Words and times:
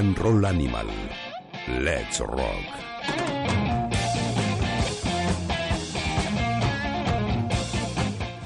And 0.00 0.18
roll 0.18 0.46
animal. 0.46 0.86
Let's 1.68 2.20
rock. 2.20 2.64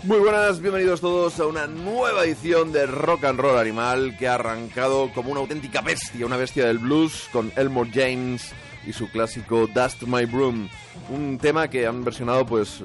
Muy 0.02 0.18
buenas, 0.18 0.60
bienvenidos 0.60 1.00
todos 1.00 1.38
a 1.38 1.46
una 1.46 1.68
nueva 1.68 2.24
edición 2.24 2.72
de 2.72 2.86
Rock 2.86 3.26
and 3.26 3.38
Roll 3.38 3.56
Animal 3.56 4.16
que 4.18 4.26
ha 4.26 4.34
arrancado 4.34 5.12
como 5.14 5.30
una 5.30 5.40
auténtica 5.42 5.80
bestia, 5.80 6.26
una 6.26 6.36
bestia 6.36 6.66
del 6.66 6.78
blues 6.78 7.28
con 7.30 7.52
Elmore 7.54 7.90
James 7.94 8.52
y 8.84 8.92
su 8.92 9.08
clásico 9.08 9.68
Dust 9.68 10.02
My 10.02 10.24
Broom, 10.24 10.68
un 11.10 11.38
tema 11.38 11.68
que 11.68 11.86
han 11.86 12.02
versionado 12.02 12.44
pues 12.44 12.80
eh, 12.80 12.84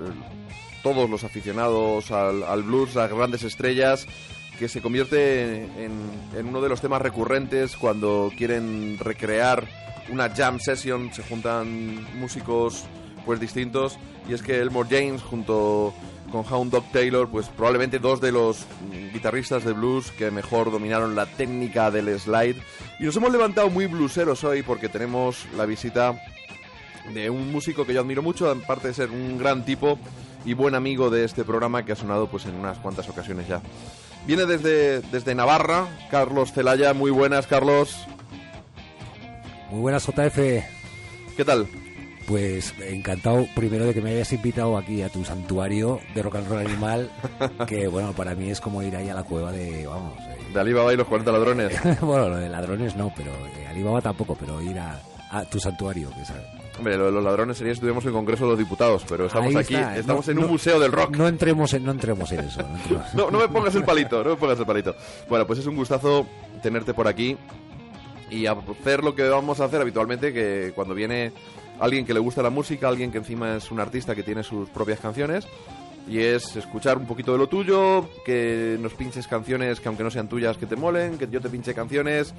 todos 0.84 1.10
los 1.10 1.24
aficionados 1.24 2.12
al, 2.12 2.44
al 2.44 2.62
blues, 2.62 2.94
las 2.94 3.12
grandes 3.12 3.42
estrellas, 3.42 4.06
que 4.60 4.68
se 4.68 4.82
convierte 4.82 5.64
en, 5.86 6.46
uno 6.46 6.60
de 6.60 6.68
los 6.68 6.82
temas 6.82 7.02
recurrentes 7.02 7.78
cuando 7.78 8.30
quieren 8.38 8.98
recrear 9.00 9.66
una 10.10 10.30
jam 10.30 10.60
session, 10.60 11.14
se 11.14 11.24
juntan 11.24 12.06
músicos 12.20 12.84
pues 13.26 13.40
distintos 13.40 13.98
y 14.28 14.34
es 14.34 14.44
que 14.44 14.60
Elmore 14.60 14.90
James 14.92 15.22
junto 15.22 15.94
con 16.30 16.44
Hound 16.46 16.74
Dog 16.74 16.92
Taylor, 16.92 17.30
pues 17.30 17.48
probablemente 17.48 18.00
dos 18.00 18.20
de 18.20 18.34
los 18.34 18.66
guitarristas 19.14 19.64
de 19.64 19.72
blues 19.72 20.12
que 20.12 20.30
mejor 20.30 20.72
dominaron 20.72 21.16
la 21.16 21.26
técnica 21.26 21.90
del 21.90 22.20
slide. 22.20 22.58
Y 23.00 23.06
nos 23.06 23.16
hemos 23.16 23.32
levantado 23.32 23.70
muy 23.70 23.88
blueseros 23.88 24.44
hoy 24.44 24.62
porque 24.62 24.90
tenemos 24.90 25.48
la 25.56 25.66
visita 25.66 26.22
de 27.14 27.30
un 27.30 27.50
músico 27.52 27.86
que 27.86 27.94
yo 27.94 28.02
admiro 28.02 28.22
mucho, 28.22 28.52
aparte 28.52 28.90
de 28.90 28.94
ser 28.94 29.10
un 29.10 29.38
gran 29.38 29.64
tipo 29.64 29.98
y 30.46 30.54
buen 30.54 30.76
amigo 30.76 31.10
de 31.10 31.24
este 31.24 31.46
programa 31.46 31.86
que 31.86 31.94
ha 31.94 31.96
sonado 31.96 32.28
pues 32.28 32.46
en 32.46 32.56
unas 32.56 32.78
cuantas 32.78 33.08
ocasiones 33.08 33.48
ya. 33.48 33.62
Viene 34.26 34.46
desde, 34.46 35.02
desde 35.02 35.36
Navarra, 35.36 35.88
Carlos 36.12 36.52
Celaya. 36.54 36.94
Muy 36.94 37.12
buenas, 37.12 37.48
Carlos. 37.48 37.98
Muy 39.72 39.82
buenas, 39.82 40.06
JF. 40.06 40.38
¿Qué 41.38 41.46
tal? 41.46 41.68
Pues 42.28 42.76
encantado 42.80 43.48
primero 43.56 43.86
de 43.86 43.94
que 43.94 44.02
me 44.02 44.12
hayas 44.12 44.32
invitado 44.34 44.78
aquí 44.78 45.02
a 45.02 45.10
tu 45.10 45.26
santuario 45.26 46.00
de 46.14 46.22
rock 46.22 46.36
and 46.36 46.48
roll 46.48 46.60
animal, 46.60 47.10
que 47.68 47.88
bueno, 47.88 48.14
para 48.14 48.36
mí 48.36 48.52
es 48.52 48.62
como 48.62 48.84
ir 48.84 48.96
ahí 48.96 49.10
a 49.10 49.16
la 49.16 49.24
cueva 49.24 49.52
de, 49.52 49.88
vamos... 49.88 50.14
de 50.54 50.60
Alibaba 50.60 50.94
y 50.94 50.98
los 50.98 51.08
40 51.08 51.32
ladrones. 51.32 51.74
bueno, 52.02 52.30
lo 52.30 52.38
de 52.38 52.50
ladrones 52.50 52.96
no, 52.96 53.12
pero 53.16 53.32
de 53.56 53.68
Alibaba 53.68 54.02
tampoco, 54.02 54.36
pero 54.36 54.62
ir 54.62 54.78
a, 54.80 55.00
tu 55.50 55.60
santuario, 55.60 56.10
que 56.10 56.26
sabes. 56.26 56.46
Hombre, 56.80 56.96
lo 56.96 57.08
de 57.08 57.12
los 57.12 57.24
ladrones 57.24 57.58
sería 57.58 57.74
si 57.74 57.76
estuviéramos 57.76 58.06
en 58.06 58.10
el 58.12 58.14
Congreso 58.14 58.46
de 58.46 58.52
los 58.52 58.58
Diputados, 58.58 59.04
pero 59.08 59.26
estamos 59.26 59.54
aquí, 59.54 59.76
estamos 59.76 60.26
en 60.30 60.40
un 60.40 60.48
museo 60.48 60.80
del 60.80 60.94
rock. 60.94 61.18
No 61.18 61.28
entremos 61.28 61.74
en, 61.74 61.84
no 61.84 61.92
entremos 61.92 62.32
en 62.32 62.40
eso. 62.40 62.62
No, 63.14 63.30
no, 63.30 63.38
me 63.38 63.50
pongas 63.50 63.76
el 63.76 63.84
palito, 63.84 64.24
no 64.24 64.30
me 64.30 64.36
pongas 64.38 64.58
el 64.60 64.66
palito. 64.66 64.96
Bueno, 65.28 65.46
pues 65.46 65.60
es 65.60 65.68
un 65.68 65.76
gustazo 65.76 66.26
tenerte 66.64 66.94
por 66.94 67.06
aquí 67.10 67.36
y 68.32 68.46
hacer 68.46 69.04
lo 69.04 69.14
que 69.14 69.28
vamos 69.28 69.60
a 69.60 69.66
hacer 69.66 69.82
habitualmente, 69.82 70.32
que 70.32 70.72
cuando 70.74 70.96
viene 70.96 71.34
alguien 71.82 72.06
que 72.06 72.14
le 72.14 72.22
gusta 72.22 72.42
la 72.42 72.50
música, 72.50 72.88
alguien 72.88 73.12
que 73.12 73.18
encima 73.18 73.58
es 73.58 73.72
un 73.72 73.82
artista 73.82 74.16
que 74.16 74.24
tiene 74.24 74.42
sus 74.42 74.70
propias 74.70 75.02
canciones, 75.02 75.48
y 76.08 76.20
es 76.20 76.56
escuchar 76.56 76.98
un 76.98 77.08
poquito 77.08 77.34
de 77.34 77.40
lo 77.40 77.48
tuyo, 77.48 78.10
que 78.24 78.78
nos 78.80 78.94
pinches 78.94 79.28
canciones 79.28 79.82
que 79.82 79.90
aunque 79.90 80.04
no 80.04 80.12
sean 80.12 80.30
tuyas 80.30 80.56
que 80.56 80.66
te 80.66 80.78
molen, 80.78 81.18
que 81.18 81.28
yo 81.30 81.42
te 81.42 81.50
pinche 81.50 81.74
canciones 81.74 82.34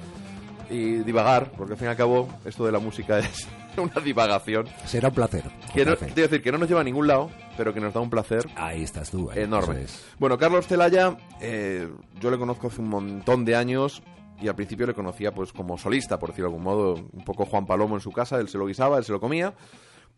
y 0.71 0.95
divagar, 1.03 1.51
porque 1.55 1.73
al 1.73 1.77
fin 1.77 1.87
y 1.87 1.91
al 1.91 1.97
cabo 1.97 2.27
esto 2.43 2.65
de 2.65 2.71
la 2.71 2.79
música 2.79 3.19
es 3.19 3.47
una 3.77 4.01
divagación. 4.01 4.67
Será 4.85 5.09
un 5.09 5.15
placer. 5.15 5.43
Quiero, 5.73 5.95
decir 5.95 6.41
que 6.41 6.51
no 6.51 6.57
nos 6.57 6.67
lleva 6.67 6.81
a 6.81 6.83
ningún 6.83 7.07
lado, 7.07 7.29
pero 7.57 7.73
que 7.73 7.79
nos 7.79 7.93
da 7.93 7.99
un 7.99 8.09
placer. 8.09 8.47
Ahí 8.55 8.83
estás 8.83 9.11
tú. 9.11 9.31
enorme. 9.31 9.85
Bueno, 10.19 10.37
Carlos 10.37 10.67
Celaya, 10.67 11.17
eh, 11.39 11.89
yo 12.19 12.31
le 12.31 12.37
conozco 12.37 12.67
hace 12.67 12.81
un 12.81 12.89
montón 12.89 13.45
de 13.45 13.55
años 13.55 14.01
y 14.41 14.47
al 14.47 14.55
principio 14.55 14.87
le 14.87 14.93
conocía 14.93 15.33
pues 15.33 15.53
como 15.53 15.77
solista, 15.77 16.17
por 16.19 16.29
decirlo 16.29 16.49
de 16.49 16.55
algún 16.55 16.63
modo, 16.63 16.93
un 16.95 17.23
poco 17.23 17.45
Juan 17.45 17.65
Palomo 17.65 17.95
en 17.95 18.01
su 18.01 18.11
casa, 18.11 18.39
él 18.39 18.49
se 18.49 18.57
lo 18.57 18.65
guisaba, 18.65 18.97
él 18.97 19.03
se 19.03 19.11
lo 19.11 19.19
comía. 19.19 19.53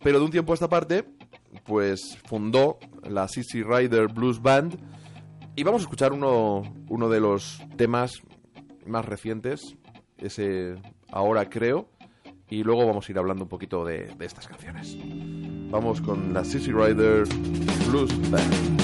Pero 0.01 0.19
de 0.19 0.25
un 0.25 0.31
tiempo 0.31 0.53
a 0.53 0.55
esta 0.55 0.69
parte, 0.69 1.05
pues 1.65 2.17
fundó 2.25 2.79
la 3.03 3.27
CC 3.27 3.63
Rider 3.63 4.07
Blues 4.07 4.41
Band 4.41 4.77
y 5.55 5.63
vamos 5.63 5.81
a 5.81 5.83
escuchar 5.83 6.13
uno, 6.13 6.63
uno 6.89 7.09
de 7.09 7.19
los 7.19 7.61
temas 7.77 8.11
más 8.85 9.05
recientes, 9.05 9.75
ese 10.17 10.77
Ahora 11.13 11.47
creo, 11.47 11.87
y 12.49 12.63
luego 12.63 12.85
vamos 12.85 13.07
a 13.07 13.11
ir 13.11 13.17
hablando 13.17 13.43
un 13.43 13.49
poquito 13.49 13.85
de, 13.85 14.13
de 14.17 14.25
estas 14.25 14.47
canciones. 14.47 14.97
Vamos 15.69 16.01
con 16.01 16.33
la 16.33 16.43
CC 16.43 16.71
Rider 16.71 17.23
Blues 17.87 18.29
Band. 18.29 18.83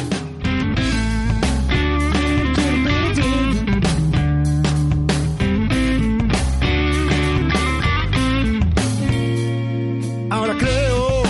Ahora 10.32 10.56
creo 10.58 11.24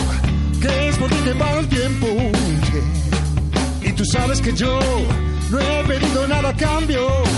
que 0.62 0.90
es 0.90 0.98
por 0.98 1.10
ti 1.10 1.16
que 1.26 1.36
para 1.36 1.60
el 1.60 1.68
tiempo. 1.68 2.08
Y 3.82 3.92
tú 3.94 4.06
sabes 4.06 4.42
que 4.42 4.54
yo 4.54 4.80
no 5.52 5.60
he 5.60 5.84
pedido 5.86 6.28
nada 6.28 6.50
a 6.50 6.56
cambio. 6.56 7.29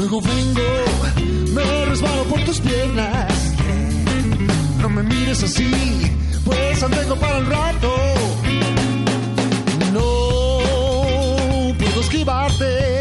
Luego 0.00 0.22
vengo, 0.22 0.62
me 1.52 1.84
resbalo 1.84 2.22
por 2.24 2.42
tus 2.46 2.58
piernas. 2.58 3.30
No 4.80 4.88
me 4.88 5.02
mires 5.02 5.42
así, 5.42 5.70
pues 6.42 6.82
aún 6.82 6.92
tengo 6.92 7.16
para 7.16 7.36
el 7.36 7.44
rato. 7.44 7.94
No 9.92 11.74
puedo 11.78 12.00
esquivarte. 12.00 12.99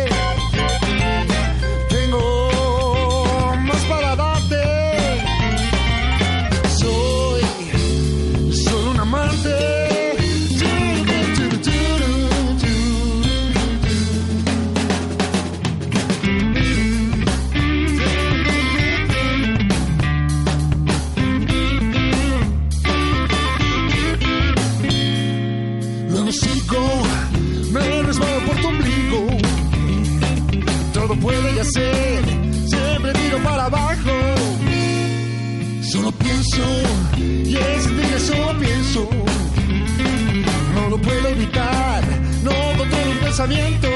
Siempre 31.72 33.14
tiro 33.14 33.38
para 33.44 33.66
abajo. 33.66 34.12
Solo 35.82 36.12
pienso, 36.12 36.64
y 37.18 37.56
es 37.56 37.88
que 37.88 38.20
solo 38.20 38.60
pienso. 38.60 39.10
No 40.76 40.90
lo 40.90 40.98
puedo 41.02 41.28
evitar, 41.30 42.04
no 42.44 42.52
controlo 42.78 43.12
un 43.12 43.18
pensamiento. 43.18 43.88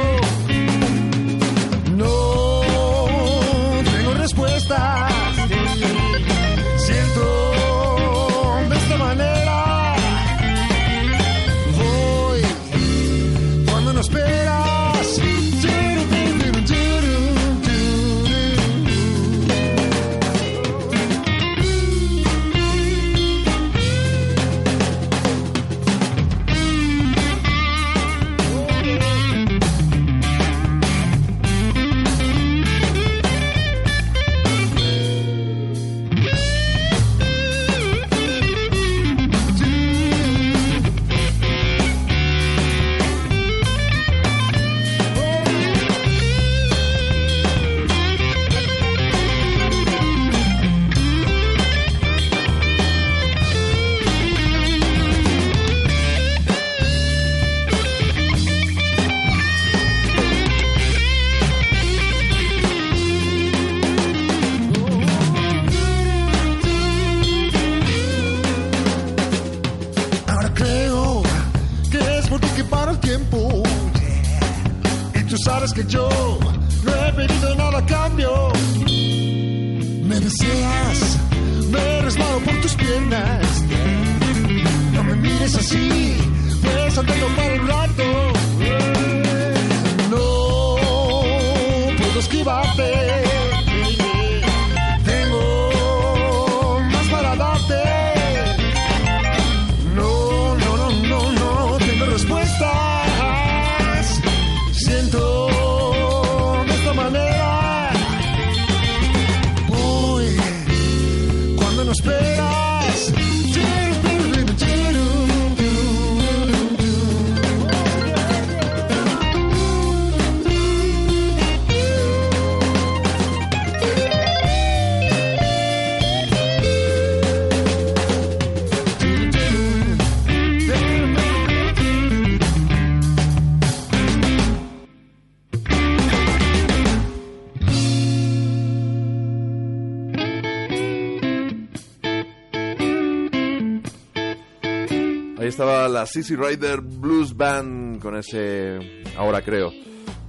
La 145.94 146.06
CC 146.06 146.36
Rider 146.36 146.82
Blues 146.82 147.38
Band 147.38 148.02
con 148.02 148.18
ese 148.18 149.04
Ahora 149.16 149.42
creo. 149.42 149.72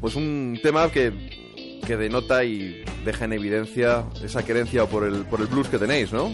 Pues 0.01 0.15
un 0.15 0.59
tema 0.63 0.91
que, 0.91 1.79
que 1.87 1.97
denota 1.97 2.45
y 2.45 2.85
deja 3.05 3.25
en 3.25 3.33
evidencia 3.33 4.05
esa 4.23 4.45
querencia 4.45 4.87
por 4.87 5.05
el, 5.05 5.25
por 5.25 5.41
el 5.41 5.47
blues 5.47 5.69
que 5.69 5.79
tenéis, 5.79 6.13
¿no? 6.13 6.31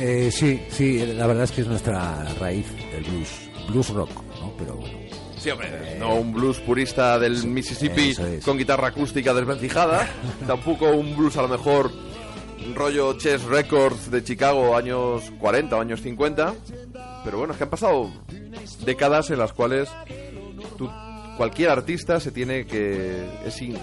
Eh, 0.00 0.30
sí, 0.30 0.60
sí, 0.70 1.04
la 1.06 1.26
verdad 1.26 1.44
es 1.44 1.50
que 1.50 1.62
es 1.62 1.66
nuestra 1.66 2.24
raíz, 2.34 2.66
el 2.92 3.02
blues. 3.02 3.50
Blues 3.68 3.88
rock, 3.90 4.10
¿no? 4.40 4.54
Pero 4.56 4.76
bueno. 4.76 4.96
Sí, 5.38 5.50
hombre, 5.50 5.96
no 5.98 6.14
un 6.14 6.32
blues 6.32 6.58
purista 6.60 7.18
del 7.18 7.46
Mississippi 7.46 8.10
es. 8.10 8.44
con 8.44 8.56
guitarra 8.56 8.88
acústica 8.88 9.34
desvencijada, 9.34 10.08
tampoco 10.46 10.90
un 10.90 11.16
blues 11.16 11.36
a 11.36 11.42
lo 11.42 11.48
mejor 11.48 11.90
rollo 12.74 13.14
Chess 13.14 13.44
Records 13.44 14.10
de 14.10 14.22
Chicago 14.22 14.76
años 14.76 15.32
40 15.38 15.76
o 15.76 15.80
años 15.80 16.00
50, 16.00 16.54
pero 17.24 17.38
bueno, 17.38 17.52
es 17.52 17.58
que 17.58 17.64
han 17.64 17.70
pasado 17.70 18.10
décadas 18.84 19.30
en 19.30 19.38
las 19.38 19.52
cuales 19.52 19.88
tú- 20.76 20.90
cualquier 21.36 21.70
artista 21.70 22.18
se 22.20 22.30
tiene 22.32 22.66
que 22.66 23.24
es 23.44 23.62
in- 23.62 23.78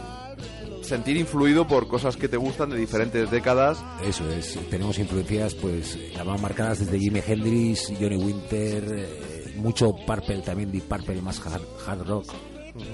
sentir 0.81 1.17
influido 1.17 1.65
por 1.67 1.87
cosas 1.87 2.15
que 2.17 2.27
te 2.27 2.37
gustan 2.37 2.69
de 2.69 2.77
diferentes 2.77 3.31
décadas. 3.31 3.83
Eso 4.05 4.29
es, 4.29 4.59
tenemos 4.69 4.99
influencias 4.99 5.55
pues 5.55 5.97
más 6.25 6.41
marcadas 6.41 6.79
desde 6.79 6.99
Jimi 6.99 7.21
Hendrix, 7.25 7.91
Johnny 7.99 8.17
Winter, 8.17 8.83
eh, 8.95 9.53
mucho 9.55 9.93
Purple 10.05 10.41
también, 10.41 10.71
Deep 10.71 10.83
Purple 10.83 11.21
más 11.21 11.39
hard, 11.45 11.61
hard 11.87 12.05
rock, 12.07 12.25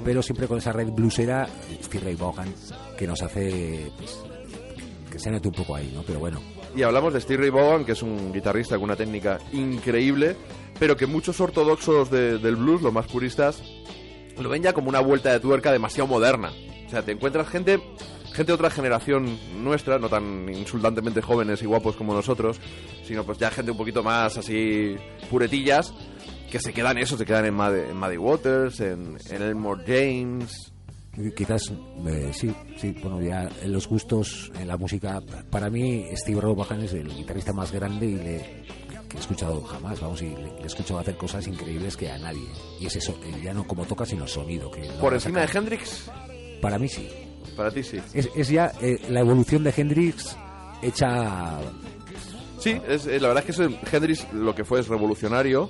pero 0.05 0.21
siempre 0.21 0.48
con 0.48 0.60
esa 0.60 0.71
red 0.71 0.88
bluesera, 0.89 1.48
Steve 1.83 2.05
Ray 2.05 2.15
Vaughan, 2.15 2.53
que 2.98 3.07
nos 3.07 3.21
hace 3.24 3.91
pues, 3.98 4.19
que 5.12 5.19
se 5.19 5.31
note 5.31 5.48
un 5.50 5.53
poco 5.55 5.75
ahí, 5.75 5.91
¿no? 5.93 6.03
Pero 6.03 6.19
bueno, 6.19 6.39
Y 6.75 6.83
hablamos 6.83 7.13
de 7.13 7.19
Steve 7.21 7.41
Ray 7.41 7.49
Vaughan, 7.49 7.83
que 7.85 7.91
es 7.93 8.01
un 8.01 8.31
guitarrista 8.31 8.75
con 8.75 8.85
una 8.85 8.95
técnica 8.95 9.39
increíble, 9.51 10.35
pero 10.79 10.95
que 10.95 11.05
muchos 11.05 11.39
ortodoxos 11.41 12.09
de- 12.09 12.37
del 12.37 12.55
blues, 12.55 12.81
los 12.81 12.93
más 12.93 13.07
puristas, 13.07 13.61
lo 14.39 14.47
ven 14.49 14.63
ya 14.63 14.73
como 14.73 14.89
una 14.89 15.01
vuelta 15.01 15.31
de 15.33 15.39
tuerca 15.39 15.71
demasiado 15.71 16.07
moderna. 16.07 16.51
O 16.87 16.89
sea, 16.89 17.03
te 17.03 17.11
encuentras 17.11 17.47
gente, 17.49 17.79
gente 18.33 18.45
de 18.45 18.53
otra 18.53 18.69
generación 18.69 19.37
nuestra, 19.61 19.99
no 19.99 20.07
tan 20.09 20.47
insultantemente 20.53 21.21
jóvenes 21.21 21.61
y 21.61 21.65
guapos 21.65 21.95
como 21.97 22.13
nosotros, 22.13 22.59
sino 23.05 23.23
pues 23.25 23.37
ya 23.37 23.51
gente 23.51 23.71
un 23.71 23.77
poquito 23.77 24.01
más 24.01 24.37
así 24.37 24.95
puretillas, 25.29 25.93
que 26.49 26.59
se 26.59 26.73
quedan 26.73 26.97
eso, 26.97 27.17
se 27.17 27.25
quedan 27.25 27.45
en, 27.45 27.53
Muddy, 27.53 27.79
en 27.91 27.97
Muddy 27.97 28.17
Waters, 28.17 28.79
en, 28.79 29.17
en 29.29 29.41
Elmore 29.41 29.83
James. 29.85 30.70
Quizás, 31.36 31.74
eh, 32.08 32.32
sí, 32.34 32.53
sí, 32.77 32.96
bueno, 33.03 33.22
ya 33.22 33.50
en 33.62 33.74
los 33.74 33.88
gustos, 33.88 34.50
en 34.58 34.68
la 34.68 34.77
música, 34.77 35.22
para 35.50 35.70
mí 35.70 36.06
Steve 36.15 36.39
Vaughan 36.39 36.82
es 36.82 36.94
el 36.94 37.13
guitarrista 37.13 37.51
más 37.51 37.70
grande 37.72 38.06
y 38.06 38.15
le, 38.15 38.63
que 39.10 39.18
he 39.18 39.20
escuchado 39.20 39.62
jamás, 39.63 40.00
vamos, 40.00 40.22
y 40.22 40.30
le, 40.30 40.38
le 40.44 40.62
he 40.63 40.65
escuchado 40.68 41.01
hacer 41.01 41.18
cosas 41.18 41.46
increíbles 41.48 41.98
que 41.98 42.10
a 42.10 42.18
nadie. 42.18 42.48
Y 42.80 42.86
es 42.86 42.96
eso, 42.96 43.12
eh, 43.25 43.41
ya 43.44 43.53
no 43.53 43.68
como 43.68 43.86
toca, 43.86 44.06
sino 44.06 44.25
sonido. 44.25 44.72
Que 44.72 44.84
Por 45.01 45.13
encima 45.13 45.41
de. 45.41 45.50
Hendrix, 45.58 46.10
Para 46.62 46.80
mí 46.80 46.88
sí. 46.88 47.10
para 47.58 47.72
ti 47.72 47.84
sí. 47.84 48.00
Es, 48.13 48.30
es 48.34 48.48
ya 48.48 48.72
eh, 48.82 48.98
la 49.10 49.20
evolución 49.20 49.65
de 49.65 49.74
Hendrix 49.75 50.38
hecha... 50.82 51.60
Sí, 52.58 52.80
es, 52.88 53.06
eh, 53.08 53.20
la 53.20 53.27
verdad 53.30 53.44
es 53.46 53.56
que 53.58 53.63
ese 53.63 53.80
Hendrix 53.91 54.32
lo 54.32 54.56
que 54.56 54.63
fue 54.63 54.80
es 54.80 54.88
revolucionario 54.88 55.70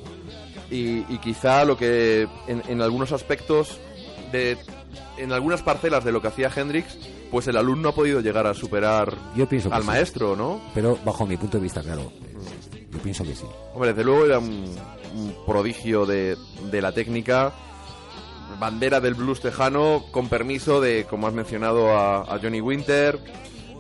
y, 0.70 1.00
y 1.12 1.18
quizá 1.20 1.66
lo 1.66 1.78
que 1.78 2.28
en, 2.48 2.62
en 2.68 2.82
algunos 2.82 3.12
aspectos 3.12 3.80
de 4.32 4.58
en 5.22 5.32
algunas 5.32 5.62
parcelas 5.62 6.04
de 6.04 6.12
lo 6.12 6.22
que 6.22 6.28
hacía 6.30 6.52
Hendrix, 6.56 6.98
pues 7.30 7.48
el 7.48 7.58
alumno 7.58 7.90
ha 7.90 7.96
podido 7.96 8.20
llegar 8.22 8.48
a 8.48 8.54
superar 8.54 9.16
Yo 9.36 9.48
pienso 9.48 9.70
que 9.70 9.76
al 9.76 9.82
sí. 9.84 9.88
maestro, 9.88 10.36
¿no? 10.36 10.62
Pero 10.74 10.98
bajo 11.06 11.26
mi 11.26 11.38
punto 11.38 11.58
de 11.58 11.64
vista, 11.64 11.82
claro, 11.82 12.12
yo 12.92 13.00
pienso 13.00 13.24
que 13.24 13.36
sí. 13.36 13.46
Hombre, 13.74 13.94
desde 13.94 14.04
luego 14.04 14.26
era 14.26 14.40
un, 14.40 14.66
un 15.16 15.36
prodigio 15.46 16.06
de, 16.06 16.36
de 16.72 16.82
la 16.82 16.92
técnica, 16.92 17.54
bandera 18.60 19.00
del 19.00 19.14
blues 19.16 19.40
tejano, 19.42 20.04
con 20.12 20.28
permiso 20.30 20.82
de, 20.82 21.06
como 21.10 21.28
has 21.28 21.34
mencionado, 21.34 21.90
a, 21.98 22.22
a 22.22 22.40
Johnny 22.40 22.60
Winter, 22.62 23.18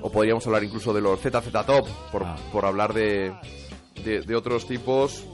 o 0.01 0.11
podríamos 0.11 0.45
hablar 0.47 0.63
incluso 0.63 0.93
de 0.93 1.01
los 1.01 1.19
ZZ 1.19 1.51
Top, 1.65 1.87
por, 2.11 2.23
Ah. 2.23 2.35
por 2.51 2.65
hablar 2.65 2.93
de, 2.93 3.33
de, 4.03 4.21
de 4.21 4.35
otros 4.35 4.65
tipos 4.67 5.25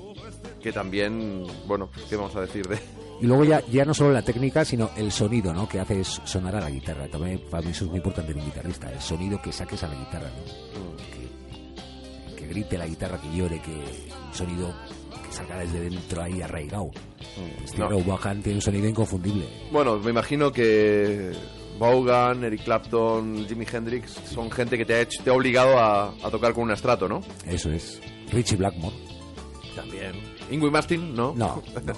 que 0.61 0.71
también, 0.73 1.45
bueno, 1.67 1.89
¿qué 2.09 2.15
vamos 2.15 2.35
a 2.35 2.41
decir 2.41 2.67
de...? 2.67 2.79
Y 3.19 3.25
luego 3.25 3.43
ya, 3.45 3.63
ya 3.71 3.83
no 3.83 3.93
solo 3.93 4.11
la 4.11 4.21
técnica, 4.21 4.63
sino 4.63 4.91
el 4.95 5.11
sonido, 5.11 5.53
¿no? 5.53 5.67
Que 5.67 5.79
hace 5.79 6.03
sonar 6.03 6.55
a 6.55 6.61
la 6.61 6.69
guitarra. 6.69 7.07
También 7.07 7.41
para 7.49 7.63
mí 7.63 7.71
eso 7.71 7.85
es 7.85 7.89
muy 7.89 7.97
importante 7.97 8.31
en 8.31 8.39
un 8.39 8.45
guitarrista, 8.45 8.91
el 8.91 9.01
sonido 9.01 9.41
que 9.41 9.51
saques 9.51 9.81
a 9.83 9.87
la 9.87 9.95
guitarra, 9.95 10.29
¿no? 10.29 10.95
Que, 12.35 12.35
que 12.35 12.47
grite 12.47 12.77
la 12.77 12.85
guitarra, 12.87 13.19
que 13.19 13.35
llore, 13.35 13.59
que 13.59 13.71
un 13.71 14.33
sonido 14.33 14.73
que 15.25 15.31
salga 15.31 15.57
desde 15.57 15.81
dentro 15.89 16.21
ahí 16.21 16.41
arraigado. 16.41 16.91
Steve 17.65 17.79
No. 17.79 17.89
Ray 17.89 18.03
Vaughan 18.03 18.41
tiene 18.43 18.57
un 18.57 18.61
sonido 18.61 18.87
inconfundible. 18.87 19.47
Bueno, 19.71 19.97
me 19.97 20.11
imagino 20.11 20.51
que 20.51 21.31
Vaughan, 21.79 22.43
Eric 22.43 22.63
Clapton, 22.65 23.45
Jimi 23.47 23.65
Hendrix 23.71 24.11
son 24.31 24.51
gente 24.51 24.77
que 24.77 24.85
te 24.85 24.93
ha, 24.93 25.01
hecho, 25.01 25.23
te 25.23 25.29
ha 25.31 25.33
obligado 25.33 25.77
a, 25.79 26.09
a 26.23 26.29
tocar 26.29 26.53
con 26.53 26.63
un 26.65 26.71
estrato, 26.71 27.07
¿no? 27.09 27.21
Eso 27.47 27.71
es. 27.71 27.99
Richie 28.31 28.57
Blackmore. 28.57 28.95
También. 29.75 30.13
Ingrid 30.49 30.71
Mastin, 30.71 31.15
¿no? 31.15 31.33
No, 31.35 31.61
no. 31.83 31.93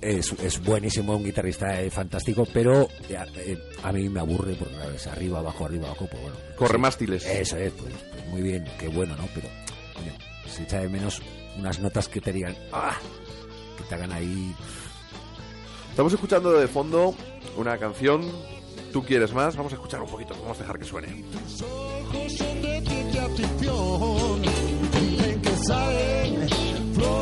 Es, 0.00 0.32
es 0.32 0.62
buenísimo, 0.62 1.16
un 1.16 1.24
guitarrista 1.24 1.80
eh, 1.80 1.90
fantástico, 1.90 2.46
pero 2.52 2.82
eh, 3.08 3.16
eh, 3.36 3.58
a 3.82 3.90
mí 3.90 4.08
me 4.08 4.20
aburre 4.20 4.54
porque 4.54 4.74
claro, 4.74 4.92
es 4.92 5.06
arriba, 5.06 5.38
abajo, 5.38 5.64
arriba, 5.64 5.86
abajo, 5.86 6.06
pues 6.10 6.22
bueno. 6.22 6.36
Corre 6.56 6.74
sí. 6.74 6.80
mástiles. 6.80 7.26
Eso 7.26 7.56
es, 7.56 7.72
pues, 7.72 7.94
pues 8.12 8.26
muy 8.28 8.42
bien, 8.42 8.64
qué 8.78 8.88
bueno, 8.88 9.16
¿no? 9.16 9.26
Pero, 9.34 9.48
coño, 9.94 10.12
se 10.46 10.64
echa 10.64 10.80
de 10.80 10.88
menos 10.88 11.22
unas 11.58 11.80
notas 11.80 12.08
que 12.08 12.20
te 12.20 12.32
digan, 12.32 12.54
¡ah! 12.72 12.96
Que 13.78 13.84
te 13.84 13.94
hagan 13.94 14.12
ahí. 14.12 14.54
Estamos 15.88 16.12
escuchando 16.12 16.52
de 16.52 16.68
fondo 16.68 17.14
una 17.56 17.78
canción. 17.78 18.30
¿Tú 18.92 19.02
quieres 19.02 19.32
más? 19.32 19.56
Vamos 19.56 19.72
a 19.72 19.76
escuchar 19.76 20.02
un 20.02 20.08
poquito. 20.08 20.34
Vamos 20.42 20.58
a 20.58 20.60
dejar 20.60 20.78
que 20.78 20.84
suene. 20.84 21.24
ojos 21.62 22.32
son 22.36 22.62
de 22.62 22.74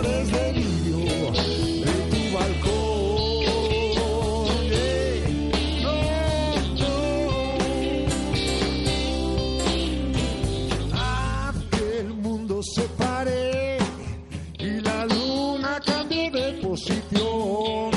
de 0.03 0.53
lirio 0.53 1.31
de 1.85 1.95
tu 2.11 2.23
balcón. 2.37 3.43
Eh, 4.73 5.23
no, 5.83 5.97
no. 10.91 11.53
Que 11.71 11.85
el 12.01 12.11
mundo 12.15 12.55
se 12.63 12.83
pare 12.99 13.79
y 14.59 14.81
la 14.81 15.05
luna 15.07 15.81
cambie 15.85 16.31
de 16.31 16.53
posición. 16.55 17.92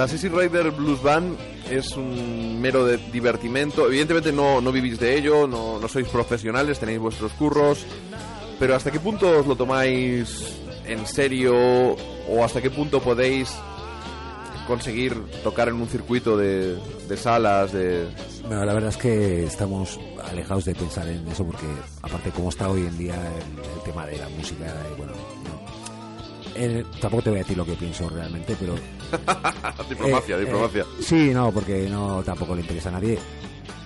La 0.00 0.08
Sissy 0.08 0.30
Rider 0.30 0.70
Blues 0.70 1.02
Band 1.02 1.36
es 1.70 1.94
un 1.94 2.58
mero 2.58 2.86
de 2.86 2.96
divertimento. 3.12 3.86
Evidentemente 3.86 4.32
no, 4.32 4.62
no 4.62 4.72
vivís 4.72 4.98
de 4.98 5.14
ello, 5.14 5.46
no, 5.46 5.78
no 5.78 5.88
sois 5.88 6.08
profesionales, 6.08 6.78
tenéis 6.78 7.00
vuestros 7.00 7.32
curros. 7.32 7.84
Pero 8.58 8.74
¿hasta 8.74 8.90
qué 8.90 8.98
punto 8.98 9.28
os 9.40 9.46
lo 9.46 9.56
tomáis 9.56 10.56
en 10.86 11.06
serio? 11.06 11.54
¿O 12.30 12.42
hasta 12.42 12.62
qué 12.62 12.70
punto 12.70 13.02
podéis 13.02 13.54
conseguir 14.66 15.22
tocar 15.44 15.68
en 15.68 15.74
un 15.74 15.86
circuito 15.86 16.34
de, 16.34 16.78
de 17.06 17.16
salas, 17.18 17.70
de... 17.70 18.08
Bueno, 18.46 18.64
la 18.64 18.72
verdad 18.72 18.88
es 18.88 18.96
que 18.96 19.44
estamos 19.44 20.00
alejados 20.30 20.64
de 20.64 20.74
pensar 20.76 21.06
en 21.08 21.28
eso 21.28 21.44
porque, 21.44 21.66
aparte, 22.00 22.30
como 22.30 22.48
está 22.48 22.70
hoy 22.70 22.86
en 22.86 22.96
día 22.96 23.16
el, 23.16 23.76
el 23.76 23.82
tema 23.84 24.06
de 24.06 24.16
la 24.16 24.30
música, 24.30 24.64
eh, 24.64 24.94
bueno, 24.96 25.12
tampoco 27.00 27.22
te 27.22 27.30
voy 27.30 27.38
a 27.38 27.42
decir 27.42 27.56
lo 27.56 27.64
que 27.64 27.72
pienso 27.74 28.08
realmente, 28.08 28.56
pero 28.58 28.74
diplomacia, 29.88 30.36
Eh, 30.36 30.40
diplomacia. 30.40 30.82
eh, 30.82 31.02
sí, 31.02 31.30
no, 31.32 31.50
porque 31.52 31.88
no 31.88 32.22
tampoco 32.22 32.54
le 32.54 32.62
interesa 32.62 32.88
a 32.88 32.92
nadie. 32.92 33.18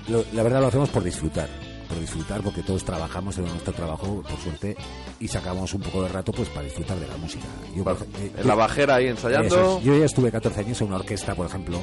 Lo- 0.08 0.24
la 0.32 0.42
verdad 0.42 0.60
lo 0.60 0.66
hacemos 0.68 0.88
por 0.90 1.02
disfrutar, 1.02 1.48
por 1.88 1.98
disfrutar, 1.98 2.42
porque 2.42 2.62
todos 2.62 2.84
trabajamos 2.84 3.38
en 3.38 3.44
nuestro 3.46 3.72
trabajo, 3.72 4.22
por 4.28 4.38
suerte, 4.40 4.76
y 5.20 5.28
sacamos 5.28 5.72
un 5.74 5.80
poco 5.80 6.02
de 6.02 6.08
rato 6.08 6.32
pues 6.32 6.48
para 6.50 6.62
disfrutar 6.64 6.98
de 6.98 7.08
la 7.08 7.16
música. 7.16 7.46
Yo, 7.74 7.84
eh, 7.90 8.32
En 8.38 8.46
la 8.46 8.54
bajera 8.54 8.96
ahí 8.96 9.06
eso 9.06 9.12
ensayando. 9.28 9.78
es. 9.78 9.84
yo 9.84 9.96
ya 9.96 10.04
estuve 10.04 10.30
14 10.30 10.60
años 10.60 10.80
en 10.80 10.88
una 10.88 10.96
orquesta, 10.96 11.34
por 11.34 11.46
ejemplo, 11.46 11.80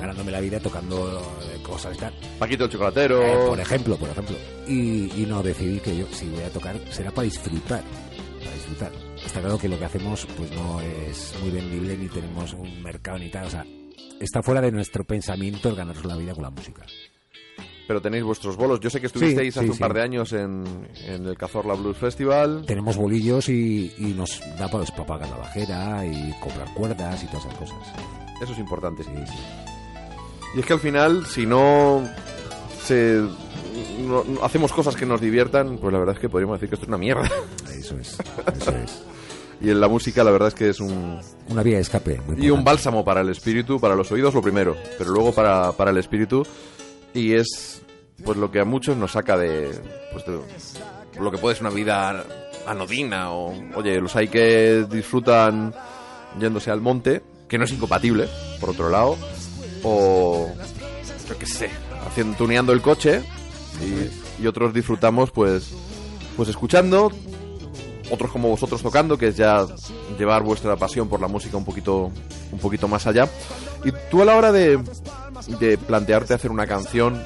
ganándome 0.00 0.32
la 0.32 0.40
vida 0.40 0.58
tocando 0.58 1.22
cosas 1.62 1.96
tal. 1.98 2.12
Paquito 2.38 2.64
el 2.64 2.70
chocolatero. 2.70 3.22
Eh, 3.22 3.36
por 3.46 3.60
ejemplo, 3.60 3.96
por 3.96 4.08
ejemplo. 4.08 4.36
Y, 4.66 5.12
y 5.22 5.26
no 5.28 5.42
decidí 5.42 5.78
que 5.78 5.96
yo, 5.96 6.06
si 6.10 6.26
voy 6.28 6.42
a 6.42 6.50
tocar, 6.50 6.76
será 6.90 7.10
para 7.12 7.24
disfrutar. 7.26 7.82
Para 8.42 8.54
disfrutar. 8.54 8.90
Está 9.30 9.40
claro 9.42 9.58
que 9.58 9.68
lo 9.68 9.78
que 9.78 9.84
hacemos 9.84 10.26
pues 10.36 10.50
no 10.50 10.80
es 10.80 11.34
muy 11.40 11.50
vendible 11.52 11.96
ni 11.96 12.08
tenemos 12.08 12.52
un 12.52 12.82
mercado 12.82 13.16
ni 13.18 13.30
tal. 13.30 13.46
O 13.46 13.50
sea, 13.50 13.64
está 14.18 14.42
fuera 14.42 14.60
de 14.60 14.72
nuestro 14.72 15.04
pensamiento 15.04 15.68
el 15.68 15.76
ganarnos 15.76 16.04
la 16.04 16.16
vida 16.16 16.34
con 16.34 16.42
la 16.42 16.50
música. 16.50 16.84
Pero 17.86 18.02
tenéis 18.02 18.24
vuestros 18.24 18.56
bolos. 18.56 18.80
Yo 18.80 18.90
sé 18.90 18.98
que 19.00 19.06
estuvisteis 19.06 19.54
Sí, 19.54 19.60
hace 19.60 19.68
sí, 19.68 19.72
un 19.72 19.78
par 19.78 19.92
sí. 19.92 19.94
de 19.98 20.02
años 20.02 20.32
en, 20.32 20.88
en 21.06 21.26
el 21.26 21.36
Cazorla 21.38 21.74
Blues 21.74 21.96
Festival. 21.96 22.64
Tenemos 22.66 22.96
bolillos 22.96 23.48
y, 23.48 23.94
y 23.98 24.06
nos 24.16 24.40
da 24.58 24.68
para, 24.68 24.84
pagar 25.06 25.28
la 25.28 25.36
bajera 25.36 26.04
y 26.04 26.32
comprar 26.40 26.74
cuerdas 26.74 27.22
y 27.22 27.26
todas 27.28 27.44
esas 27.44 27.54
cosas. 27.56 27.76
Eso 28.42 28.52
es 28.52 28.58
importante. 28.58 29.04
Sí, 29.04 29.10
sí. 29.28 29.38
Y 30.56 30.60
es 30.60 30.66
que 30.66 30.72
al 30.72 30.80
final, 30.80 31.24
si 31.26 31.46
no 31.46 32.02
se 32.82 33.22
no- 34.00 34.24
no 34.24 34.42
hacemos 34.44 34.72
cosas 34.72 34.96
que 34.96 35.06
nos 35.06 35.20
diviertan, 35.20 35.78
pues 35.78 35.92
la 35.92 36.00
verdad 36.00 36.16
es 36.16 36.20
que 36.20 36.28
podríamos 36.28 36.56
decir 36.58 36.68
que 36.68 36.74
esto 36.74 36.86
es 36.86 36.88
una 36.88 36.98
mierda. 36.98 37.28
Eso 37.78 37.96
es. 37.96 38.18
Eso 38.60 38.70
es. 38.76 39.02
Y 39.60 39.70
en 39.70 39.80
la 39.80 39.88
música 39.88 40.24
la 40.24 40.30
verdad 40.30 40.48
es 40.48 40.54
que 40.54 40.68
es 40.70 40.80
un 40.80 41.20
Una 41.48 41.62
vía 41.62 41.76
de 41.76 41.82
escape. 41.82 42.20
muy 42.26 42.44
y 42.44 42.50
un 42.50 42.64
bálsamo 42.64 43.04
para 43.04 43.20
el 43.20 43.28
espíritu, 43.28 43.78
para 43.78 43.94
los 43.94 44.10
oídos 44.10 44.32
lo 44.34 44.42
primero, 44.42 44.76
pero 44.98 45.10
luego 45.10 45.32
para, 45.32 45.72
para 45.72 45.90
el 45.90 45.98
espíritu 45.98 46.46
y 47.12 47.34
es 47.34 47.82
pues 48.24 48.38
lo 48.38 48.50
que 48.50 48.60
a 48.60 48.64
muchos 48.64 48.96
nos 48.96 49.12
saca 49.12 49.36
de 49.36 49.70
pues 50.12 50.24
de 50.26 50.38
lo 51.20 51.30
que 51.30 51.38
puede 51.38 51.56
ser 51.56 51.66
una 51.66 51.74
vida 51.74 52.24
anodina 52.66 53.32
o, 53.32 53.52
oye, 53.74 54.00
los 54.00 54.16
hay 54.16 54.28
que 54.28 54.86
disfrutan 54.90 55.74
yéndose 56.38 56.70
al 56.70 56.80
monte, 56.80 57.22
que 57.48 57.58
no 57.58 57.64
es 57.64 57.72
incompatible, 57.72 58.28
por 58.60 58.70
otro 58.70 58.88
lado, 58.88 59.16
o 59.82 60.48
yo 61.28 61.38
qué 61.38 61.46
sé, 61.46 61.70
haciendo, 62.06 62.36
tuneando 62.36 62.72
el 62.72 62.80
coche 62.80 63.22
y, 63.80 64.42
y 64.42 64.46
otros 64.46 64.72
disfrutamos 64.72 65.30
pues 65.30 65.72
pues 66.36 66.48
escuchando, 66.48 67.10
otros 68.10 68.30
como 68.30 68.48
vosotros 68.48 68.82
tocando, 68.82 69.16
que 69.16 69.28
es 69.28 69.36
ya 69.36 69.66
llevar 70.18 70.42
vuestra 70.42 70.76
pasión 70.76 71.08
por 71.08 71.20
la 71.20 71.28
música 71.28 71.56
un 71.56 71.64
poquito 71.64 72.10
un 72.52 72.58
poquito 72.58 72.88
más 72.88 73.06
allá. 73.06 73.28
Y 73.84 73.92
tú 74.10 74.22
a 74.22 74.24
la 74.24 74.36
hora 74.36 74.52
de, 74.52 74.78
de 75.60 75.78
plantearte 75.78 76.34
hacer 76.34 76.50
una 76.50 76.66
canción, 76.66 77.22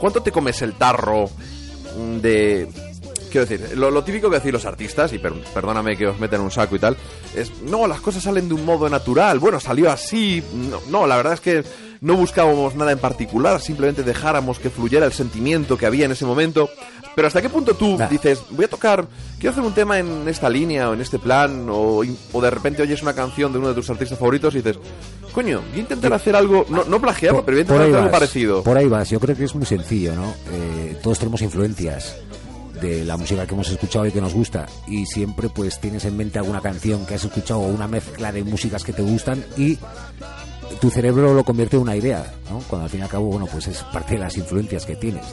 ¿cuánto 0.00 0.22
te 0.22 0.32
comes 0.32 0.62
el 0.62 0.74
tarro 0.74 1.28
de 2.22 2.68
quiero 3.30 3.46
decir, 3.46 3.78
lo, 3.78 4.02
típico 4.02 4.28
que 4.28 4.36
decir 4.36 4.52
los 4.52 4.64
artistas, 4.64 5.12
y 5.12 5.18
per- 5.18 5.32
perdóname 5.54 5.96
que 5.96 6.08
os 6.08 6.18
meta 6.18 6.34
en 6.34 6.42
un 6.42 6.50
saco 6.50 6.74
y 6.74 6.80
tal, 6.80 6.96
es, 7.36 7.62
no, 7.62 7.86
las 7.86 8.00
cosas 8.00 8.24
salen 8.24 8.48
de 8.48 8.54
un 8.54 8.64
modo 8.64 8.88
natural, 8.88 9.38
bueno, 9.38 9.60
salió 9.60 9.88
así, 9.88 10.42
no, 10.52 10.80
no, 10.88 11.06
la 11.06 11.16
verdad 11.16 11.34
es 11.34 11.40
que 11.40 11.64
no 12.00 12.16
buscábamos 12.16 12.74
nada 12.74 12.90
en 12.90 12.98
particular, 12.98 13.60
simplemente 13.60 14.02
dejáramos 14.02 14.58
que 14.58 14.68
fluyera 14.68 15.06
el 15.06 15.12
sentimiento 15.12 15.78
que 15.78 15.86
había 15.86 16.06
en 16.06 16.10
ese 16.12 16.26
momento, 16.26 16.70
pero 17.14 17.28
¿hasta 17.28 17.42
qué 17.42 17.48
punto 17.48 17.74
tú 17.74 17.96
Nah. 17.98 18.08
dices, 18.08 18.42
voy 18.50 18.64
a 18.64 18.68
tocar, 18.68 19.06
quiero 19.38 19.50
hacer 19.52 19.64
un 19.64 19.72
tema 19.74 19.98
en 19.98 20.26
esta 20.28 20.48
línea 20.48 20.90
o 20.90 20.94
en 20.94 21.00
este 21.00 21.18
plan, 21.18 21.66
o, 21.70 22.02
o 22.32 22.40
de 22.40 22.50
repente 22.50 22.82
oyes 22.82 23.02
una 23.02 23.14
canción 23.14 23.52
de 23.52 23.58
uno 23.58 23.68
de 23.68 23.74
tus 23.74 23.90
artistas 23.90 24.18
favoritos 24.18 24.54
y 24.54 24.58
dices, 24.58 24.78
coño, 25.32 25.62
voy 25.70 25.78
a 25.78 25.82
intentar 25.82 26.12
hacer 26.12 26.34
algo, 26.36 26.64
no, 26.68 26.84
no 26.84 27.00
plagiarlo, 27.00 27.44
pero 27.44 27.56
voy 27.56 27.60
a 27.60 27.62
intentar 27.62 27.82
hacer 27.86 27.96
algo 27.96 28.10
parecido. 28.10 28.62
Por 28.62 28.76
ahí 28.76 28.88
vas, 28.88 29.10
yo 29.10 29.20
creo 29.20 29.36
que 29.36 29.44
es 29.44 29.54
muy 29.54 29.66
sencillo, 29.66 30.14
¿no? 30.14 30.34
Eh, 30.52 30.98
todos 31.02 31.18
tenemos 31.18 31.42
influencias 31.42 32.16
de 32.80 33.04
la 33.04 33.18
música 33.18 33.46
que 33.46 33.52
hemos 33.52 33.68
escuchado 33.68 34.06
y 34.06 34.10
que 34.10 34.22
nos 34.22 34.32
gusta 34.32 34.64
y 34.88 35.04
siempre 35.04 35.50
pues 35.50 35.78
tienes 35.80 36.06
en 36.06 36.16
mente 36.16 36.38
alguna 36.38 36.62
canción 36.62 37.04
que 37.04 37.14
has 37.14 37.24
escuchado 37.24 37.60
o 37.60 37.66
una 37.66 37.86
mezcla 37.86 38.32
de 38.32 38.42
músicas 38.42 38.84
que 38.84 38.94
te 38.94 39.02
gustan 39.02 39.44
y 39.58 39.76
tu 40.80 40.88
cerebro 40.88 41.34
lo 41.34 41.44
convierte 41.44 41.76
en 41.76 41.82
una 41.82 41.94
idea, 41.96 42.24
¿no? 42.48 42.60
Cuando 42.68 42.84
al 42.84 42.90
fin 42.90 43.00
y 43.00 43.02
al 43.02 43.08
cabo, 43.10 43.26
bueno, 43.26 43.46
pues 43.52 43.66
es 43.66 43.82
parte 43.92 44.14
de 44.14 44.20
las 44.20 44.36
influencias 44.38 44.86
que 44.86 44.96
tienes. 44.96 45.24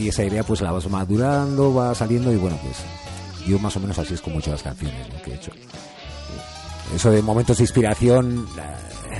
Y 0.00 0.08
esa 0.08 0.24
idea 0.24 0.42
pues 0.42 0.60
la 0.62 0.72
vas 0.72 0.88
madurando, 0.88 1.74
va 1.74 1.94
saliendo 1.94 2.32
y 2.32 2.36
bueno, 2.36 2.58
pues 2.62 2.76
yo 3.46 3.58
más 3.58 3.76
o 3.76 3.80
menos 3.80 3.98
así 3.98 4.14
es 4.14 4.20
como 4.20 4.36
he 4.36 4.38
hecho 4.38 4.50
las 4.52 4.62
canciones 4.62 5.08
¿no? 5.12 5.20
que 5.22 5.32
he 5.32 5.34
hecho. 5.34 5.50
Eso 6.94 7.10
de 7.10 7.20
momentos 7.22 7.58
de 7.58 7.64
inspiración 7.64 8.46
eh, 8.58 9.18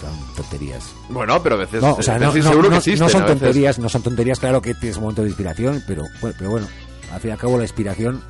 son 0.00 0.34
tonterías. 0.34 0.82
Bueno, 1.08 1.40
pero 1.42 1.54
a 1.54 1.58
veces, 1.58 1.80
No, 1.82 1.94
o 1.94 2.02
sea, 2.02 2.16
a 2.16 2.18
no, 2.18 2.26
veces 2.28 2.44
no- 2.44 2.50
seguro 2.50 2.68
no- 2.68 2.72
que 2.72 2.78
existen, 2.78 3.00
no 3.00 3.08
son 3.08 3.22
veces. 3.22 3.38
tonterías, 3.38 3.78
no 3.78 3.88
son 3.88 4.02
tonterías, 4.02 4.38
claro 4.40 4.60
que 4.62 4.74
tienes 4.74 4.96
un 4.96 5.02
momento 5.04 5.22
de 5.22 5.28
inspiración, 5.28 5.82
pero, 5.86 6.02
bueno, 6.20 6.36
pero 6.38 6.50
bueno, 6.50 6.66
al 7.12 7.20
fin 7.20 7.28
y 7.30 7.32
al 7.32 7.38
cabo 7.38 7.56
la 7.56 7.64
inspiración 7.64 8.20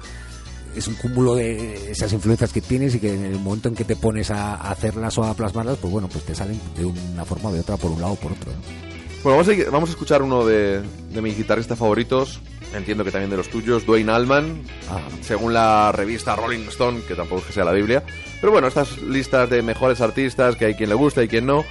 es 0.77 0.87
un 0.87 0.95
cúmulo 0.95 1.35
de 1.35 1.91
esas 1.93 2.13
influencias 2.13 2.53
que 2.53 2.61
tienes 2.61 2.95
y 2.95 3.01
que 3.01 3.15
en 3.15 3.25
el 3.25 3.39
momento 3.41 3.69
en 3.69 3.75
que 3.75 3.85
te 3.85 3.97
pones 3.97 4.31
a 4.31 4.55
a 4.55 4.71
hacerlas 4.71 5.17
o 5.19 5.25
a 5.25 5.35
plasmarlas, 5.35 5.79
pues 5.79 5.91
bueno, 5.93 6.09
pues 6.09 6.25
te 6.25 6.35
salen 6.35 6.61
de 6.77 6.85
una 6.85 7.25
forma 7.25 7.49
o 7.49 7.53
de 7.53 7.61
otra, 7.61 7.77
por 7.79 7.91
un 7.91 8.01
lado 8.01 8.13
o 8.13 8.17
por 8.17 8.33
otro. 8.33 8.53
¿no? 8.53 8.88
Bueno, 9.23 9.39
vamos 9.39 9.49
a, 9.49 9.71
vamos 9.71 9.89
a 9.91 9.93
escuchar 9.93 10.23
uno 10.23 10.45
de, 10.47 10.81
de 10.81 11.23
mis 11.23 11.37
guitarristas 11.37 11.79
favoritos, 11.79 12.41
entiendo 12.75 13.05
que 13.05 13.11
también 13.11 13.31
de 13.31 13.37
los 13.37 13.49
tuyos, 13.49 13.85
Dwayne 13.85 14.13
Allman, 14.13 14.63
Ah, 14.91 15.01
según 15.23 15.53
la 15.53 15.93
revista 15.93 16.37
Rolling 16.37 16.67
Stone, 16.69 17.01
que 17.07 17.15
tampoco 17.15 17.41
es 17.41 17.47
que 17.49 17.53
sea 17.53 17.65
la 17.65 17.73
Biblia. 17.73 18.03
Pero 18.41 18.53
bueno, 18.53 18.69
estas 18.69 18.97
listas 19.03 19.51
de 19.51 19.61
mejores 19.63 20.01
artistas, 20.01 20.57
que 20.57 20.67
hay 20.67 20.75
quien 20.75 20.89
le 20.89 20.95
gusta 20.95 21.23
y 21.23 21.29
quien 21.29 21.47
no, 21.47 21.65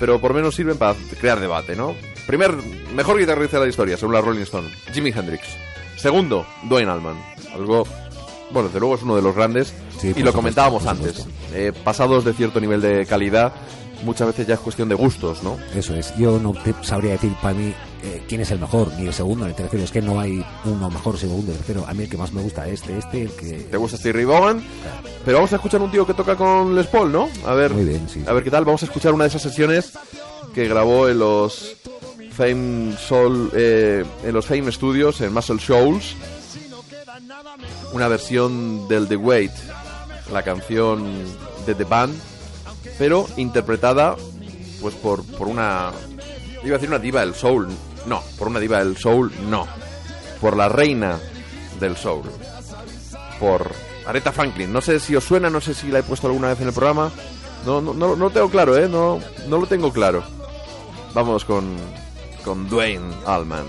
pero 0.00 0.20
por 0.20 0.34
menos 0.34 0.54
sirven 0.54 0.76
para 0.78 0.96
crear 1.20 1.38
debate, 1.40 1.76
¿no? 1.76 1.94
Primer, 2.26 2.52
mejor 2.94 3.18
guitarrista 3.18 3.58
de 3.58 3.64
la 3.64 3.70
historia, 3.70 3.96
según 3.96 4.14
la 4.14 4.20
Rolling 4.22 4.40
Stone, 4.42 4.68
Jimi 4.92 5.10
Hendrix. 5.10 5.42
Segundo, 5.96 6.46
Dwayne 6.64 6.90
Allman. 6.90 7.16
Algo, 7.54 7.86
bueno, 8.50 8.68
desde 8.68 8.80
luego 8.80 8.94
es 8.96 9.02
uno 9.02 9.14
de 9.14 9.22
los 9.22 9.34
grandes. 9.36 9.68
Sí, 9.98 10.08
y 10.08 10.08
lo 10.08 10.14
supuesto, 10.16 10.32
comentábamos 10.32 10.86
antes. 10.86 11.26
eh, 11.52 11.72
pasados 11.84 12.24
de 12.24 12.32
cierto 12.32 12.60
nivel 12.60 12.80
de 12.80 13.06
calidad, 13.06 13.52
muchas 14.02 14.28
veces 14.28 14.46
ya 14.46 14.54
es 14.54 14.60
cuestión 14.60 14.88
de 14.88 14.94
gustos, 14.94 15.42
¿no? 15.42 15.58
eso 15.74 15.94
es. 15.94 16.16
Yo 16.16 16.38
no 16.38 16.52
te 16.52 16.74
sabría 16.82 17.12
decir 17.12 17.32
para 17.40 17.54
mí 17.54 17.72
eh, 18.02 18.22
quién 18.28 18.40
es 18.40 18.50
el 18.50 18.58
mejor, 18.58 18.92
ni 18.98 19.06
el 19.06 19.14
segundo, 19.14 19.44
ni 19.44 19.50
el 19.50 19.56
tercero. 19.56 19.82
Es 19.82 19.90
que 19.90 20.02
no 20.02 20.20
hay 20.20 20.44
uno 20.64 20.90
mejor, 20.90 21.18
segundo, 21.18 21.52
tercero. 21.52 21.84
A 21.86 21.94
mí 21.94 22.04
el 22.04 22.08
que 22.08 22.16
más 22.16 22.32
me 22.32 22.42
gusta 22.42 22.66
es 22.66 22.80
este, 22.80 22.98
este, 22.98 23.22
el 23.22 23.30
que... 23.32 23.52
¿Te 23.70 23.76
gusta 23.76 23.96
Stevie 23.96 24.24
Vaughan? 24.24 24.62
Pero 25.24 25.38
vamos 25.38 25.52
a 25.52 25.56
escuchar 25.56 25.80
un 25.80 25.90
tío 25.90 26.06
que 26.06 26.14
toca 26.14 26.36
con 26.36 26.74
Les 26.74 26.86
Paul, 26.86 27.12
¿no? 27.12 27.28
A 27.46 27.54
ver, 27.54 27.72
Muy 27.72 27.84
bien, 27.84 28.08
sí, 28.08 28.20
sí. 28.20 28.24
a 28.26 28.32
ver 28.32 28.44
qué 28.44 28.50
tal. 28.50 28.64
Vamos 28.64 28.82
a 28.82 28.86
escuchar 28.86 29.14
una 29.14 29.24
de 29.24 29.28
esas 29.28 29.42
sesiones 29.42 29.92
que 30.54 30.68
grabó 30.68 31.08
en 31.08 31.18
los 31.18 31.76
Fame 32.32 32.96
Soul, 32.96 33.50
eh, 33.54 34.04
en 34.24 34.32
los 34.32 34.46
Fame 34.46 34.70
Studios 34.72 35.20
en 35.20 35.32
Muscle 35.32 35.58
Shoals. 35.58 36.14
Una 37.92 38.08
versión 38.08 38.88
del 38.88 39.06
The 39.06 39.16
Wait, 39.16 39.52
la 40.32 40.42
canción 40.42 41.04
de 41.64 41.74
The 41.74 41.84
Band, 41.84 42.14
pero 42.98 43.26
interpretada 43.36 44.16
pues 44.80 44.94
por, 44.94 45.24
por 45.24 45.48
una 45.48 45.92
iba 46.62 46.76
a 46.76 46.78
decir 46.78 46.88
una 46.88 46.98
diva 46.98 47.20
del 47.20 47.34
soul, 47.34 47.68
no, 48.06 48.22
por 48.38 48.48
una 48.48 48.60
diva 48.60 48.78
del 48.78 48.96
soul, 48.96 49.32
no, 49.48 49.66
por 50.40 50.56
la 50.56 50.68
reina 50.68 51.18
del 51.80 51.96
soul 51.96 52.24
por 53.38 53.70
Aretha 54.06 54.32
Franklin. 54.32 54.72
No 54.72 54.80
sé 54.80 55.00
si 55.00 55.14
os 55.16 55.24
suena, 55.24 55.50
no 55.50 55.60
sé 55.60 55.74
si 55.74 55.88
la 55.88 56.00
he 56.00 56.02
puesto 56.02 56.26
alguna 56.26 56.48
vez 56.48 56.60
en 56.60 56.68
el 56.68 56.74
programa. 56.74 57.10
No, 57.66 57.80
no, 57.80 57.94
no, 57.94 58.16
no 58.16 58.24
lo 58.24 58.30
tengo 58.30 58.50
claro, 58.50 58.76
¿eh? 58.76 58.88
No, 58.88 59.20
no 59.48 59.58
lo 59.58 59.66
tengo 59.66 59.92
claro. 59.92 60.22
Vamos 61.14 61.44
con, 61.44 61.76
con 62.44 62.68
Dwayne 62.68 63.14
Allman. 63.26 63.66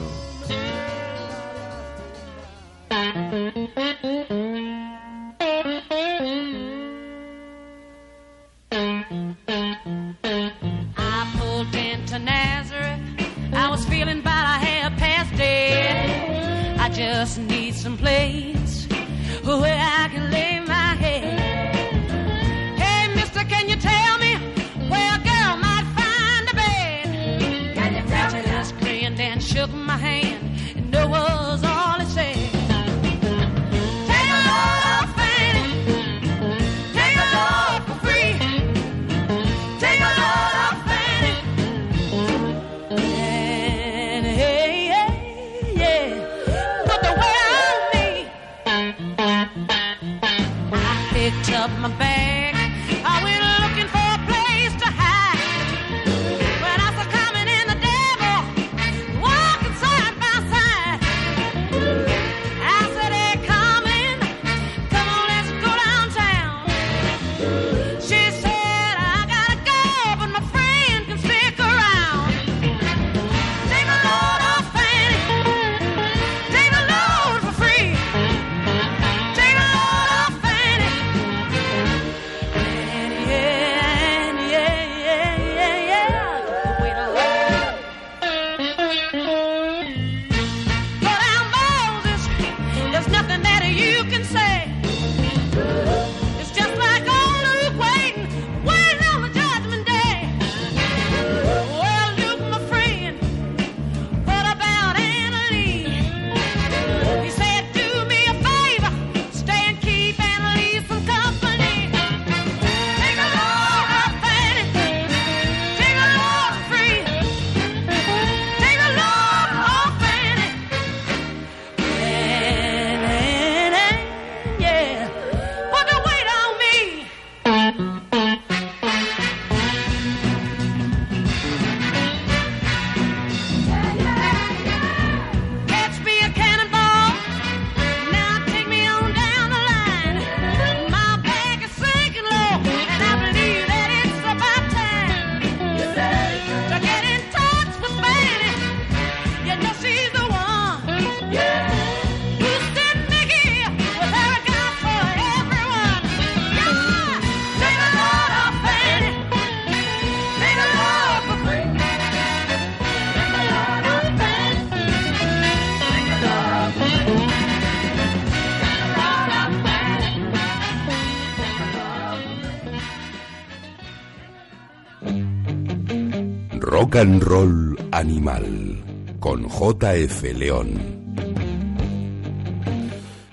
And 177.05 177.21
Roll 177.21 177.77
Animal 177.91 178.83
con 179.19 179.47
JF 179.47 180.23
León. 180.33 180.73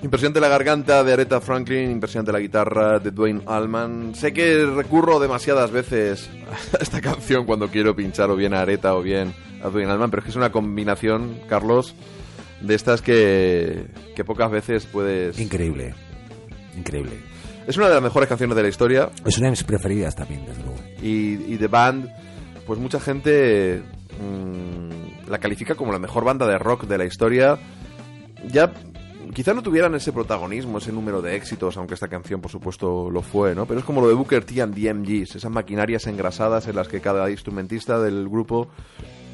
Impresionante 0.03 0.41
la 0.41 0.49
garganta 0.49 1.03
de 1.03 1.15
Aretha 1.15 1.41
Franklin, 1.41 1.91
impresionante 1.91 2.33
la 2.33 2.41
guitarra 2.41 2.99
de 2.99 3.11
Dwayne 3.13 3.41
Allman. 3.47 4.15
Sé 4.15 4.35
que 4.35 4.67
recurro 4.67 5.19
demasiadas 5.19 5.71
veces 5.71 6.29
a 6.79 6.83
esta 6.83 7.01
canción 7.01 7.47
cuando 7.47 7.69
quiero 7.69 7.97
pinchar 7.97 8.31
o 8.31 8.37
bien 8.37 8.53
a 8.53 8.61
Aretha 8.61 8.95
o 8.95 9.01
bien 9.01 9.33
a 9.65 9.71
Dwayne 9.71 9.91
Allman, 9.91 10.11
pero 10.11 10.21
es 10.21 10.25
que 10.25 10.31
es 10.33 10.37
una 10.37 10.53
combinación, 10.53 11.39
Carlos, 11.49 11.95
de 12.61 12.75
estas 12.75 13.01
que, 13.01 13.87
que 14.15 14.23
pocas 14.23 14.51
veces 14.51 14.85
puedes... 14.85 15.39
Increíble. 15.39 15.95
Increíble. 16.77 17.13
Es 17.67 17.79
una 17.79 17.89
de 17.89 17.95
las 17.95 18.03
mejores 18.03 18.29
canciones 18.29 18.55
de 18.55 18.63
la 18.65 18.69
historia 18.69 19.09
Es 19.25 19.39
una 19.39 19.47
de 19.47 19.53
mis 19.53 19.65
preferidas 19.65 20.15
también, 20.15 20.45
desde 20.45 20.63
luego. 20.63 20.79
y, 21.01 21.55
y 21.55 21.57
The 21.57 21.69
Band, 21.69 22.11
pues 22.73 22.81
mucha 22.81 23.01
gente 23.01 23.83
mm, 24.19 25.29
la 25.31 25.37
califica 25.37 25.75
como 25.75 25.93
la 25.93 25.99
mejor 25.99 26.25
banda 26.25 26.47
de 26.47 26.57
rock 26.57 26.85
de 26.85 26.97
la 26.97 27.05
historia. 27.05 27.59
Ya 28.51 28.73
quizá 29.35 29.53
no 29.53 29.63
tuvieran 29.63 29.95
ese 29.95 30.11
protagonismo, 30.11 30.79
ese 30.79 30.91
número 30.91 31.21
de 31.21 31.37
éxitos, 31.37 31.77
aunque 31.77 31.93
esta 31.93 32.09
canción 32.09 32.41
por 32.41 32.51
supuesto 32.51 33.11
lo 33.11 33.21
fue, 33.21 33.55
¿no? 33.55 33.67
Pero 33.67 33.81
es 33.81 33.85
como 33.85 34.01
lo 34.01 34.09
de 34.09 34.15
Booker 34.15 34.43
T 34.47 34.63
and 34.63 34.75
the 34.75 34.95
MGs, 34.95 35.37
esas 35.37 35.51
maquinarias 35.51 36.07
engrasadas 36.07 36.67
en 36.67 36.77
las 36.77 36.89
que 36.89 37.03
cada 37.03 37.29
instrumentista 37.31 38.01
del 38.01 38.27
grupo 38.27 38.69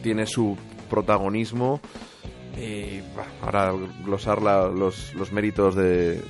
tiene 0.03 0.27
su 0.27 0.57
protagonismo. 0.91 1.81
Y 2.61 3.03
ahora 3.41 3.73
glosar 4.05 4.43
los, 4.43 5.15
los 5.15 5.31
méritos 5.31 5.77
de, 5.77 6.21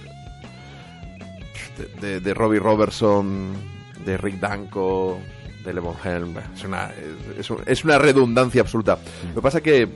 de, 1.78 2.00
de- 2.02 2.20
de 2.20 2.34
Robbie 2.34 2.58
Robertson, 2.60 3.52
de 4.04 4.18
Rick 4.18 4.40
Danko, 4.40 5.18
de 5.68 5.74
Levon 5.74 5.94
Helm, 6.04 6.34
es 6.54 6.64
una, 6.64 6.86
es, 6.90 7.38
es 7.40 7.50
un- 7.50 7.62
es 7.66 7.84
una 7.84 7.98
redundancia 7.98 8.60
absoluta. 8.62 8.98
Lo 9.28 9.34
que 9.36 9.42
pasa 9.42 9.60
que 9.60 9.88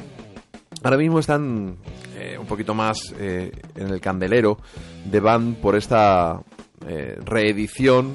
ahora 0.82 0.96
mismo 0.96 1.18
están 1.18 1.76
eh, 2.16 2.36
un 2.38 2.46
poquito 2.46 2.74
más 2.74 3.14
eh, 3.18 3.50
en 3.76 3.88
el 3.88 4.00
candelero 4.00 4.58
de 5.04 5.20
Band 5.20 5.56
por 5.56 5.74
esta 5.76 6.40
eh, 6.86 7.18
reedición 7.24 8.12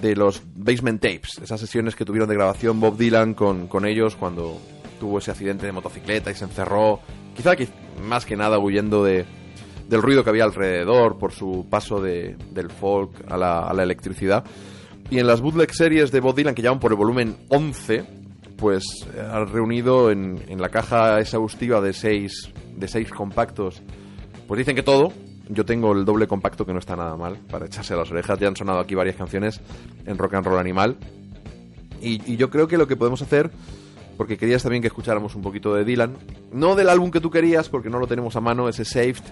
de 0.00 0.14
los 0.14 0.42
Basement 0.54 1.00
Tapes, 1.00 1.38
esas 1.42 1.58
sesiones 1.60 1.96
que 1.96 2.04
tuvieron 2.04 2.28
de 2.28 2.34
grabación 2.36 2.78
Bob 2.80 2.96
Dylan 2.96 3.34
con, 3.34 3.66
con 3.66 3.84
ellos 3.86 4.14
cuando 4.16 4.58
tuvo 5.00 5.18
ese 5.18 5.30
accidente 5.32 5.66
de 5.66 5.72
motocicleta 5.72 6.30
y 6.30 6.34
se 6.34 6.44
encerró, 6.44 7.00
quizá 7.36 7.56
que 7.56 7.68
más 8.04 8.24
que 8.24 8.36
nada 8.36 8.58
huyendo 8.58 9.02
de, 9.02 9.24
del 9.88 10.02
ruido 10.02 10.22
que 10.22 10.30
había 10.30 10.44
alrededor 10.44 11.18
por 11.18 11.32
su 11.32 11.66
paso 11.68 12.00
de, 12.00 12.36
del 12.52 12.70
folk 12.70 13.10
a 13.28 13.36
la, 13.36 13.60
a 13.60 13.72
la 13.74 13.82
electricidad. 13.82 14.44
Y 15.10 15.18
en 15.18 15.26
las 15.26 15.40
bootleg 15.40 15.72
series 15.72 16.12
de 16.12 16.20
Bob 16.20 16.36
Dylan 16.36 16.54
que 16.54 16.62
llaman 16.62 16.80
por 16.80 16.92
el 16.92 16.98
volumen 16.98 17.36
11, 17.48 18.04
pues 18.56 18.84
eh, 19.14 19.20
ha 19.20 19.44
reunido 19.44 20.10
en, 20.10 20.42
en 20.48 20.60
la 20.60 20.68
caja 20.68 21.18
exhaustiva 21.18 21.80
de 21.80 21.92
seis, 21.92 22.52
de 22.76 22.88
seis 22.88 23.10
compactos, 23.10 23.82
pues 24.46 24.58
dicen 24.58 24.76
que 24.76 24.82
todo. 24.82 25.12
Yo 25.50 25.64
tengo 25.64 25.92
el 25.92 26.04
doble 26.04 26.26
compacto 26.26 26.66
que 26.66 26.74
no 26.74 26.78
está 26.78 26.94
nada 26.94 27.16
mal 27.16 27.38
para 27.50 27.64
echarse 27.64 27.96
las 27.96 28.10
orejas. 28.10 28.38
Ya 28.38 28.48
han 28.48 28.56
sonado 28.56 28.80
aquí 28.80 28.94
varias 28.94 29.16
canciones 29.16 29.62
en 30.04 30.18
Rock 30.18 30.34
and 30.34 30.44
Roll 30.46 30.58
Animal. 30.58 30.98
Y 32.02 32.36
yo 32.36 32.50
creo 32.50 32.68
que 32.68 32.76
lo 32.76 32.86
que 32.86 32.94
podemos 32.94 33.22
hacer, 33.22 33.50
porque 34.18 34.36
querías 34.36 34.62
también 34.62 34.82
que 34.82 34.88
escucháramos 34.88 35.34
un 35.34 35.40
poquito 35.40 35.72
de 35.74 35.84
Dylan, 35.86 36.14
no 36.52 36.74
del 36.74 36.90
álbum 36.90 37.10
que 37.10 37.20
tú 37.20 37.30
querías, 37.30 37.70
porque 37.70 37.88
no 37.88 37.98
lo 37.98 38.06
tenemos 38.06 38.36
a 38.36 38.40
mano, 38.42 38.68
ese 38.68 38.84
Saved, 38.84 39.22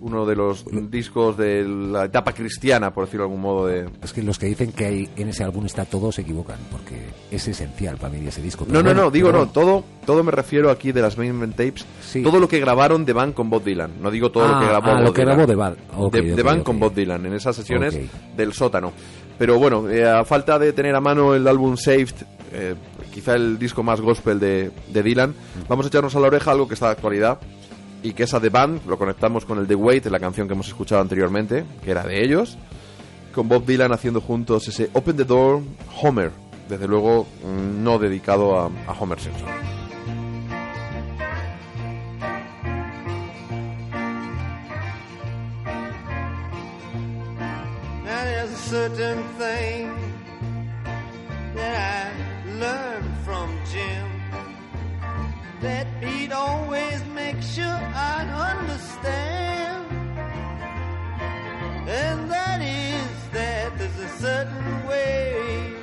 uno 0.00 0.24
de 0.26 0.36
los 0.36 0.64
discos 0.90 1.36
de 1.38 1.64
la 1.64 2.04
etapa 2.04 2.32
cristiana, 2.32 2.92
por 2.92 3.06
decirlo 3.06 3.24
de 3.24 3.28
algún 3.30 3.40
modo, 3.42 3.66
de, 3.66 3.88
Es 4.02 4.12
que 4.12 4.22
los 4.22 4.38
que 4.38 4.46
dicen 4.46 4.70
que 4.72 4.84
hay 4.86 5.08
en 5.16 5.28
ese 5.28 5.42
álbum 5.42 5.64
está 5.66 5.84
todo 5.86 6.12
se 6.12 6.20
equivocan, 6.22 6.58
porque 6.70 6.96
es 7.30 7.48
esencial 7.48 7.96
para 7.96 8.12
mí 8.12 8.26
ese 8.26 8.40
disco. 8.42 8.64
No, 8.66 8.72
Pero 8.72 8.82
no, 8.82 8.88
bueno, 8.90 9.02
no, 9.04 9.10
digo 9.10 9.32
no, 9.32 9.48
todo, 9.48 9.84
todo 10.04 10.22
me 10.22 10.30
refiero 10.32 10.70
aquí 10.70 10.92
de 10.92 11.00
las 11.02 11.16
Main 11.18 11.50
Tapes, 11.52 11.84
Sí. 12.02 12.22
todo 12.22 12.38
lo 12.38 12.46
que 12.46 12.60
grabaron 12.60 13.04
de 13.04 13.12
Van 13.14 13.32
con 13.32 13.48
Bob 13.50 13.64
Dylan, 13.64 13.90
no 14.00 14.10
digo 14.10 14.30
todo 14.30 14.46
lo 14.46 14.54
Ah, 14.56 14.60
que 14.60 14.66
grabó 14.66 14.86
ah, 14.90 14.94
Bob 14.96 15.02
lo 15.06 15.12
que 15.12 15.22
Dylan. 15.22 15.34
grabó 15.36 15.48
de 15.50 15.54
Van, 15.56 15.76
ok, 15.96 16.12
de, 16.14 16.22
de 16.22 16.32
ok, 16.34 16.42
Van 16.42 16.62
con 16.62 16.78
Bob 16.78 16.94
Dylan, 16.94 17.26
en 17.26 17.32
esas 17.32 17.56
sesiones 17.56 17.98
del 18.36 18.52
sótano. 18.52 18.92
Pero 19.38 19.58
bueno, 19.58 19.88
eh, 19.90 20.06
a 20.06 20.24
falta 20.24 20.58
de 20.58 20.72
tener 20.72 20.94
a 20.94 21.00
mano 21.00 21.34
el 21.34 21.46
álbum 21.48 21.76
Saved, 21.76 22.14
eh, 22.52 22.74
quizá 23.16 23.34
el 23.34 23.58
disco 23.58 23.82
más 23.82 24.02
gospel 24.02 24.38
de, 24.38 24.70
de 24.88 25.02
Dylan, 25.02 25.34
vamos 25.70 25.86
a 25.86 25.88
echarnos 25.88 26.14
a 26.16 26.20
la 26.20 26.26
oreja 26.26 26.50
algo 26.50 26.68
que 26.68 26.74
está 26.74 26.88
de 26.88 26.92
actualidad 26.92 27.38
y 28.02 28.12
que 28.12 28.24
es 28.24 28.34
a 28.34 28.40
The 28.42 28.50
Band, 28.50 28.86
lo 28.86 28.98
conectamos 28.98 29.46
con 29.46 29.58
el 29.58 29.66
The 29.66 29.74
Wait, 29.74 30.04
la 30.04 30.20
canción 30.20 30.46
que 30.46 30.52
hemos 30.52 30.68
escuchado 30.68 31.00
anteriormente, 31.00 31.64
que 31.82 31.92
era 31.92 32.02
de 32.02 32.22
ellos, 32.22 32.58
con 33.34 33.48
Bob 33.48 33.64
Dylan 33.64 33.90
haciendo 33.90 34.20
juntos 34.20 34.68
ese 34.68 34.90
Open 34.92 35.16
the 35.16 35.24
Door 35.24 35.62
Homer, 36.02 36.30
desde 36.68 36.86
luego 36.86 37.26
mm, 37.42 37.82
no 37.82 37.98
dedicado 37.98 38.60
a, 38.60 38.70
Homer 39.00 39.18
Simpson. 39.18 39.48
From 53.26 53.50
Jim 53.72 54.08
that 55.60 55.88
he'd 56.00 56.30
always 56.30 57.04
make 57.06 57.42
sure 57.42 57.80
I 58.12 58.18
understand. 58.52 59.84
And 61.88 62.30
that 62.30 62.60
is 62.62 63.10
that 63.32 63.76
there's 63.78 63.98
a 63.98 64.12
certain 64.26 64.86
way 64.86 65.74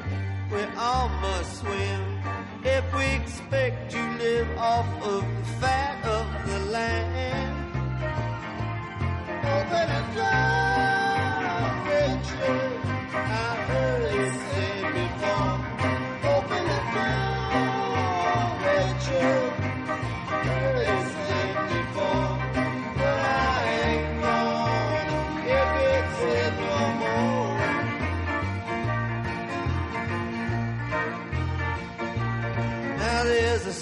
we 0.54 0.62
all 0.78 1.10
must 1.10 1.60
swim 1.60 2.02
if 2.64 2.86
we 2.98 3.08
expect 3.22 3.92
to 3.92 4.02
live 4.24 4.50
off 4.58 4.90
of 5.04 5.22
the 5.38 5.46
fat 5.60 5.98
of 6.06 6.26
the 6.50 6.60
land. 6.72 7.56
Open 9.58 9.88
the 9.96 10.04
door, 10.16 10.93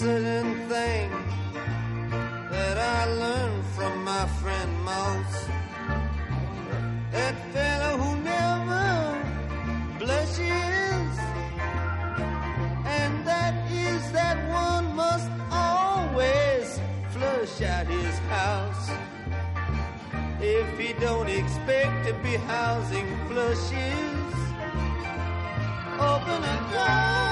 certain 0.02 0.56
thing 0.68 1.12
that 2.50 2.76
I 2.76 3.06
learned 3.06 3.64
from 3.76 4.04
my 4.04 4.26
friend 4.42 4.72
Mouse. 4.84 5.46
That 7.12 7.36
fellow 7.54 7.98
who 8.02 8.12
never 8.34 8.88
blushes, 10.00 11.14
and 13.00 13.14
that 13.28 13.54
is 13.72 14.12
that 14.12 14.38
one 14.50 14.96
must 14.96 15.30
always 15.52 16.80
flush 17.12 17.62
out 17.62 17.86
his 17.86 18.18
house. 18.38 18.90
If 20.42 20.80
he 20.80 20.94
don't 20.94 21.30
expect 21.30 22.08
to 22.08 22.14
be 22.24 22.38
housing 22.38 23.08
flushes, 23.28 24.34
open 26.00 26.40
a 26.56 26.58
door, 26.74 27.32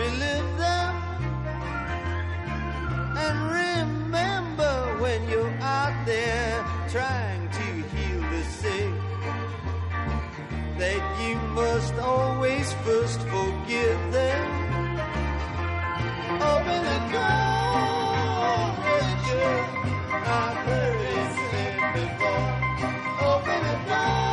relive 0.00 0.50
them. 0.56 0.94
And 3.24 3.36
remember 3.62 4.74
when 5.02 5.28
you're 5.28 5.56
out 5.60 5.96
there 6.06 6.54
trying 6.88 7.44
to 7.58 7.66
heal 7.92 8.20
the 8.34 8.42
sick, 8.60 8.92
that 10.80 11.02
you 11.22 11.36
must 11.60 11.94
always 11.94 12.66
first 12.84 13.20
forgive 13.34 14.00
them. 14.18 14.46
Open 16.52 16.80
the 16.90 17.00
door, 17.14 18.58
Richard. 18.96 19.66
I've 20.40 20.58
heard 20.68 21.00
it 21.14 21.28
said 21.50 21.76
before. 21.98 22.50
Open 23.32 23.60
the 23.68 23.76
door, 23.90 24.29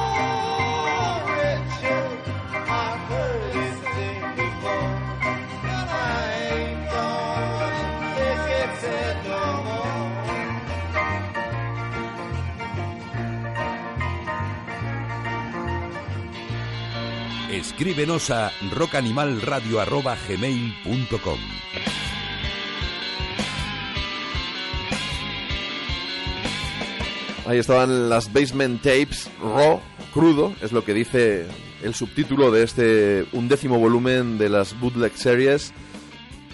Escríbenos 17.77 18.31
a 18.31 18.51
rockanimalradio.gmail.com 18.71 21.39
Ahí 27.45 27.59
estaban 27.59 28.09
las 28.09 28.33
Basement 28.33 28.81
Tapes, 28.81 29.29
raw, 29.39 29.79
crudo, 30.11 30.55
es 30.63 30.71
lo 30.71 30.83
que 30.83 30.95
dice 30.95 31.45
el 31.83 31.93
subtítulo 31.93 32.49
de 32.49 32.63
este 32.63 33.27
undécimo 33.31 33.77
volumen 33.77 34.39
de 34.39 34.49
las 34.49 34.79
Bootleg 34.79 35.15
Series. 35.15 35.71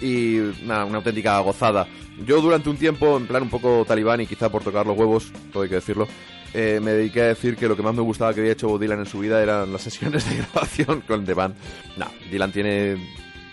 Y 0.00 0.38
nada, 0.64 0.84
una 0.84 0.98
auténtica 0.98 1.38
gozada. 1.40 1.86
Yo 2.26 2.40
durante 2.40 2.68
un 2.68 2.76
tiempo, 2.76 3.16
en 3.16 3.26
plan 3.26 3.42
un 3.42 3.50
poco 3.50 3.84
talibán 3.86 4.20
y 4.20 4.26
quizá 4.26 4.50
por 4.50 4.62
tocar 4.62 4.86
los 4.86 4.96
huevos, 4.96 5.32
todo 5.52 5.62
hay 5.62 5.68
que 5.68 5.76
decirlo, 5.76 6.06
eh, 6.52 6.78
me 6.80 6.92
dediqué 6.92 7.22
a 7.22 7.26
decir 7.26 7.56
que 7.56 7.66
lo 7.66 7.76
que 7.76 7.82
más 7.82 7.94
me 7.94 8.02
gustaba 8.02 8.32
que 8.32 8.40
había 8.40 8.52
hecho 8.52 8.68
Bob 8.68 8.80
Dylan 8.80 9.00
en 9.00 9.06
su 9.06 9.18
vida 9.18 9.42
eran 9.42 9.72
las 9.72 9.82
sesiones 9.88 10.28
de 10.28 10.36
grabación 10.36 11.00
con 11.02 11.24
The 11.24 11.34
Band. 11.34 11.56
No, 11.96 12.06
Dylan 12.30 12.52
tiene 12.52 12.96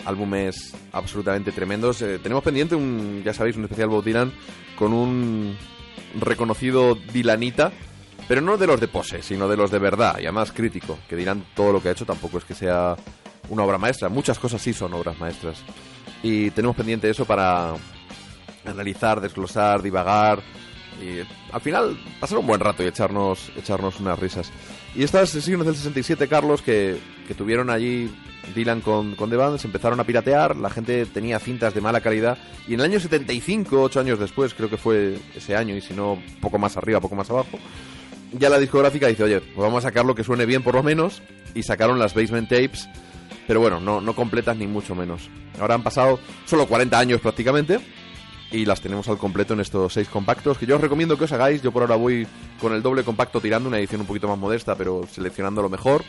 álbumes 0.06 0.74
absolutamente 0.92 1.52
tremendos. 1.52 2.02
Eh, 2.02 2.20
tenemos 2.20 2.44
pendiente 2.44 2.76
un, 2.76 3.22
ya 3.26 3.34
sabéis, 3.34 3.56
un 3.58 3.64
especial 3.64 3.90
Bob 3.90 4.04
Dylan 4.04 4.32
con 4.78 4.94
un 4.94 5.58
reconocido 6.20 6.96
Dylanita, 6.96 7.72
pero 8.28 8.42
no 8.42 8.58
de 8.58 8.68
los 8.68 8.80
de 8.80 8.88
pose, 8.88 9.22
sino 9.24 9.48
de 9.48 9.58
los 9.58 9.72
de 9.72 9.80
verdad 9.80 10.18
y 10.20 10.24
además 10.24 10.52
crítico, 10.52 10.98
que 11.10 11.16
dirán 11.16 11.44
todo 11.56 11.74
lo 11.74 11.82
que 11.82 11.90
ha 11.90 11.92
hecho 11.92 12.06
tampoco 12.06 12.38
es 12.38 12.46
que 12.46 12.54
sea 12.54 12.96
una 13.50 13.64
obra 13.64 13.78
maestra. 13.78 14.10
Muchas 14.10 14.40
cosas 14.40 14.62
sí 14.62 14.74
son 14.74 14.94
obras 14.94 15.20
maestras. 15.20 15.64
Y 16.24 16.52
tenemos 16.52 16.76
pendiente 16.76 17.10
eso 17.10 17.26
para 17.26 17.74
analizar, 18.66 19.22
desglosar, 19.22 19.82
divagar 19.82 20.40
y 21.02 21.20
al 21.52 21.62
final 21.62 21.98
pasar 22.20 22.38
un 22.38 22.48
buen 22.48 22.60
rato 22.60 22.84
y 22.84 22.88
echarnos, 22.88 23.52
echarnos 23.58 24.00
unas 24.00 24.20
risas. 24.20 24.52
Y 24.96 25.04
estas 25.04 25.30
sesiones 25.30 25.66
del 25.66 25.76
67, 25.76 26.28
Carlos, 26.28 26.62
que, 26.62 26.98
que 27.28 27.34
tuvieron 27.34 27.70
allí 27.70 28.12
Dylan 28.54 28.82
con, 28.82 29.16
con 29.16 29.30
The 29.30 29.36
Band, 29.36 29.58
se 29.60 29.68
empezaron 29.68 30.00
a 30.00 30.04
piratear, 30.04 30.56
la 30.58 30.70
gente 30.70 31.06
tenía 31.06 31.40
cintas 31.40 31.74
de 31.74 31.82
mala 31.82 32.02
calidad 32.02 32.38
y 32.68 32.74
en 32.74 32.82
el 32.82 32.88
año 32.88 33.00
75, 33.00 33.82
ocho 33.82 34.00
años 34.00 34.20
después, 34.20 34.54
creo 34.54 34.70
que 34.70 34.78
fue 34.78 35.18
ese 35.36 35.56
año 35.56 35.76
y 35.76 35.82
si 35.82 35.94
no, 35.94 36.22
poco 36.42 36.58
más 36.58 36.76
arriba, 36.78 37.00
poco 37.00 37.16
más 37.16 37.30
abajo, 37.30 37.58
ya 38.34 38.50
la 38.50 38.60
discográfica 38.60 39.08
dice, 39.08 39.24
oye, 39.24 39.42
pues 39.42 39.58
vamos 39.58 39.84
a 39.84 39.90
sacar 39.90 40.06
lo 40.06 40.16
que 40.16 40.24
suene 40.24 40.46
bien 40.46 40.64
por 40.64 40.76
lo 40.76 40.84
menos 40.84 41.22
y 41.54 41.64
sacaron 41.64 42.00
las 42.00 42.14
Basement 42.14 42.50
Tapes, 42.50 42.90
pero 43.52 43.60
bueno, 43.60 43.82
no, 43.82 44.00
no 44.00 44.16
completas 44.16 44.56
ni 44.56 44.66
mucho 44.66 44.96
menos. 44.96 45.30
Ahora 45.60 45.76
han 45.76 45.84
pasado 45.84 46.22
solo 46.46 46.68
40 46.68 46.98
años 46.98 47.20
prácticamente 47.20 47.82
y 48.50 48.64
las 48.64 48.80
tenemos 48.80 49.10
al 49.10 49.18
completo 49.18 49.56
en 49.56 49.60
estos 49.60 49.92
seis 49.92 50.08
compactos 50.08 50.58
que 50.58 50.66
yo 50.66 50.76
os 50.76 50.82
recomiendo 50.82 51.18
que 51.18 51.26
os 51.26 51.32
hagáis. 51.34 51.62
Yo 51.62 51.74
por 51.74 51.82
ahora 51.82 51.98
voy 51.98 52.26
con 52.62 52.72
el 52.72 52.82
doble 52.82 53.04
compacto 53.04 53.42
tirando 53.42 53.68
una 53.68 53.78
edición 53.78 54.00
un 54.00 54.08
poquito 54.08 54.30
más 54.30 54.38
modesta, 54.38 54.76
pero 54.76 55.06
seleccionando 55.06 55.62
lo 55.62 55.68
mejor. 55.68 56.06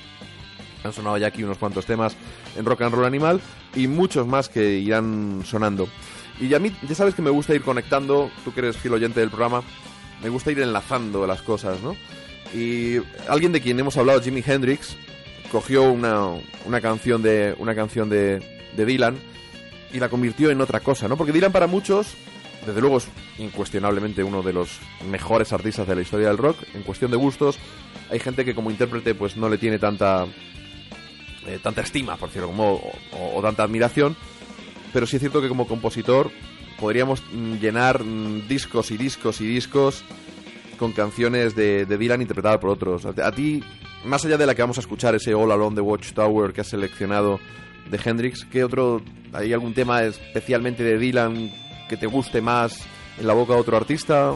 Han 0.84 0.92
sonado 0.92 1.18
ya 1.18 1.26
aquí 1.26 1.42
unos 1.42 1.58
cuantos 1.58 1.84
temas 1.84 2.14
en 2.56 2.64
Rock 2.64 2.82
and 2.82 2.94
Roll 2.94 3.06
Animal 3.06 3.40
y 3.74 3.88
muchos 3.88 4.24
más 4.24 4.48
que 4.48 4.78
irán 4.78 5.42
sonando. 5.44 5.88
Y 6.40 6.54
a 6.54 6.60
mí, 6.60 6.72
ya 6.88 6.94
sabes 6.94 7.16
que 7.16 7.22
me 7.22 7.30
gusta 7.30 7.56
ir 7.56 7.62
conectando, 7.62 8.30
tú 8.44 8.54
que 8.54 8.60
eres 8.60 8.76
fiel 8.76 8.94
oyente 8.94 9.18
del 9.18 9.30
programa, 9.30 9.64
me 10.22 10.28
gusta 10.28 10.52
ir 10.52 10.60
enlazando 10.60 11.26
las 11.26 11.42
cosas, 11.42 11.80
¿no? 11.82 11.96
Y 12.54 12.98
alguien 13.28 13.50
de 13.50 13.60
quien 13.60 13.80
hemos 13.80 13.96
hablado, 13.96 14.22
Jimi 14.22 14.44
Hendrix, 14.46 14.96
cogió 15.52 15.92
una, 15.92 16.30
una 16.64 16.80
canción 16.80 17.22
de 17.22 17.54
una 17.58 17.74
canción 17.74 18.08
de, 18.08 18.42
de 18.74 18.86
Dylan 18.86 19.16
y 19.92 20.00
la 20.00 20.08
convirtió 20.08 20.50
en 20.50 20.62
otra 20.62 20.80
cosa, 20.80 21.06
¿no? 21.06 21.18
Porque 21.18 21.32
Dylan 21.32 21.52
para 21.52 21.66
muchos, 21.66 22.14
desde 22.66 22.80
luego 22.80 22.96
es 22.96 23.06
incuestionablemente 23.38 24.24
uno 24.24 24.42
de 24.42 24.54
los 24.54 24.80
mejores 25.10 25.52
artistas 25.52 25.86
de 25.86 25.94
la 25.94 26.00
historia 26.00 26.28
del 26.28 26.38
rock. 26.38 26.56
En 26.74 26.82
cuestión 26.82 27.10
de 27.10 27.18
gustos, 27.18 27.58
hay 28.10 28.18
gente 28.18 28.46
que 28.46 28.54
como 28.54 28.70
intérprete 28.70 29.14
pues 29.14 29.36
no 29.36 29.50
le 29.50 29.58
tiene 29.58 29.78
tanta 29.78 30.26
eh, 31.46 31.58
tanta 31.62 31.82
estima, 31.82 32.16
por 32.16 32.30
decirlo 32.30 32.48
como, 32.48 32.80
o, 33.12 33.42
tanta 33.42 33.62
admiración. 33.62 34.16
Pero 34.92 35.06
sí 35.06 35.16
es 35.16 35.20
cierto 35.20 35.42
que 35.42 35.48
como 35.48 35.68
compositor 35.68 36.30
podríamos 36.80 37.22
mm, 37.30 37.56
llenar 37.56 38.02
mm, 38.02 38.48
discos 38.48 38.90
y 38.90 38.96
discos 38.96 39.42
y 39.42 39.46
discos 39.46 40.02
con 40.78 40.92
canciones 40.92 41.54
de, 41.54 41.84
de 41.84 41.98
Dylan 41.98 42.22
interpretadas 42.22 42.58
por 42.58 42.70
otros. 42.70 43.04
A 43.04 43.32
ti, 43.32 43.62
más 44.04 44.24
allá 44.24 44.36
de 44.36 44.46
la 44.46 44.54
que 44.54 44.62
vamos 44.62 44.78
a 44.78 44.80
escuchar, 44.80 45.14
ese 45.14 45.34
All 45.34 45.50
Along 45.52 45.74
the 45.74 45.80
Watchtower 45.80 46.52
que 46.52 46.62
has 46.62 46.68
seleccionado 46.68 47.40
de 47.90 48.00
Hendrix, 48.02 48.44
¿qué 48.44 48.64
otro, 48.64 49.02
hay 49.32 49.52
algún 49.52 49.74
tema 49.74 50.02
especialmente 50.02 50.82
de 50.82 50.98
Dylan 50.98 51.52
que 51.88 51.96
te 51.96 52.06
guste 52.06 52.40
más 52.40 52.78
en 53.18 53.26
la 53.26 53.34
boca 53.34 53.54
de 53.54 53.60
otro 53.60 53.76
artista? 53.76 54.34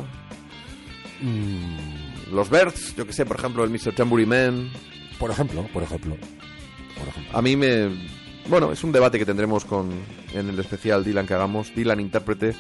Los 2.33 2.51
Birds, 2.51 2.95
yo 2.97 3.07
que 3.07 3.13
sé, 3.13 3.25
por 3.25 3.39
ejemplo, 3.39 3.65
el 3.65 3.71
Mr. 3.71 3.95
Tambourine 3.95 4.29
Man. 4.29 4.71
Por 5.19 5.31
ejemplo, 5.31 5.67
por 5.73 5.83
ejemplo. 5.83 6.17
Por 6.99 7.09
ejemplo. 7.09 7.39
A 7.39 7.43
mí 7.43 7.57
me... 7.57 7.89
Bueno, 8.49 8.71
es 8.73 8.83
un 8.85 8.93
debate 8.93 9.19
que 9.19 9.27
tendremos 9.27 9.65
con 9.65 9.91
en 10.33 10.49
el 10.49 10.59
especial 10.59 11.05
Dylan 11.05 11.27
que 11.27 11.35
hagamos. 11.35 11.75
Dylan 11.75 11.99
intérprete, 12.01 12.55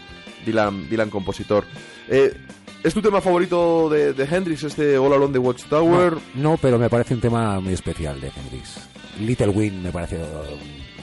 Dylan, 0.44 0.88
Dylan 0.88 1.10
compositor. 1.10 1.64
Eh, 2.08 2.34
¿Es 2.82 2.92
tu 2.94 3.02
tema 3.02 3.20
favorito 3.20 3.88
de, 3.88 4.12
de 4.12 4.24
Hendrix, 4.24 4.64
este 4.64 4.96
All 4.98 5.12
Along 5.12 5.32
the 5.32 5.38
Watchtower? 5.38 6.14
No, 6.34 6.50
no, 6.52 6.56
pero 6.56 6.78
me 6.78 6.88
parece 6.90 7.14
un 7.14 7.20
tema 7.20 7.58
muy 7.60 7.72
especial 7.72 8.20
de 8.20 8.28
Hendrix. 8.28 8.78
Little 9.20 9.48
Wing 9.48 9.82
me 9.82 9.90
parece 9.90 10.20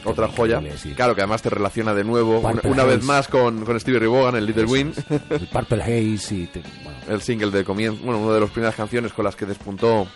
Otra 0.06 0.28
joya. 0.28 0.62
sí. 0.78 0.92
Claro, 0.92 1.16
que 1.16 1.22
además 1.22 1.42
te 1.42 1.50
relaciona 1.50 1.94
de 1.94 2.04
nuevo, 2.04 2.40
una, 2.64 2.84
vez 2.84 3.04
más, 3.04 3.28
con, 3.28 3.66
con 3.66 3.80
Stevie 3.80 4.00
Ray 4.00 4.08
Vaughan, 4.10 4.36
el 4.36 4.46
Little 4.46 4.66
Win. 4.66 4.94
El 5.30 5.48
Purple 5.48 5.82
Haze 5.82 6.36
y... 6.36 6.46
te- 6.48 6.62
bueno, 6.84 7.00
el 7.10 7.22
single 7.22 7.52
de 7.52 7.64
comienzo, 7.64 8.02
bueno, 8.04 8.20
una 8.20 8.34
de 8.36 8.42
las 8.42 8.50
primeras 8.52 8.76
canciones 8.76 9.12
con 9.14 9.26
las 9.26 9.36
que 9.36 9.46
despuntó 9.46 10.08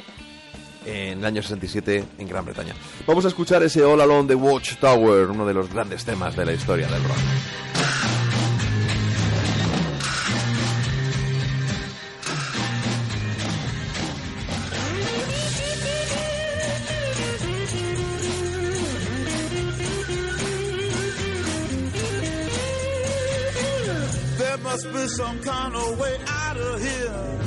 en 0.88 1.20
el 1.20 1.26
año 1.26 1.42
67 1.42 2.04
en 2.18 2.28
Gran 2.28 2.46
Bretaña. 2.46 2.74
Vamos 3.06 3.26
a 3.26 3.28
escuchar 3.28 3.62
ese 3.64 3.84
All 3.84 4.00
Along 4.00 4.28
the 4.28 4.36
Watchtower, 4.36 5.30
uno 5.30 5.46
de 5.46 5.54
los 5.54 5.72
grandes 5.72 6.06
temas 6.06 6.36
de 6.36 6.46
la 6.46 6.54
historia 6.54 6.88
del 6.88 7.04
rock. 7.04 7.18
Some 25.08 25.40
kind 25.42 25.74
of 25.74 26.00
way 26.00 26.16
out 26.28 26.58
of 26.58 26.82
here. 26.82 27.47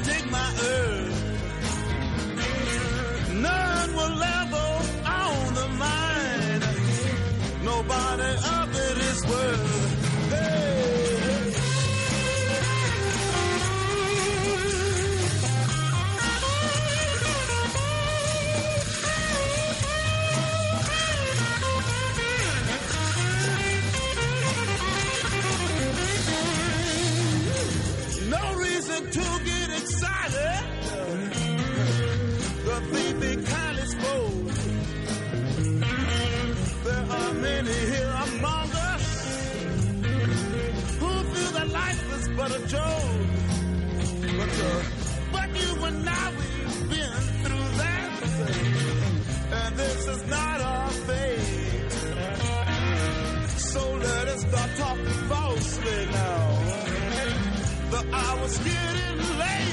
I 58.13 58.41
was 58.41 58.57
getting 58.57 59.39
late. 59.39 59.70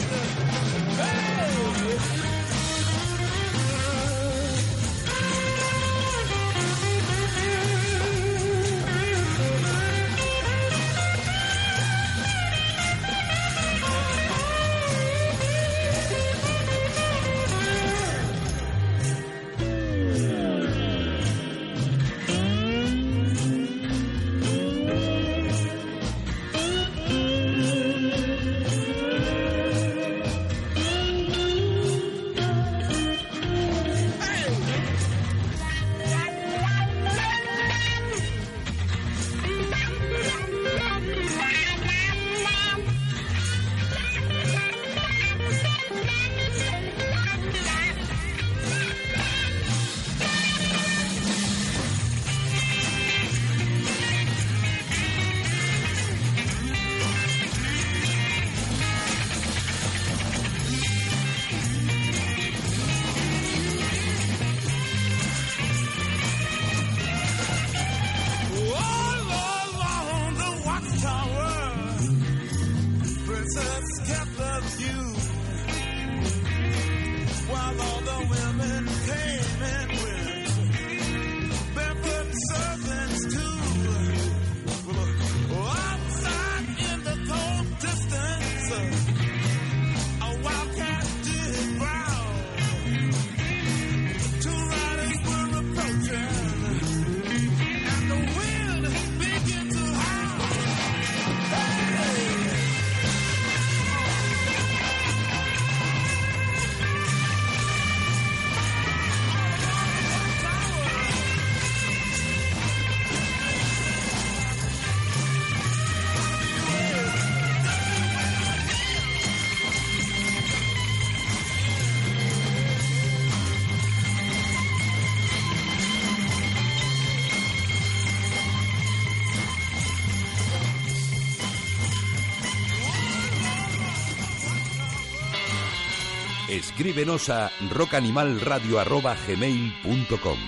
Escríbenos 136.49 137.29
a 137.29 137.51
rockanimalradio.gmail.com 137.71 140.39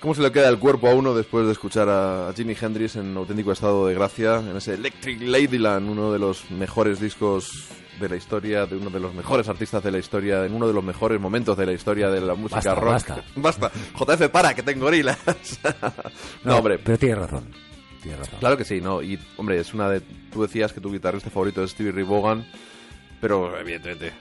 ¿Cómo 0.00 0.14
se 0.14 0.22
le 0.22 0.32
queda 0.32 0.48
el 0.48 0.58
cuerpo 0.58 0.88
a 0.88 0.94
uno 0.94 1.12
después 1.14 1.44
de 1.46 1.52
escuchar 1.52 1.88
a 1.90 2.32
Jimi 2.34 2.56
Hendrix 2.58 2.96
en 2.96 3.14
auténtico 3.16 3.52
estado 3.52 3.86
de 3.86 3.92
gracia, 3.94 4.36
en 4.36 4.56
ese 4.56 4.72
Electric 4.74 5.20
Ladyland, 5.20 5.90
uno 5.90 6.10
de 6.12 6.18
los 6.18 6.50
mejores 6.50 6.98
discos 7.00 7.66
de 8.00 8.08
la 8.08 8.16
historia, 8.16 8.64
de 8.66 8.76
uno 8.76 8.88
de 8.88 9.00
los 9.00 9.12
mejores 9.14 9.48
artistas 9.48 9.82
de 9.82 9.90
la 9.90 9.98
historia, 9.98 10.46
en 10.46 10.54
uno 10.54 10.68
de 10.68 10.72
los 10.72 10.84
mejores 10.84 11.20
momentos 11.20 11.56
de 11.58 11.66
la 11.66 11.72
historia 11.72 12.08
de 12.08 12.20
la 12.20 12.34
música 12.34 12.56
Basta, 12.56 12.74
rock? 12.76 12.92
basta. 12.92 13.24
Basta. 13.36 13.70
JF, 13.98 14.28
para, 14.30 14.54
que 14.54 14.62
tengo 14.62 14.84
gorilas. 14.84 15.18
no, 16.44 16.58
hombre. 16.58 16.78
Pero 16.78 16.98
tienes 16.98 17.18
razón. 17.18 17.50
Tienes 18.00 18.20
razón. 18.20 18.38
Claro 18.38 18.56
que 18.56 18.64
sí, 18.64 18.80
¿no? 18.80 19.02
Y, 19.02 19.18
hombre, 19.36 19.58
es 19.58 19.74
una 19.74 19.90
de... 19.90 20.00
Tú 20.32 20.42
decías 20.42 20.72
que 20.72 20.80
tu 20.80 20.92
guitarrista 20.92 21.30
favorito 21.30 21.64
es 21.64 21.72
Stevie 21.72 21.90
Ray 21.92 22.04
Vaughan, 22.04 22.46
pero 23.20 23.58
evidentemente 23.58 24.12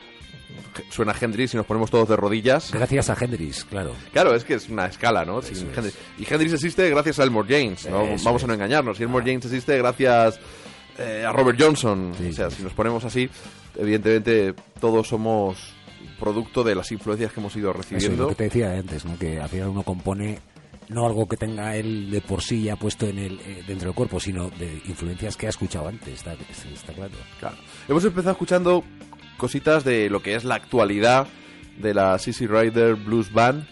suena 0.90 1.14
Hendrix 1.20 1.54
y 1.54 1.58
nos 1.58 1.66
ponemos 1.66 1.90
todos 1.90 2.08
de 2.10 2.16
rodillas. 2.16 2.72
Gracias 2.72 3.10
a 3.10 3.18
Hendrix, 3.20 3.66
claro. 3.66 3.94
Claro, 4.14 4.36
es 4.36 4.44
que 4.44 4.56
es 4.56 4.70
una 4.70 4.86
escala, 4.88 5.26
¿no? 5.26 5.42
Sin 5.42 5.54
Eso 5.58 5.68
es. 5.72 5.78
Hendrix. 5.78 5.98
Y 6.20 6.34
Hendrix 6.34 6.54
existe 6.54 6.90
gracias 6.90 7.20
a 7.20 7.24
Elmore 7.24 7.48
James, 7.48 7.88
¿no? 7.90 8.04
Eso 8.04 8.24
Vamos 8.26 8.44
a 8.44 8.48
no 8.48 8.54
engañarnos. 8.54 9.00
Y 9.00 9.04
Elmore 9.04 9.26
James 9.26 9.46
existe 9.46 9.78
gracias 9.78 10.40
eh, 10.98 11.26
a 11.28 11.32
Robert 11.32 11.60
Johnson. 11.62 12.14
Sí, 12.18 12.30
o 12.30 12.34
sea, 12.34 12.50
sí, 12.50 12.58
si 12.58 12.64
nos 12.64 12.74
ponemos 12.74 13.04
así, 13.04 13.30
evidentemente 13.76 14.54
todos 14.80 15.08
somos 15.08 15.74
producto 16.20 16.64
de 16.64 16.76
las 16.76 16.92
influencias 16.92 17.32
que 17.34 17.40
hemos 17.40 17.56
ido 17.56 17.72
Eso 17.72 17.80
es 17.82 17.90
lo 17.90 17.98
recibiendo. 17.98 18.28
que 18.30 18.36
te 18.36 18.44
decía 18.46 18.72
antes, 18.72 19.04
¿no? 19.06 19.18
Que 19.18 19.40
al 19.40 19.50
final 19.50 19.70
uno 19.70 19.84
compone 19.84 20.40
no 20.90 21.06
algo 21.06 21.28
que 21.28 21.38
tenga 21.38 21.76
él 21.76 22.10
de 22.12 22.22
por 22.22 22.42
sí 22.42 22.64
ya 22.64 22.76
puesto 22.76 23.08
en 23.08 23.20
el, 23.20 23.40
eh, 23.40 23.64
dentro 23.68 23.90
del 23.90 23.96
cuerpo, 23.96 24.20
sino 24.20 24.50
de 24.50 24.82
influencias 24.86 25.38
que 25.38 25.48
ha 25.48 25.50
escuchado 25.50 25.88
antes, 25.88 26.14
está, 26.14 26.34
está 26.34 26.94
claro. 26.94 27.14
Claro. 27.40 27.58
Hemos 27.88 28.06
empezado 28.06 28.32
escuchando 28.32 28.84
cositas 29.38 29.84
de 29.84 30.10
lo 30.10 30.22
que 30.22 30.36
es 30.36 30.44
la 30.44 30.56
actualidad 30.56 31.28
de 31.78 31.94
la 31.94 32.18
CC 32.20 32.48
Rider 32.48 32.96
Blues 32.96 33.32
Band. 33.32 33.68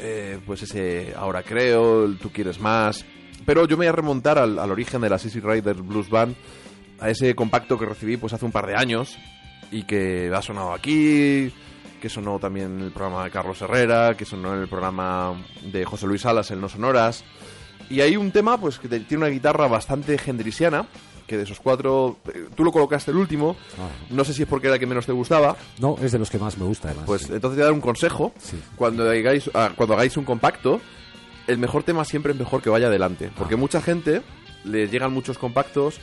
Eh, 0.00 0.38
pues 0.46 0.62
ese 0.62 1.12
Ahora 1.16 1.42
Creo, 1.42 2.08
Tú 2.14 2.30
Quieres 2.30 2.60
Más. 2.60 3.04
Pero 3.44 3.66
yo 3.66 3.76
me 3.76 3.86
voy 3.86 3.88
a 3.88 3.92
remontar 3.92 4.38
al, 4.38 4.58
al 4.58 4.70
origen 4.70 5.00
de 5.00 5.10
la 5.10 5.18
CC 5.18 5.40
Rider 5.40 5.74
Blues 5.74 6.10
Band, 6.10 6.36
a 7.00 7.10
ese 7.10 7.34
compacto 7.34 7.78
que 7.78 7.86
recibí 7.86 8.16
pues 8.16 8.32
hace 8.32 8.44
un 8.44 8.52
par 8.52 8.66
de 8.66 8.76
años 8.76 9.16
y 9.70 9.84
que 9.84 10.30
ha 10.34 10.42
sonado 10.42 10.72
aquí, 10.72 11.52
que 12.00 12.08
sonó 12.08 12.38
también 12.38 12.76
en 12.78 12.80
el 12.86 12.90
programa 12.92 13.24
de 13.24 13.30
Carlos 13.30 13.60
Herrera, 13.62 14.16
que 14.16 14.24
sonó 14.24 14.54
en 14.54 14.62
el 14.62 14.68
programa 14.68 15.34
de 15.62 15.84
José 15.84 16.06
Luis 16.06 16.22
Salas, 16.22 16.50
el 16.50 16.60
No 16.60 16.68
Sonoras. 16.68 17.24
Y 17.90 18.00
hay 18.00 18.16
un 18.16 18.30
tema 18.32 18.58
pues 18.58 18.78
que 18.78 18.88
tiene 18.88 19.16
una 19.24 19.28
guitarra 19.32 19.66
bastante 19.66 20.18
hendriciana, 20.26 20.86
que 21.26 21.36
de 21.36 21.42
esos 21.44 21.60
cuatro, 21.60 22.18
eh, 22.32 22.48
tú 22.54 22.64
lo 22.64 22.72
colocaste 22.72 23.10
el 23.10 23.16
último, 23.18 23.56
Ah. 23.78 23.88
no 24.10 24.24
sé 24.24 24.32
si 24.32 24.42
es 24.42 24.48
porque 24.48 24.66
era 24.66 24.74
el 24.76 24.80
que 24.80 24.86
menos 24.86 25.06
te 25.06 25.12
gustaba, 25.12 25.56
No, 25.78 25.96
es 26.02 26.12
de 26.12 26.18
los 26.18 26.30
que 26.30 26.38
más 26.38 26.56
me 26.58 26.64
gusta, 26.64 26.88
además. 26.88 27.06
pues 27.06 27.22
sí. 27.22 27.32
entonces 27.32 27.56
te 27.56 27.60
voy 27.60 27.62
a 27.62 27.64
dar 27.66 27.72
un 27.74 27.80
consejo, 27.80 28.32
Sí. 28.38 28.58
cuando, 28.76 29.08
hagáis, 29.10 29.50
ah, 29.54 29.70
cuando 29.76 29.94
hagáis 29.94 30.16
un 30.16 30.24
compacto, 30.24 30.80
el 31.46 31.58
mejor 31.58 31.82
tema 31.82 32.04
siempre 32.04 32.32
es 32.32 32.38
mejor 32.38 32.62
que 32.62 32.70
vaya 32.70 32.86
adelante, 32.88 33.30
porque 33.36 33.54
Ah. 33.54 33.58
mucha 33.58 33.80
gente 33.82 34.22
le 34.64 34.88
llegan 34.88 35.12
muchos 35.12 35.38
compactos 35.38 35.98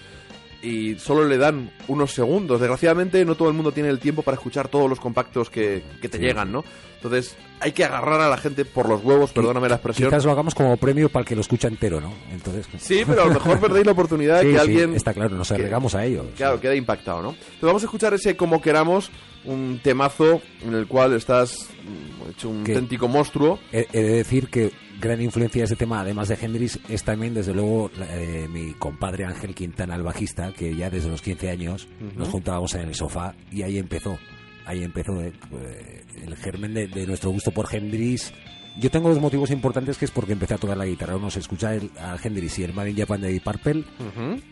y 0.62 0.96
solo 0.96 1.26
le 1.26 1.38
dan 1.38 1.72
unos 1.88 2.12
segundos. 2.12 2.60
Desgraciadamente 2.60 3.24
no 3.26 3.36
todo 3.36 3.50
el 3.50 3.54
mundo 3.54 3.72
tiene 3.72 3.90
el 3.90 4.00
tiempo 4.00 4.22
para 4.22 4.36
escuchar 4.36 4.68
todos 4.68 4.90
los 4.90 5.00
compactos 5.00 5.50
que, 5.50 5.84
que 6.02 6.10
te 6.10 6.20
llegan, 6.20 6.52
¿no? 6.52 6.64
Entonces 6.96 7.36
hay 7.66 7.72
que 7.72 7.84
agarrar 7.84 8.22
a 8.22 8.30
la 8.30 8.38
gente 8.38 8.64
por 8.64 8.88
los 8.88 9.04
huevos, 9.04 9.32
perdóname 9.34 9.68
la 9.68 9.76
expresión. 9.76 10.10
Quizás 10.10 10.24
lo 10.24 10.32
hagamos 10.32 10.54
como 10.56 10.78
premio 10.78 11.10
para 11.10 11.22
el 11.22 11.28
que 11.28 11.36
lo 11.36 11.42
escucha 11.42 11.68
entero, 11.68 12.00
¿no? 12.00 12.14
Entonces, 12.32 12.68
Sí, 12.80 13.02
pero 13.06 13.24
a 13.24 13.26
lo 13.26 13.34
mejor 13.34 13.60
perdéis 13.60 13.86
la 13.86 13.92
oportunidad 13.94 14.40
de 14.42 14.46
que 14.48 14.54
sí, 14.54 14.58
alguien... 14.60 14.94
está 14.94 15.14
claro, 15.14 15.36
nos 15.36 15.48
que- 15.48 15.56
agregamos 15.56 15.96
a 15.96 16.06
ello. 16.06 16.26
Claro, 16.38 16.60
queda 16.62 16.76
impactado, 16.76 17.22
¿no? 17.24 17.30
Entonces 17.32 17.62
vamos 17.62 17.82
a 17.82 17.86
escuchar 17.86 18.14
ese 18.14 18.38
Como 18.38 18.62
Queramos, 18.62 19.10
un 19.46 19.80
temazo 19.84 20.42
en 20.64 20.74
el 20.76 20.88
cual 20.88 21.14
estás 21.14 21.70
mm, 21.84 22.30
hecho 22.30 22.50
un 22.50 22.64
Que- 22.64 22.74
auténtico 22.74 23.08
monstruo. 23.08 23.60
He, 23.72 23.88
he 23.94 24.02
de 24.04 24.10
decir 24.18 24.48
que 24.50 24.72
gran 25.02 25.22
influencia 25.22 25.62
de 25.62 25.66
ese 25.66 25.76
tema, 25.76 26.02
además 26.02 26.28
de 26.30 26.38
Hendrix, 26.40 26.80
es 26.88 27.04
también, 27.04 27.34
desde 27.34 27.54
luego, 27.54 27.90
eh, 28.12 28.48
mi 28.50 28.74
compadre 28.76 29.26
Ángel 29.26 29.54
Quintana, 29.54 29.96
el 29.96 30.04
bajista, 30.04 30.54
que 30.54 30.76
ya 30.76 30.90
desde 30.90 31.10
los 31.10 31.22
15 31.22 31.50
años 31.50 31.88
nos 32.16 32.30
juntábamos 32.30 32.74
en 32.76 32.82
el 32.82 32.96
sofá 32.96 33.34
y 33.52 33.64
ahí 33.64 33.78
empezó. 33.80 34.18
Ahí 34.68 34.84
empezó 34.84 35.22
eh, 35.22 35.32
eh, 35.62 36.04
el 36.24 36.36
germen 36.36 36.74
de, 36.74 36.88
de 36.88 37.08
nuestro 37.08 37.32
gusto 37.32 37.52
por 37.52 37.74
Hendrix. 37.74 38.34
Yo 38.78 38.92
tengo 38.92 39.10
dos 39.10 39.22
motivos 39.22 39.52
importantes 39.52 39.98
que 39.98 40.06
es 40.06 40.12
porque 40.12 40.34
empecé 40.34 40.56
a 40.56 40.58
tocar 40.58 40.76
la 40.76 40.86
guitarra. 40.86 41.16
Uno 41.16 41.30
es 41.30 41.38
escuchar 41.38 41.74
el, 41.76 41.92
a 41.98 42.18
Hendrix 42.22 42.60
y 42.60 42.64
el 42.64 42.74
Made 42.74 42.92
in 42.92 42.98
Japan 42.98 43.22
de 43.22 43.30
Deep 43.30 43.44
Purple 43.44 43.86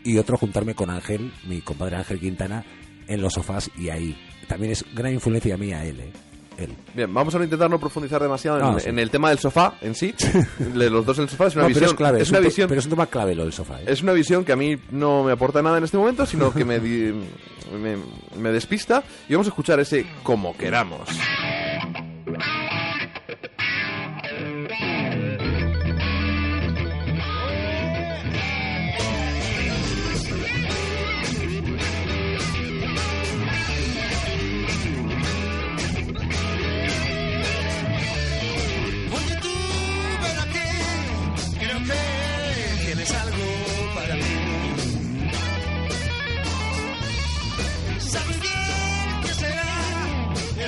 y 0.02 0.16
otro 0.16 0.38
juntarme 0.38 0.74
con 0.74 0.90
Ángel, 0.90 1.32
mi 1.46 1.60
compadre 1.60 1.96
Ángel 1.96 2.20
Quintana, 2.20 2.64
en 3.06 3.20
los 3.20 3.34
sofás 3.34 3.70
y 3.76 3.90
ahí. 3.90 4.16
También 4.48 4.72
es 4.72 4.84
gran 4.94 5.12
influencia 5.12 5.56
mía 5.56 5.84
él, 5.84 6.00
eh. 6.00 6.12
Él. 6.58 6.70
Bien, 6.94 7.12
vamos 7.12 7.34
a 7.34 7.42
intentar 7.42 7.68
no 7.70 7.78
profundizar 7.78 8.20
demasiado 8.22 8.58
en, 8.58 8.64
Ah, 8.64 8.80
sí. 8.80 8.88
en 8.88 8.98
el 8.98 9.10
tema 9.10 9.28
del 9.30 9.38
sofá 9.38 9.74
en 9.80 9.94
sí. 9.94 10.14
De 10.58 10.90
los 10.90 11.04
dos 11.06 11.18
en 11.18 11.24
el 11.24 11.30
sofá 11.30 11.46
es 11.46 11.54
una 11.54 11.62
No, 11.62 11.68
visión. 11.68 11.80
pero 11.82 11.90
es 11.92 11.96
clave, 11.96 12.18
es 12.18 12.22
es 12.24 12.30
una 12.30 12.38
un 12.40 12.44
visión. 12.46 12.68
pero 12.68 12.78
es 12.80 12.84
un 12.86 12.90
tema 12.90 13.06
clave 13.06 13.34
lo 13.34 13.42
del 13.44 13.52
sofá. 13.52 13.80
¿eh? 13.80 13.84
Es 13.88 14.02
una 14.02 14.12
visión 14.12 14.44
que 14.44 14.52
a 14.52 14.56
mí 14.56 14.76
no 14.90 15.24
me 15.24 15.32
aporta 15.32 15.62
nada 15.62 15.78
en 15.78 15.84
este 15.84 15.96
momento, 15.96 16.26
sino 16.26 16.52
que 16.52 16.64
me, 16.64 16.80
di- 16.80 17.12
me, 17.82 17.96
me 18.38 18.50
despista. 18.50 19.02
Y 19.28 19.32
vamos 19.34 19.46
a 19.46 19.50
escuchar 19.50 19.80
ese 19.80 20.06
como 20.22 20.56
queramos. 20.56 21.08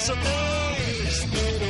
Será? 0.00 0.20
Eso 1.08 1.26
te 1.30 1.65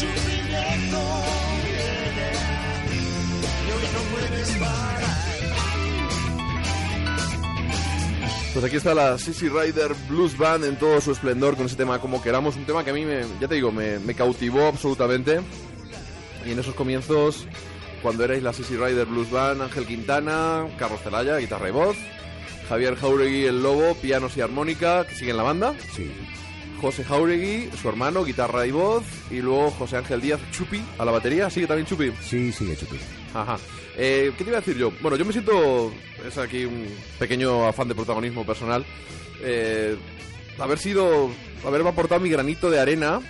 sufrimiento 0.00 0.98
y 3.66 3.70
hoy 3.70 3.86
no 3.92 4.00
puedes 4.16 4.50
parar. 4.52 5.00
Pues 8.54 8.64
aquí 8.64 8.76
está 8.76 8.94
la 8.94 9.18
Sissy 9.18 9.48
Rider 9.48 9.94
Blues 10.08 10.36
Band 10.36 10.64
en 10.64 10.76
todo 10.76 11.00
su 11.00 11.12
esplendor 11.12 11.56
con 11.56 11.66
ese 11.66 11.76
tema 11.76 11.98
como 12.00 12.22
queramos. 12.22 12.56
Un 12.56 12.64
tema 12.64 12.82
que 12.82 12.90
a 12.90 12.94
mí, 12.94 13.04
me, 13.04 13.20
ya 13.40 13.46
te 13.46 13.56
digo, 13.56 13.70
me, 13.70 13.98
me 13.98 14.14
cautivó 14.14 14.66
absolutamente. 14.66 15.40
Y 16.46 16.52
en 16.52 16.58
esos 16.58 16.74
comienzos, 16.74 17.46
cuando 18.02 18.24
erais 18.24 18.42
la 18.42 18.54
Sissy 18.54 18.76
Rider 18.76 19.06
Blues 19.06 19.30
Band, 19.30 19.60
Ángel 19.60 19.86
Quintana, 19.86 20.66
Carlos 20.78 21.00
Celaya, 21.02 21.36
guitarra 21.36 21.68
y 21.68 21.72
voz, 21.72 21.96
Javier 22.68 22.96
Jauregui, 22.96 23.44
el 23.44 23.62
Lobo, 23.62 23.94
pianos 23.96 24.36
y 24.38 24.40
armónica, 24.40 25.06
que 25.06 25.14
sigue 25.14 25.32
en 25.32 25.36
la 25.36 25.42
banda, 25.42 25.74
Sí. 25.94 26.10
José 26.80 27.04
Jauregui, 27.04 27.70
su 27.80 27.88
hermano, 27.88 28.24
guitarra 28.24 28.66
y 28.66 28.70
voz, 28.70 29.04
y 29.30 29.40
luego 29.40 29.70
José 29.70 29.96
Ángel 29.98 30.20
Díaz, 30.20 30.40
Chupi, 30.52 30.82
a 30.98 31.04
la 31.04 31.12
batería, 31.12 31.50
sigue 31.50 31.66
también 31.66 31.86
Chupi. 31.86 32.10
Sí, 32.22 32.50
sigue 32.52 32.76
Chupi. 32.76 32.96
Ajá. 33.34 33.58
Eh, 33.96 34.32
¿Qué 34.38 34.44
te 34.44 34.50
iba 34.50 34.58
a 34.58 34.60
decir 34.60 34.76
yo? 34.76 34.90
Bueno, 35.02 35.16
yo 35.16 35.24
me 35.24 35.32
siento. 35.32 35.92
Es 36.26 36.38
aquí 36.38 36.64
un 36.64 36.86
pequeño 37.18 37.66
afán 37.66 37.88
de 37.88 37.94
protagonismo 37.94 38.44
personal. 38.46 38.84
Eh, 39.42 39.96
haber 40.58 40.78
sido. 40.78 41.30
Haber 41.66 41.86
aportado 41.86 42.20
mi 42.20 42.30
granito 42.30 42.70
de 42.70 42.80
arena 42.80 43.20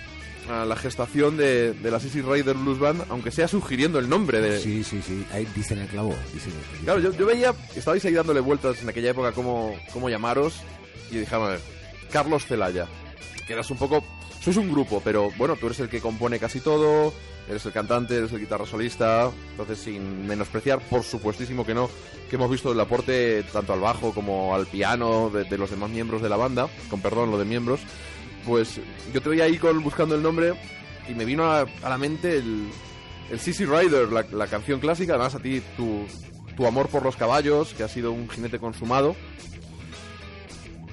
a 0.49 0.65
la 0.65 0.75
gestación 0.77 1.35
de, 1.35 1.73
de 1.73 1.91
la 1.91 1.99
Sissy 1.99 2.21
Rider 2.21 2.55
Blues 2.55 2.79
Band, 2.79 3.03
aunque 3.09 3.29
sea 3.31 3.47
sugiriendo 3.49 3.99
el 3.99 4.07
nombre 4.07 4.39
de. 4.39 4.59
Sí, 4.59 4.83
sí, 4.83 5.01
sí. 5.05 5.25
Ahí 5.33 5.45
dicen 5.55 5.79
el 5.79 5.87
clavo. 5.87 6.15
dicen- 6.33 6.53
Claro, 6.85 6.99
yo, 7.01 7.11
yo 7.11 7.25
veía. 7.25 7.53
Estabais 7.75 8.03
ahí 8.05 8.13
dándole 8.13 8.39
vueltas 8.39 8.81
en 8.81 8.87
aquella 8.89 9.11
época 9.11 9.33
cómo, 9.33 9.75
cómo 9.91 10.09
llamaros. 10.09 10.61
Y 11.11 11.17
dije, 11.17 11.35
a 11.35 11.39
ver, 11.39 11.59
Carlos 12.11 12.45
Celaya. 12.45 12.87
Que 13.51 13.55
eras 13.55 13.69
un 13.69 13.75
poco. 13.75 14.01
Sois 14.39 14.55
un 14.55 14.71
grupo, 14.71 15.01
pero 15.03 15.29
bueno, 15.37 15.57
tú 15.57 15.65
eres 15.65 15.81
el 15.81 15.89
que 15.89 15.99
compone 15.99 16.39
casi 16.39 16.61
todo. 16.61 17.13
Eres 17.49 17.65
el 17.65 17.73
cantante, 17.73 18.15
eres 18.15 18.31
el 18.31 18.39
guitarra 18.39 18.65
solista. 18.65 19.29
Entonces, 19.49 19.77
sin 19.77 20.25
menospreciar, 20.25 20.79
por 20.79 21.03
supuestísimo 21.03 21.65
que 21.65 21.73
no, 21.73 21.89
que 22.29 22.37
hemos 22.37 22.49
visto 22.49 22.71
el 22.71 22.79
aporte 22.79 23.43
tanto 23.51 23.73
al 23.73 23.81
bajo 23.81 24.13
como 24.13 24.55
al 24.55 24.67
piano 24.67 25.29
de, 25.29 25.57
los 25.57 25.69
demás 25.69 25.89
miembros 25.89 26.21
de 26.21 26.29
la 26.29 26.37
banda. 26.37 26.69
Con 26.89 27.01
perdón, 27.01 27.29
lo 27.29 27.37
de 27.37 27.43
miembros. 27.43 27.81
Pues 28.47 28.79
yo 29.13 29.21
te 29.21 29.27
veía 29.27 29.43
ahí 29.43 29.57
con, 29.57 29.83
buscando 29.83 30.15
el 30.15 30.23
nombre 30.23 30.53
y 31.09 31.13
me 31.13 31.25
vino 31.25 31.51
a, 31.51 31.65
la 31.83 31.97
mente 31.97 32.37
el, 32.37 32.69
el 33.31 33.39
Rider, 33.39 34.13
la, 34.13 34.25
la 34.31 34.47
canción 34.47 34.79
clásica. 34.79 35.15
Además, 35.15 35.35
a 35.35 35.39
ti 35.39 35.61
tu, 35.75 36.05
tu 36.55 36.65
amor 36.65 36.87
por 36.87 37.03
los 37.03 37.17
caballos, 37.17 37.73
que 37.73 37.83
ha 37.83 37.89
sido 37.89 38.13
un 38.13 38.29
jinete 38.29 38.59
consumado. 38.59 39.13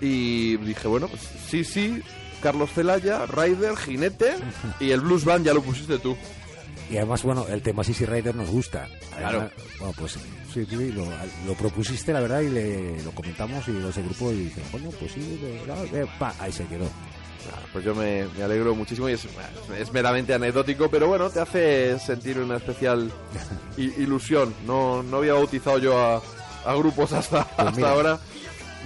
Y 0.01 0.57
dije, 0.59 0.89
bueno, 0.89 1.07
pues 1.07 1.23
sí, 1.49 1.63
sí, 1.63 2.03
Carlos 2.43 2.71
Celaya, 2.73 3.27
Rider, 3.27 3.77
jinete 3.77 4.35
y 4.81 4.91
el 4.91 5.01
blues 5.01 5.25
band 5.25 5.45
ya 5.47 5.55
lo 5.55 5.63
pusiste 5.63 5.99
tú. 5.99 6.17
Y 6.91 6.97
además, 6.97 7.23
bueno, 7.23 7.47
el 7.49 7.61
tema 7.61 7.85
Sissy 7.85 8.07
Rider 8.07 8.35
nos 8.35 8.49
gusta. 8.49 8.89
Claro. 9.17 9.51
Bueno, 9.79 9.95
pues 9.99 10.13
sí, 10.55 10.65
sí, 10.67 10.93
lo, 10.93 11.05
lo 11.47 11.55
propusiste, 11.55 12.13
la 12.15 12.21
verdad, 12.21 12.41
y 12.41 12.49
le, 12.49 13.03
lo 13.03 13.11
comentamos 13.11 13.67
y 13.69 13.73
los 13.73 13.95
del 13.95 14.07
grupo 14.07 14.33
y 14.33 14.45
dicen, 14.45 14.65
coño, 14.73 14.89
pues 14.99 15.13
sí, 15.13 15.21
de- 15.21 15.99
de- 15.99 16.07
pa, 16.19 16.35
ahí 16.39 16.51
se 16.51 16.65
quedó. 16.65 16.87
Ah, 17.53 17.61
Pues 17.73 17.85
yo 17.85 17.95
me, 17.95 18.27
me 18.37 18.43
alegro 18.43 18.75
muchísimo 18.75 19.09
y 19.09 19.13
es, 19.13 19.27
es 19.79 19.93
meramente 19.93 20.33
anecdótico, 20.35 20.89
pero 20.91 21.09
bueno, 21.09 21.29
te 21.31 21.41
hace 21.41 21.99
sentir 21.99 22.39
una 22.39 22.57
especial 22.57 23.11
i- 23.77 23.93
ilusión. 24.03 24.55
No, 24.67 25.03
no 25.03 25.19
había 25.19 25.35
bautizado 25.35 25.79
yo 25.79 25.99
a, 25.99 26.23
a 26.65 26.75
grupos 26.75 27.13
hasta, 27.13 27.43
hasta 27.43 27.71
mira. 27.73 27.91
ahora. 27.91 28.19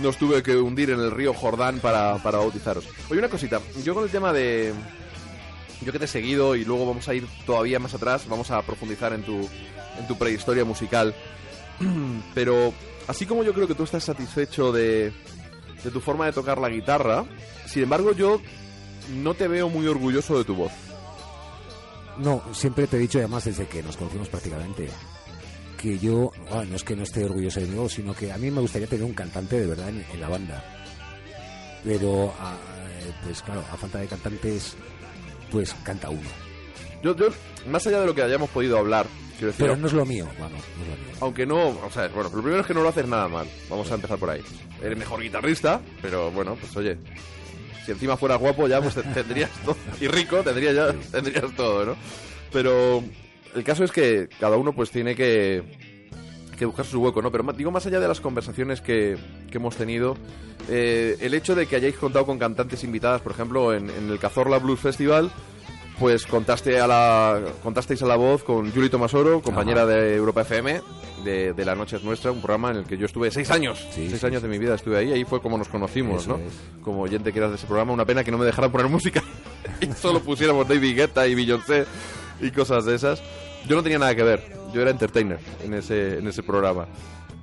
Nos 0.01 0.17
tuve 0.17 0.43
que 0.43 0.57
hundir 0.57 0.91
en 0.91 1.01
el 1.01 1.11
río 1.11 1.35
Jordán 1.35 1.79
para, 1.81 2.17
para 2.19 2.39
bautizaros. 2.39 2.89
Oye, 3.11 3.19
una 3.19 3.29
cosita. 3.29 3.61
Yo 3.85 3.95
con 3.95 4.05
el 4.05 4.11
tema 4.11 4.33
de... 4.33 4.73
Yo 5.83 5.93
que 5.93 5.99
te 5.99 6.05
he 6.05 6.09
seguido 6.09 6.55
y 6.55 6.65
luego 6.65 6.87
vamos 6.87 7.09
a 7.09 7.15
ir 7.15 7.27
todavía 7.45 7.79
más 7.81 7.93
atrás, 7.93 8.27
vamos 8.29 8.51
a 8.53 8.63
profundizar 8.63 9.13
en 9.13 9.23
tu, 9.25 9.49
en 9.99 10.07
tu 10.07 10.17
prehistoria 10.17 10.65
musical. 10.65 11.15
Pero 12.35 12.73
así 13.09 13.27
como 13.27 13.43
yo 13.43 13.53
creo 13.53 13.67
que 13.67 13.75
tú 13.75 13.83
estás 13.83 14.05
satisfecho 14.05 14.71
de, 14.71 15.13
de 15.83 15.91
tu 15.91 16.01
forma 16.01 16.27
de 16.27 16.33
tocar 16.33 16.59
la 16.59 16.69
guitarra, 16.69 17.25
sin 17.67 17.83
embargo 17.83 18.13
yo 18.13 18.41
no 19.11 19.35
te 19.35 19.49
veo 19.49 19.69
muy 19.69 19.87
orgulloso 19.89 20.39
de 20.39 20.45
tu 20.45 20.55
voz. 20.55 20.73
No, 22.19 22.43
siempre 22.53 22.87
te 22.87 22.97
he 22.97 23.01
dicho, 23.01 23.19
además, 23.19 23.45
desde 23.45 23.67
que 23.67 23.83
nos 23.83 23.97
conocimos 23.97 24.29
prácticamente, 24.29 24.89
que 25.83 25.99
yo, 25.99 26.31
bueno, 26.49 26.65
no 26.71 26.77
es 26.77 26.85
que 26.85 26.95
no 26.95 27.03
esté 27.03 27.25
orgulloso 27.25 27.59
de 27.61 27.67
voz, 27.67 27.93
sino 27.95 28.15
que 28.15 28.31
a 28.31 28.39
mí 28.39 28.51
me 28.53 28.61
gustaría 28.61 28.87
tener 28.87 29.05
un 29.05 29.15
cantante 29.15 29.59
de 29.61 29.67
verdad 29.67 29.89
en, 29.89 30.05
en 30.13 30.21
la 30.21 30.29
banda. 30.29 30.63
Pero, 31.85 32.33
a- 32.39 32.55
eh, 33.01 33.13
pues 33.25 33.43
claro, 33.43 33.65
a 33.73 33.77
falta 33.77 33.99
de 33.99 34.07
cantantes, 34.07 34.77
pues 35.51 35.75
canta 35.83 36.09
uno. 36.11 36.29
Yo, 37.03 37.17
yo, 37.17 37.27
más 37.69 37.85
allá 37.87 38.01
de 38.01 38.07
lo 38.07 38.15
que 38.15 38.23
hayamos 38.23 38.49
podido 38.51 38.79
hablar, 38.79 39.07
quiero 39.37 39.49
decir, 39.49 39.67
Pero 39.67 39.77
no 39.77 39.89
es 39.89 39.93
lo 39.93 40.07
mío, 40.07 40.27
bueno, 40.39 40.55
no 40.57 40.83
es 40.85 40.89
lo 40.91 40.97
mío. 41.05 41.17
aunque 41.21 41.45
no, 41.47 41.69
o 41.71 41.91
sea, 41.93 42.07
bueno, 42.09 42.31
lo 42.33 42.43
primero 42.43 42.61
es 42.61 42.67
que 42.67 42.75
no 42.75 42.83
lo 42.83 42.89
haces 42.89 43.07
nada 43.09 43.27
mal. 43.27 43.49
Vamos 43.69 43.91
a 43.91 43.95
empezar 43.97 44.19
por 44.19 44.31
ahí. 44.31 44.41
Eres 44.81 44.97
mejor 44.97 45.21
guitarrista, 45.21 45.81
pero 46.01 46.31
bueno, 46.31 46.55
pues 46.61 46.77
oye, 46.77 46.97
si 47.85 47.91
encima 47.91 48.17
fueras 48.17 48.39
guapo 48.39 48.69
ya 48.69 48.81
pues 48.81 48.95
te- 48.95 49.03
tendrías 49.15 49.51
todo 49.65 49.77
y 50.01 50.07
rico, 50.07 50.43
tendrías 50.45 50.75
ya 50.77 50.93
tendrías 51.11 51.51
todo, 51.57 51.85
¿no? 51.87 51.97
Pero 52.53 53.03
el 53.55 53.65
caso 53.65 53.85
es 53.85 53.93
que 53.93 54.29
cada 54.41 54.57
uno 54.57 54.73
pues 54.73 54.91
tiene 54.91 55.15
que 55.15 55.63
que 56.59 56.67
buscar 56.67 56.87
su 56.87 57.01
hueco, 57.01 57.21
¿no? 57.23 57.33
Pero 57.33 57.51
digo, 57.55 57.71
más 57.73 57.87
allá 57.87 57.99
de 57.99 58.07
las 58.07 58.21
conversaciones 58.21 58.81
que, 58.81 59.17
que 59.51 59.59
hemos 59.59 59.75
tenido, 59.75 60.17
eh, 60.69 61.17
el 61.21 61.35
hecho 61.35 61.55
de 61.57 61.67
que 61.67 61.75
hayáis 61.77 61.97
contado 61.97 62.25
con 62.25 62.39
cantantes 62.39 62.85
invitadas, 62.85 63.21
por 63.21 63.33
ejemplo, 63.33 63.75
en, 63.75 63.91
en 63.91 64.11
el 64.11 64.19
Cazorla 64.21 64.59
Blues 64.59 64.79
Festival, 64.79 65.33
pues 65.99 66.27
contaste 66.27 66.81
a 66.81 66.87
la, 66.87 67.41
contasteis 67.63 68.03
a 68.03 68.07
la 68.07 68.17
voz 68.17 68.45
con 68.45 68.71
Julie 68.73 68.91
Tomasoro, 68.91 69.43
compañera 69.43 69.87
de 69.87 70.15
Europa 70.17 70.43
FM, 70.43 70.81
de, 71.25 71.53
de 71.53 71.65
La 71.65 71.75
Noche 71.75 71.97
es 71.97 72.05
Nuestra, 72.05 72.33
un 72.33 72.41
programa 72.41 72.71
en 72.71 72.79
el 72.79 72.85
que 72.85 72.97
yo 72.97 73.07
estuve 73.07 73.31
seis 73.31 73.51
años, 73.51 73.79
Sí, 73.91 74.09
seis 74.09 74.21
sí, 74.21 74.27
años 74.27 74.43
de 74.43 74.49
mi 74.49 74.59
vida 74.59 74.75
estuve 74.75 74.99
ahí, 74.99 75.13
ahí 75.13 75.25
fue 75.25 75.41
como 75.41 75.59
nos 75.59 75.69
conocimos, 75.69 76.23
Eso 76.23 76.39
¿no? 76.39 76.45
es. 76.45 76.53
Como 76.83 77.03
oyente 77.03 77.33
que 77.33 77.39
eras 77.39 77.51
de 77.51 77.57
ese 77.57 77.67
programa, 77.67 77.93
una 77.93 78.05
pena 78.05 78.25
que 78.25 78.31
no 78.31 78.39
me 78.39 78.47
dejaran 78.47 78.71
poner 78.73 78.89
música 78.89 79.23
y 79.81 79.87
solo 79.93 80.21
pusiéramos 80.21 80.67
David 80.69 80.97
Guetta 80.97 81.27
y 81.27 81.35
Beyoncé 81.35 81.87
y 82.43 82.51
cosas 82.51 82.85
de 82.85 82.95
esas. 82.95 83.23
Yo 83.67 83.77
no 83.77 83.83
tenía 83.83 83.99
nada 83.99 84.15
que 84.15 84.23
ver, 84.23 84.43
yo 84.75 84.83
era 84.83 84.91
entertainer 84.91 85.39
en 85.65 85.73
ese, 85.75 86.19
en 86.19 86.27
ese 86.27 86.43
programa. 86.43 86.87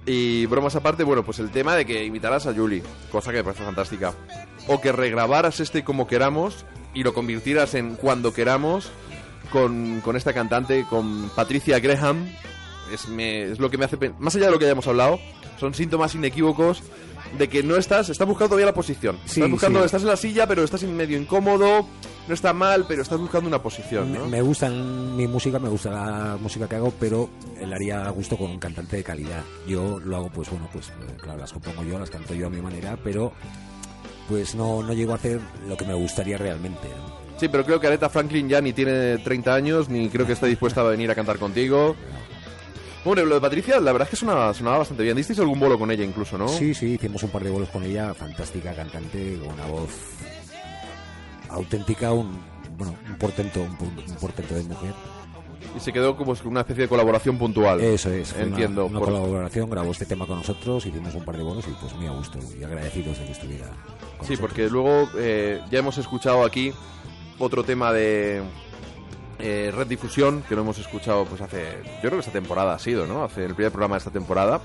Y 0.05 0.45
bromas 0.47 0.75
aparte, 0.75 1.03
bueno, 1.03 1.23
pues 1.23 1.39
el 1.39 1.49
tema 1.51 1.75
de 1.75 1.85
que 1.85 2.03
invitaras 2.05 2.45
a 2.47 2.53
Julie, 2.53 2.83
cosa 3.11 3.31
que 3.31 3.37
me 3.37 3.43
parece 3.43 3.63
fantástica. 3.63 4.13
O 4.67 4.81
que 4.81 4.91
regrabaras 4.91 5.59
este 5.59 5.83
como 5.83 6.07
queramos 6.07 6.65
y 6.93 7.03
lo 7.03 7.13
convirtieras 7.13 7.73
en 7.75 7.95
cuando 7.95 8.33
queramos 8.33 8.91
con, 9.51 10.01
con 10.01 10.15
esta 10.15 10.33
cantante, 10.33 10.85
con 10.89 11.29
Patricia 11.29 11.79
Graham. 11.79 12.27
Es, 12.93 13.07
me- 13.07 13.43
es 13.51 13.59
lo 13.59 13.69
que 13.69 13.77
me 13.77 13.85
hace... 13.85 13.97
Más 14.19 14.35
allá 14.35 14.47
de 14.47 14.51
lo 14.51 14.59
que 14.59 14.65
hayamos 14.65 14.87
hablado, 14.87 15.19
son 15.59 15.73
síntomas 15.73 16.15
inequívocos 16.15 16.81
de 17.37 17.47
que 17.47 17.63
no 17.63 17.75
estás... 17.75 18.09
Estás 18.09 18.27
buscando 18.27 18.49
todavía 18.49 18.65
la 18.65 18.73
posición. 18.73 19.17
Sí, 19.25 19.39
estás 19.39 19.51
buscando... 19.51 19.79
sí. 19.79 19.85
Estás 19.85 20.01
en 20.01 20.07
la 20.07 20.17
silla, 20.17 20.47
pero 20.47 20.63
estás 20.63 20.83
en 20.83 20.95
medio 20.95 21.17
incómodo. 21.17 21.85
No 22.27 22.33
está 22.33 22.53
mal, 22.53 22.85
pero 22.87 23.01
estás 23.01 23.19
buscando 23.19 23.47
una 23.47 23.61
posición, 23.61 24.13
¿no? 24.13 24.25
Me, 24.25 24.37
me 24.37 24.41
gusta 24.41 24.69
mi 24.69 25.27
música, 25.27 25.57
me 25.57 25.69
gusta 25.69 25.89
la 25.89 26.37
música 26.39 26.67
que 26.67 26.75
hago, 26.75 26.93
pero 26.99 27.29
la 27.59 27.75
haría 27.75 28.05
a 28.05 28.09
gusto 28.11 28.37
con 28.37 28.51
un 28.51 28.59
cantante 28.59 28.97
de 28.97 29.03
calidad. 29.03 29.43
Yo 29.67 29.99
lo 29.99 30.15
hago, 30.15 30.29
pues 30.29 30.49
bueno, 30.49 30.69
pues 30.71 30.89
eh, 30.89 31.17
claro, 31.21 31.39
las 31.39 31.51
compongo 31.51 31.83
yo, 31.83 31.97
las 31.97 32.09
canto 32.09 32.33
yo 32.33 32.47
a 32.47 32.49
mi 32.49 32.61
manera, 32.61 32.97
pero 33.03 33.31
pues 34.27 34.53
no, 34.53 34.83
no 34.83 34.93
llego 34.93 35.13
a 35.13 35.15
hacer 35.15 35.39
lo 35.67 35.75
que 35.75 35.85
me 35.85 35.93
gustaría 35.95 36.37
realmente. 36.37 36.87
¿no? 36.87 37.19
Sí, 37.39 37.47
pero 37.47 37.65
creo 37.65 37.79
que 37.79 37.87
Aretha 37.87 38.09
Franklin 38.09 38.47
ya 38.49 38.61
ni 38.61 38.73
tiene 38.73 39.17
30 39.17 39.53
años, 39.55 39.89
ni 39.89 40.09
creo 40.09 40.27
que 40.27 40.33
esté 40.33 40.45
dispuesta 40.47 40.81
a 40.81 40.83
venir 40.83 41.09
a 41.09 41.15
cantar 41.15 41.39
contigo. 41.39 41.95
Bueno, 43.05 43.23
lo 43.25 43.35
de 43.35 43.41
Patricia, 43.41 43.79
la 43.79 43.91
verdad 43.93 44.07
es 44.07 44.11
que 44.11 44.15
sonaba, 44.17 44.53
sonaba 44.53 44.79
bastante 44.79 45.03
bien. 45.03 45.15
¿Disteis 45.15 45.39
algún 45.39 45.59
bolo 45.59 45.79
con 45.79 45.89
ella 45.89 46.03
incluso, 46.03 46.37
no? 46.37 46.47
Sí, 46.49 46.73
sí, 46.73 46.93
hicimos 46.93 47.23
un 47.23 47.29
par 47.29 47.43
de 47.43 47.49
bolos 47.49 47.69
con 47.69 47.83
ella, 47.83 48.13
fantástica 48.13 48.73
cantante, 48.75 49.37
con 49.39 49.53
una 49.53 49.65
voz 49.67 49.89
auténtica, 51.49 52.11
un 52.11 52.39
bueno, 52.77 52.95
un 53.09 53.15
portento, 53.17 53.61
un, 53.61 53.87
un 53.87 54.15
portento 54.15 54.53
de 54.55 54.63
mujer. 54.63 54.93
Y 55.75 55.79
se 55.79 55.91
quedó 55.93 56.15
como 56.15 56.33
una 56.45 56.61
especie 56.61 56.83
de 56.83 56.87
colaboración 56.89 57.37
puntual. 57.37 57.79
Eso 57.81 58.09
es, 58.11 58.29
fue 58.29 58.41
una- 58.43 58.49
Entiendo. 58.51 58.85
Una, 58.85 58.99
por- 58.99 59.09
colaboración, 59.09 59.69
grabó 59.69 59.91
este 59.91 60.05
tema 60.05 60.25
con 60.25 60.37
nosotros, 60.37 60.85
hicimos 60.85 61.13
un 61.15 61.23
par 61.25 61.37
de 61.37 61.43
bolos 61.43 61.65
y 61.67 61.71
pues 61.81 61.93
muy 61.95 62.07
a 62.07 62.11
gusto 62.11 62.39
y 62.59 62.63
agradecidos 62.63 63.19
de 63.19 63.25
que 63.25 63.31
estuviera. 63.33 63.65
con 63.67 63.75
Sí, 64.27 64.33
nosotros. 64.33 64.39
porque 64.39 64.69
luego 64.69 65.09
eh, 65.17 65.61
ya 65.69 65.79
hemos 65.79 65.97
escuchado 65.97 66.43
aquí 66.45 66.73
otro 67.37 67.63
tema 67.63 67.91
de 67.93 68.41
eh, 69.39 69.71
Red 69.73 69.87
Difusión, 69.87 70.43
que 70.47 70.55
lo 70.55 70.61
hemos 70.61 70.77
escuchado 70.77 71.25
pues 71.25 71.41
hace, 71.41 71.77
yo 71.85 72.09
creo 72.09 72.13
que 72.13 72.19
esta 72.19 72.31
temporada 72.31 72.73
ha 72.73 72.79
sido, 72.79 73.07
¿no? 73.07 73.23
Hace 73.23 73.45
el 73.45 73.55
primer 73.55 73.71
programa 73.71 73.95
de 73.95 73.99
esta 73.99 74.11
temporada. 74.11 74.61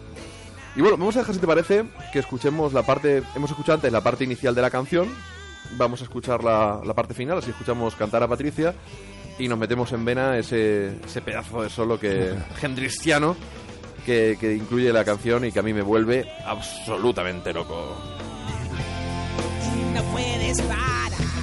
Y 0.77 0.81
bueno, 0.81 0.97
vamos 0.97 1.15
a 1.17 1.21
dejar, 1.21 1.35
si 1.35 1.41
te 1.41 1.47
parece, 1.47 1.85
que 2.13 2.19
escuchemos 2.19 2.73
la 2.73 2.83
parte, 2.83 3.23
hemos 3.37 3.51
escuchado 3.51 3.77
antes 3.77 3.93
la 3.93 4.01
parte 4.03 4.25
inicial 4.25 4.55
de 4.55 4.63
la 4.63 4.71
canción, 4.71 5.09
vamos 5.77 6.01
a 6.01 6.05
escuchar 6.05 6.43
la, 6.43 6.81
la 6.85 6.95
parte 6.95 7.15
final, 7.15 7.39
así 7.39 7.51
escuchamos 7.51 7.95
cantar 7.95 8.23
a 8.25 8.29
Patricia 8.29 8.75
y 9.39 9.49
nos 9.49 9.59
metemos 9.59 9.93
en 9.93 10.05
vena 10.05 10.37
ese, 10.37 10.97
ese 11.05 11.21
pedazo 11.21 11.63
de 11.63 11.71
solo 11.71 11.99
que 11.99 12.35
gendristiano 12.57 13.37
que, 14.05 14.37
que 14.39 14.55
incluye 14.55 14.93
la 14.93 15.05
canción 15.05 15.45
y 15.45 15.53
que 15.53 15.59
a 15.61 15.63
mí 15.63 15.73
me 15.73 15.83
vuelve 15.83 16.29
absolutamente 16.45 17.53
loco. 17.53 17.97
no 19.95 20.03
puedes 20.13 20.61
parar. 20.63 21.34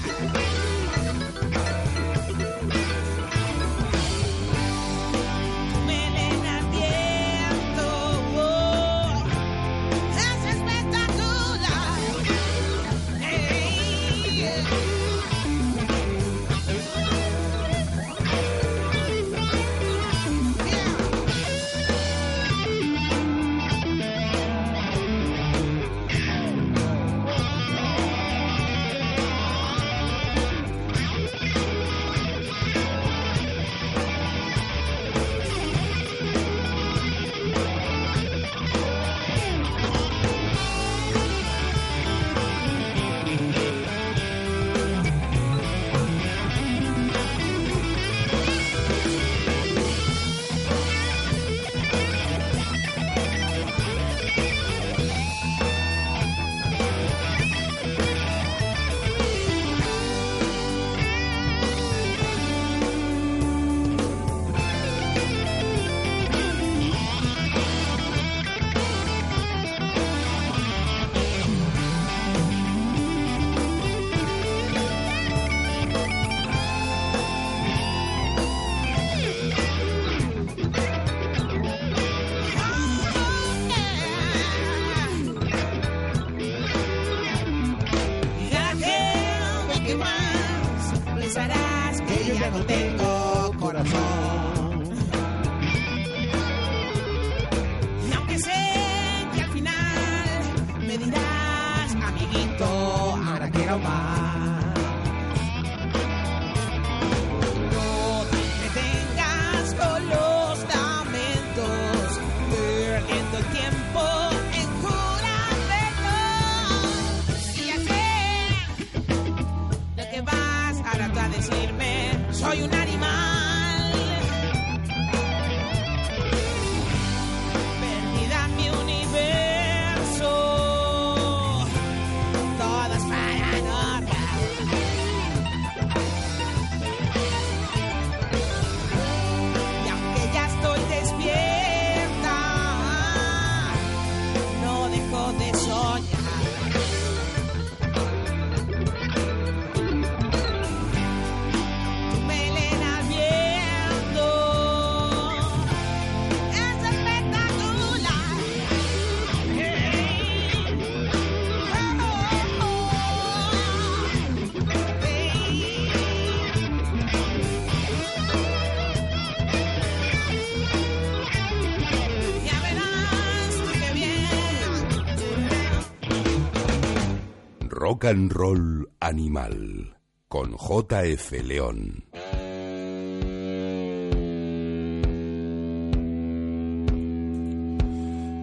Rock 178.01 178.09
and 178.09 178.31
Roll 178.31 178.89
Animal 178.99 179.95
con 180.27 180.53
JF 180.57 181.31
León. 181.43 182.03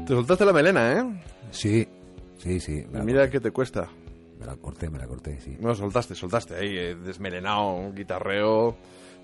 Te 0.06 0.14
soltaste 0.14 0.44
la 0.44 0.52
melena, 0.52 0.92
¿eh? 0.92 1.20
Sí, 1.50 1.88
sí, 2.36 2.60
sí. 2.60 2.84
Me 2.92 3.02
Mira 3.02 3.28
que 3.28 3.40
te 3.40 3.50
cuesta. 3.50 3.88
me 4.38 4.46
la 4.46 4.54
corté, 4.54 4.90
me 4.90 4.98
la 4.98 5.08
corté, 5.08 5.40
sí. 5.40 5.56
No, 5.58 5.74
soltaste, 5.74 6.14
soltaste 6.14 6.54
ahí, 6.54 6.78
eh, 6.78 6.94
desmelenado, 6.94 7.72
un 7.74 7.94
guitarreo 7.96 8.76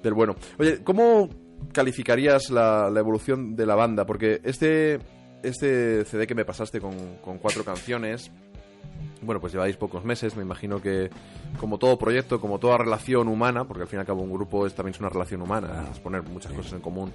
del 0.03 0.15
bueno. 0.15 0.35
Oye, 0.59 0.83
¿cómo 0.83 1.29
calificarías 1.73 2.51
la, 2.51 2.91
la 2.91 2.99
evolución 2.99 3.55
de 3.55 3.67
la 3.67 3.77
banda? 3.77 4.05
Porque 4.05 4.41
este, 4.43 4.99
este 5.45 6.05
CD 6.05 6.27
que 6.27 6.35
me 6.35 6.45
pasaste 6.45 6.81
con, 6.81 7.19
con 7.23 7.39
cuatro 7.39 7.65
canciones, 7.65 8.33
bueno, 9.25 9.41
pues 9.41 9.53
lleváis 9.53 9.77
pocos 9.77 10.05
meses, 10.05 10.37
me 10.37 10.43
imagino 10.43 10.81
que 10.81 11.11
como 11.59 11.79
todo 11.79 11.99
proyecto, 11.99 12.41
como 12.41 12.59
toda 12.59 12.79
relación 12.79 13.29
humana, 13.29 13.65
porque 13.65 13.83
al 13.83 13.89
fin 13.89 13.99
y 13.99 14.01
al 14.01 14.07
cabo 14.07 14.23
un 14.23 14.33
grupo 14.33 14.67
es 14.67 14.75
también 14.75 14.95
es 14.95 15.01
una 15.01 15.09
relación 15.09 15.43
humana, 15.43 15.89
es 15.93 15.99
poner 16.01 16.23
muchas 16.23 16.53
cosas 16.53 16.73
en 16.73 16.81
común, 16.81 17.13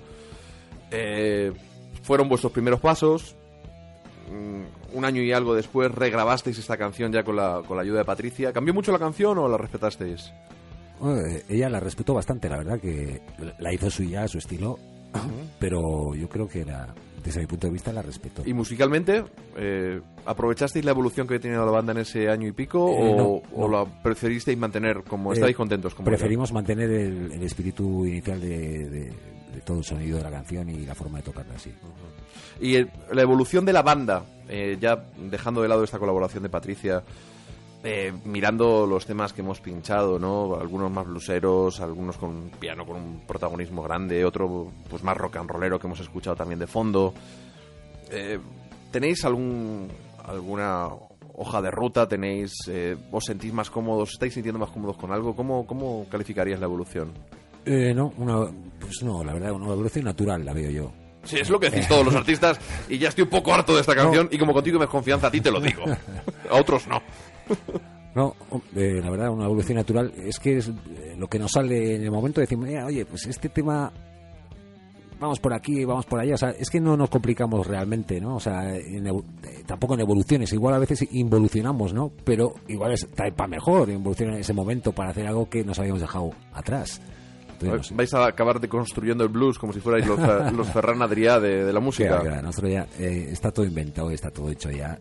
eh, 0.91 1.51
fueron 2.03 2.30
vuestros 2.30 2.51
primeros 2.51 2.80
pasos, 2.80 3.36
mm, 4.32 4.97
un 4.97 5.05
año 5.05 5.22
y 5.22 5.32
algo 5.32 5.55
después 5.55 5.91
regrabasteis 5.91 6.57
esta 6.57 6.78
canción 6.78 7.12
ya 7.12 7.24
con 7.24 7.36
la, 7.36 7.62
con 7.68 7.78
la 7.78 7.84
ayuda 7.84 7.99
de 7.99 8.05
Patricia. 8.05 8.51
¿Cambió 8.51 8.74
mucho 8.74 8.91
la 8.91 8.99
canción 8.99 9.38
o 9.38 9.47
la 9.47 9.57
respetasteis? 9.57 10.32
Bueno, 10.99 11.22
eh, 11.28 11.45
ella 11.47 11.70
la 11.70 11.80
respetó 11.80 12.14
bastante, 12.14 12.49
la 12.49 12.57
verdad, 12.57 12.80
que 12.80 13.22
la 13.60 13.74
hizo 13.74 13.89
suya, 13.89 14.24
a 14.24 14.28
su 14.28 14.38
estilo, 14.38 14.78
pero 15.60 16.14
yo 16.14 16.28
creo 16.28 16.47
que 16.47 16.66
la, 16.66 16.93
desde 17.24 17.41
mi 17.41 17.47
punto 17.47 17.67
de 17.67 17.74
vista 17.74 17.91
la 17.93 18.01
respetó. 18.01 18.43
¿Y 18.45 18.53
musicalmente, 18.53 19.24
eh, 19.57 19.99
aprovechasteis 20.26 20.84
la 20.86 20.91
evolución 20.91 21.28
que 21.28 21.36
ha 21.36 21.39
tenido 21.39 21.65
la 21.65 21.72
banda 21.72 21.91
en 21.91 21.99
ese 21.99 22.30
año 22.30 22.47
y 22.47 22.51
pico 22.51 22.89
Eh, 22.89 23.13
o, 23.13 23.17
no, 23.17 23.26
o 23.63 23.67
no. 23.67 23.78
la 23.86 23.86
preferisteis 24.03 24.57
mantener 24.57 25.03
como 25.03 25.32
Eh, 25.32 25.36
estáis 25.36 25.55
contentos? 25.55 25.93
Como 25.95 26.05
Preferimos 26.05 26.51
mantener 26.53 26.89
el, 26.89 27.32
el 27.32 27.43
espíritu 27.43 28.05
inicial 28.05 28.39
de, 28.41 28.89
de- 28.89 29.13
de 29.49 29.61
todo 29.61 29.80
el 29.80 29.84
sonido 29.84 30.17
de 30.17 30.24
la 30.24 30.30
canción 30.32 30.70
y 30.70 30.86
la 30.86 30.93
forma 30.93 31.17
de 31.17 31.24
tocarla 31.24 31.55
así. 31.55 31.74
Y 32.61 32.76
el- 32.76 32.91
la 33.11 33.22
evolución 33.24 33.65
de 33.65 33.74
la 33.74 33.82
banda, 33.82 34.24
eh, 34.47 34.78
ya 34.80 35.05
dejando 35.17 35.61
de 35.63 35.67
lado 35.67 35.84
esta 35.84 35.97
colaboración 35.97 36.43
de 36.43 36.49
Patricia, 36.49 37.01
eh, 37.84 38.13
mirando 38.25 38.86
los 38.86 39.05
temas 39.05 39.32
que 39.32 39.41
hemos 39.41 39.61
pinchado, 39.61 40.19
¿no? 40.19 40.55
Algunos 40.59 40.91
más 40.91 41.05
bluseros, 41.07 41.80
algunos 41.80 42.17
con 42.17 42.49
piano 42.59 42.86
con 42.86 42.97
un 42.97 43.21
protagonismo 43.25 43.82
grande, 43.84 44.25
otro 44.25 44.71
pues 44.89 45.03
más 45.03 45.17
rock 45.17 45.38
and 45.38 45.49
rollero 45.49 45.80
que 45.80 45.88
hemos 45.88 45.99
escuchado 45.99 46.36
también 46.36 46.59
de 46.59 46.67
fondo. 46.67 47.13
Eh, 48.11 48.39
¿Tenéis 48.91 49.23
algún 49.23 49.88
alguna 50.25 50.89
hoja 51.36 51.61
de 51.61 51.71
ruta? 51.71 52.07
¿Tenéis 52.07 52.53
eh, 52.67 52.97
os 53.11 53.23
sentís 53.23 53.53
más 53.53 53.69
cómodos? 53.69 54.11
¿Estáis 54.11 54.34
sintiendo 54.34 54.59
más 54.59 54.71
cómodos 54.71 54.97
con 54.97 55.11
algo? 55.11 55.36
¿Cómo, 55.36 55.65
cómo 55.65 56.05
calificarías 56.09 56.59
la 56.59 56.65
evolución? 56.65 57.13
Eh, 57.65 57.93
no, 57.93 58.13
una, 58.17 58.51
pues 58.80 59.03
no, 59.03 59.23
la 59.23 59.34
verdad, 59.34 59.51
una 59.51 59.71
evolución 59.71 60.05
natural 60.05 60.43
la 60.43 60.53
veo 60.53 60.69
yo. 60.69 60.91
Sí, 61.23 61.38
es 61.38 61.49
lo 61.49 61.59
que 61.59 61.69
decís 61.69 61.88
todos 61.88 62.05
los 62.05 62.15
artistas 62.15 62.59
y 62.88 62.97
ya 62.97 63.09
estoy 63.09 63.23
un 63.23 63.30
poco 63.30 63.53
harto 63.53 63.75
de 63.75 63.82
esta 63.82 63.93
canción 63.93 64.30
y 64.32 64.38
como 64.38 64.53
contigo 64.53 64.80
me 64.80 64.86
es 64.86 64.91
confianza 64.91 65.27
a 65.27 65.32
ti 65.32 65.41
te 65.41 65.51
lo 65.51 65.59
digo. 65.59 65.84
A 66.49 66.55
otros 66.55 66.88
no. 66.88 67.01
No, 68.15 68.35
eh, 68.75 68.99
la 69.03 69.09
verdad, 69.11 69.29
una 69.29 69.45
evolución 69.45 69.77
natural 69.77 70.11
es 70.17 70.39
que 70.39 70.57
es 70.57 70.67
eh, 70.69 71.15
lo 71.17 71.27
que 71.27 71.37
nos 71.37 71.51
sale 71.51 71.95
en 71.95 72.03
el 72.03 72.11
momento. 72.11 72.41
Decimos, 72.41 72.67
"Mira, 72.67 72.85
oye, 72.85 73.05
pues 73.05 73.27
este 73.27 73.49
tema, 73.49 73.91
vamos 75.19 75.39
por 75.39 75.53
aquí, 75.53 75.85
vamos 75.85 76.05
por 76.05 76.19
allá. 76.19 76.33
O 76.33 76.37
sea, 76.37 76.49
es 76.49 76.69
que 76.69 76.79
no 76.79 76.97
nos 76.97 77.09
complicamos 77.09 77.67
realmente, 77.67 78.19
¿no? 78.19 78.35
O 78.37 78.39
sea, 78.39 78.75
en 78.75 79.05
eh, 79.07 79.13
tampoco 79.65 79.93
en 79.93 79.99
evoluciones. 80.01 80.51
Igual 80.53 80.73
a 80.73 80.79
veces 80.79 81.07
involucionamos, 81.11 81.93
¿no? 81.93 82.11
Pero 82.23 82.55
igual 82.67 82.93
es 82.93 83.05
para 83.05 83.47
mejor 83.47 83.89
evolucionar 83.89 84.35
en 84.35 84.41
ese 84.41 84.53
momento 84.53 84.91
para 84.91 85.11
hacer 85.11 85.27
algo 85.27 85.47
que 85.47 85.63
nos 85.63 85.77
habíamos 85.79 86.01
dejado 86.01 86.31
atrás. 86.53 87.01
Entonces. 87.61 87.95
Vais 87.95 88.13
a 88.13 88.25
acabar 88.25 88.59
deconstruyendo 88.59 89.23
el 89.23 89.29
blues 89.29 89.59
como 89.59 89.73
si 89.73 89.81
fuerais 89.81 90.07
los, 90.07 90.17
los 90.53 90.67
Ferran 90.69 90.99
Adrià 91.01 91.39
de, 91.39 91.65
de 91.65 91.73
la 91.73 91.79
música. 91.81 92.09
Claro, 92.09 92.23
claro, 92.23 92.41
nosotros 92.41 92.71
ya 92.71 92.87
eh, 92.97 93.27
está 93.31 93.51
todo 93.51 93.65
inventado, 93.65 94.09
está 94.11 94.31
todo 94.31 94.49
hecho 94.49 94.71
ya. 94.71 94.97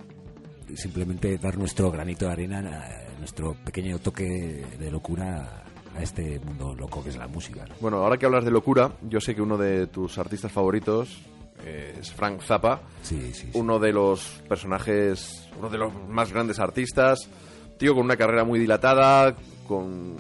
Simplemente 0.74 1.38
dar 1.38 1.56
nuestro 1.58 1.90
granito 1.90 2.26
de 2.26 2.32
arena, 2.32 2.60
eh, 2.88 3.06
nuestro 3.18 3.54
pequeño 3.64 3.98
toque 3.98 4.64
de 4.78 4.90
locura 4.90 5.64
a 5.96 6.02
este 6.02 6.38
mundo 6.40 6.74
loco 6.74 7.02
que 7.02 7.08
es 7.10 7.16
la 7.16 7.26
música. 7.26 7.64
¿no? 7.68 7.74
Bueno, 7.80 7.98
ahora 7.98 8.16
que 8.18 8.26
hablas 8.26 8.44
de 8.44 8.50
locura, 8.50 8.92
yo 9.02 9.20
sé 9.20 9.34
que 9.34 9.42
uno 9.42 9.56
de 9.56 9.86
tus 9.88 10.18
artistas 10.18 10.52
favoritos 10.52 11.18
eh, 11.64 11.96
es 12.00 12.12
Frank 12.12 12.42
Zappa, 12.42 12.82
Sí, 13.02 13.32
sí, 13.32 13.48
sí. 13.50 13.50
uno 13.54 13.78
de 13.78 13.92
los 13.92 14.42
personajes, 14.48 15.48
uno 15.58 15.68
de 15.68 15.78
los 15.78 15.92
más 16.08 16.32
grandes 16.32 16.58
artistas, 16.60 17.28
tío 17.78 17.94
con 17.94 18.04
una 18.04 18.16
carrera 18.16 18.44
muy 18.44 18.60
dilatada, 18.60 19.34
con, 19.66 20.16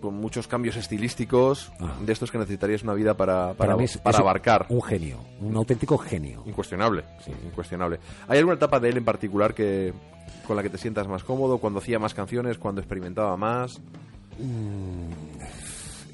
con 0.00 0.14
muchos 0.14 0.46
cambios 0.48 0.76
estilísticos, 0.76 1.70
Ah. 1.80 1.96
de 2.04 2.12
estos 2.12 2.30
que 2.30 2.38
necesitarías 2.38 2.82
una 2.82 2.94
vida 2.94 3.14
para, 3.14 3.54
para, 3.54 3.76
mí 3.76 3.84
es- 3.84 3.98
para 3.98 4.16
es 4.16 4.20
abarcar. 4.20 4.66
Un 4.70 4.82
genio, 4.82 5.18
un 5.40 5.56
auténtico 5.56 5.98
genio. 5.98 6.42
Incuestionable, 6.46 7.04
sí, 7.24 7.32
incuestionable. 7.44 7.98
¿Hay 8.28 8.38
alguna 8.38 8.56
etapa 8.56 8.80
de 8.80 8.88
él 8.88 8.96
en 8.96 9.04
particular 9.04 9.54
que 9.54 9.92
con 10.46 10.56
la 10.56 10.62
que 10.62 10.70
te 10.70 10.78
sientas 10.78 11.06
más 11.06 11.22
cómodo, 11.22 11.58
cuando 11.58 11.78
hacía 11.80 11.98
más 11.98 12.14
canciones, 12.14 12.58
cuando 12.58 12.80
experimentaba 12.80 13.36
más? 13.36 13.80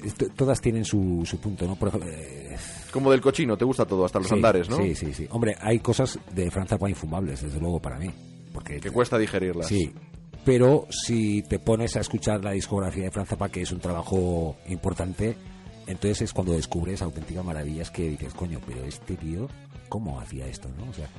Esto- 0.03 0.27
todas 0.35 0.61
tienen 0.61 0.85
su, 0.85 1.23
su 1.25 1.39
punto, 1.39 1.65
¿no? 1.65 1.75
Por 1.75 1.89
ejemplo, 1.89 2.09
eh, 2.11 2.55
Como 2.91 3.11
del 3.11 3.19
cochino, 3.21 3.57
te 3.57 3.65
gusta 3.65 3.85
todo, 3.85 4.05
hasta 4.05 4.19
los 4.19 4.27
sí, 4.27 4.33
andares, 4.35 4.69
¿no? 4.69 4.77
Sí, 4.77 4.95
sí, 4.95 5.13
sí. 5.13 5.27
Hombre, 5.31 5.55
hay 5.59 5.79
cosas 5.79 6.19
de 6.33 6.49
Franz 6.51 6.69
Zappa 6.69 6.89
infumables, 6.89 7.41
desde 7.41 7.59
luego, 7.59 7.79
para 7.81 7.97
mí. 7.97 8.09
Porque 8.53 8.79
Que 8.79 8.91
cuesta 8.91 9.17
digerirlas. 9.17 9.67
Sí, 9.67 9.91
pero 10.47 10.87
si 10.89 11.41
te 11.41 11.59
pones 11.59 11.97
a 11.97 11.99
escuchar 11.99 12.41
la 12.41 12.51
discografía 12.51 13.03
de 13.03 13.11
Franz 13.11 13.27
Zappa, 13.27 13.49
que 13.49 13.63
es 13.63 13.71
un 13.73 13.81
trabajo 13.81 14.55
importante, 14.69 15.35
entonces 15.85 16.21
es 16.21 16.31
cuando 16.31 16.53
descubres 16.53 17.01
auténticas 17.01 17.43
maravillas 17.43 17.91
que 17.91 18.11
dices, 18.11 18.33
coño, 18.33 18.61
pero 18.65 18.81
este 18.85 19.17
tío, 19.17 19.49
¿cómo 19.89 20.21
hacía 20.21 20.47
esto, 20.47 20.69
no? 20.77 20.89
O 20.89 20.93
sea, 20.93 21.09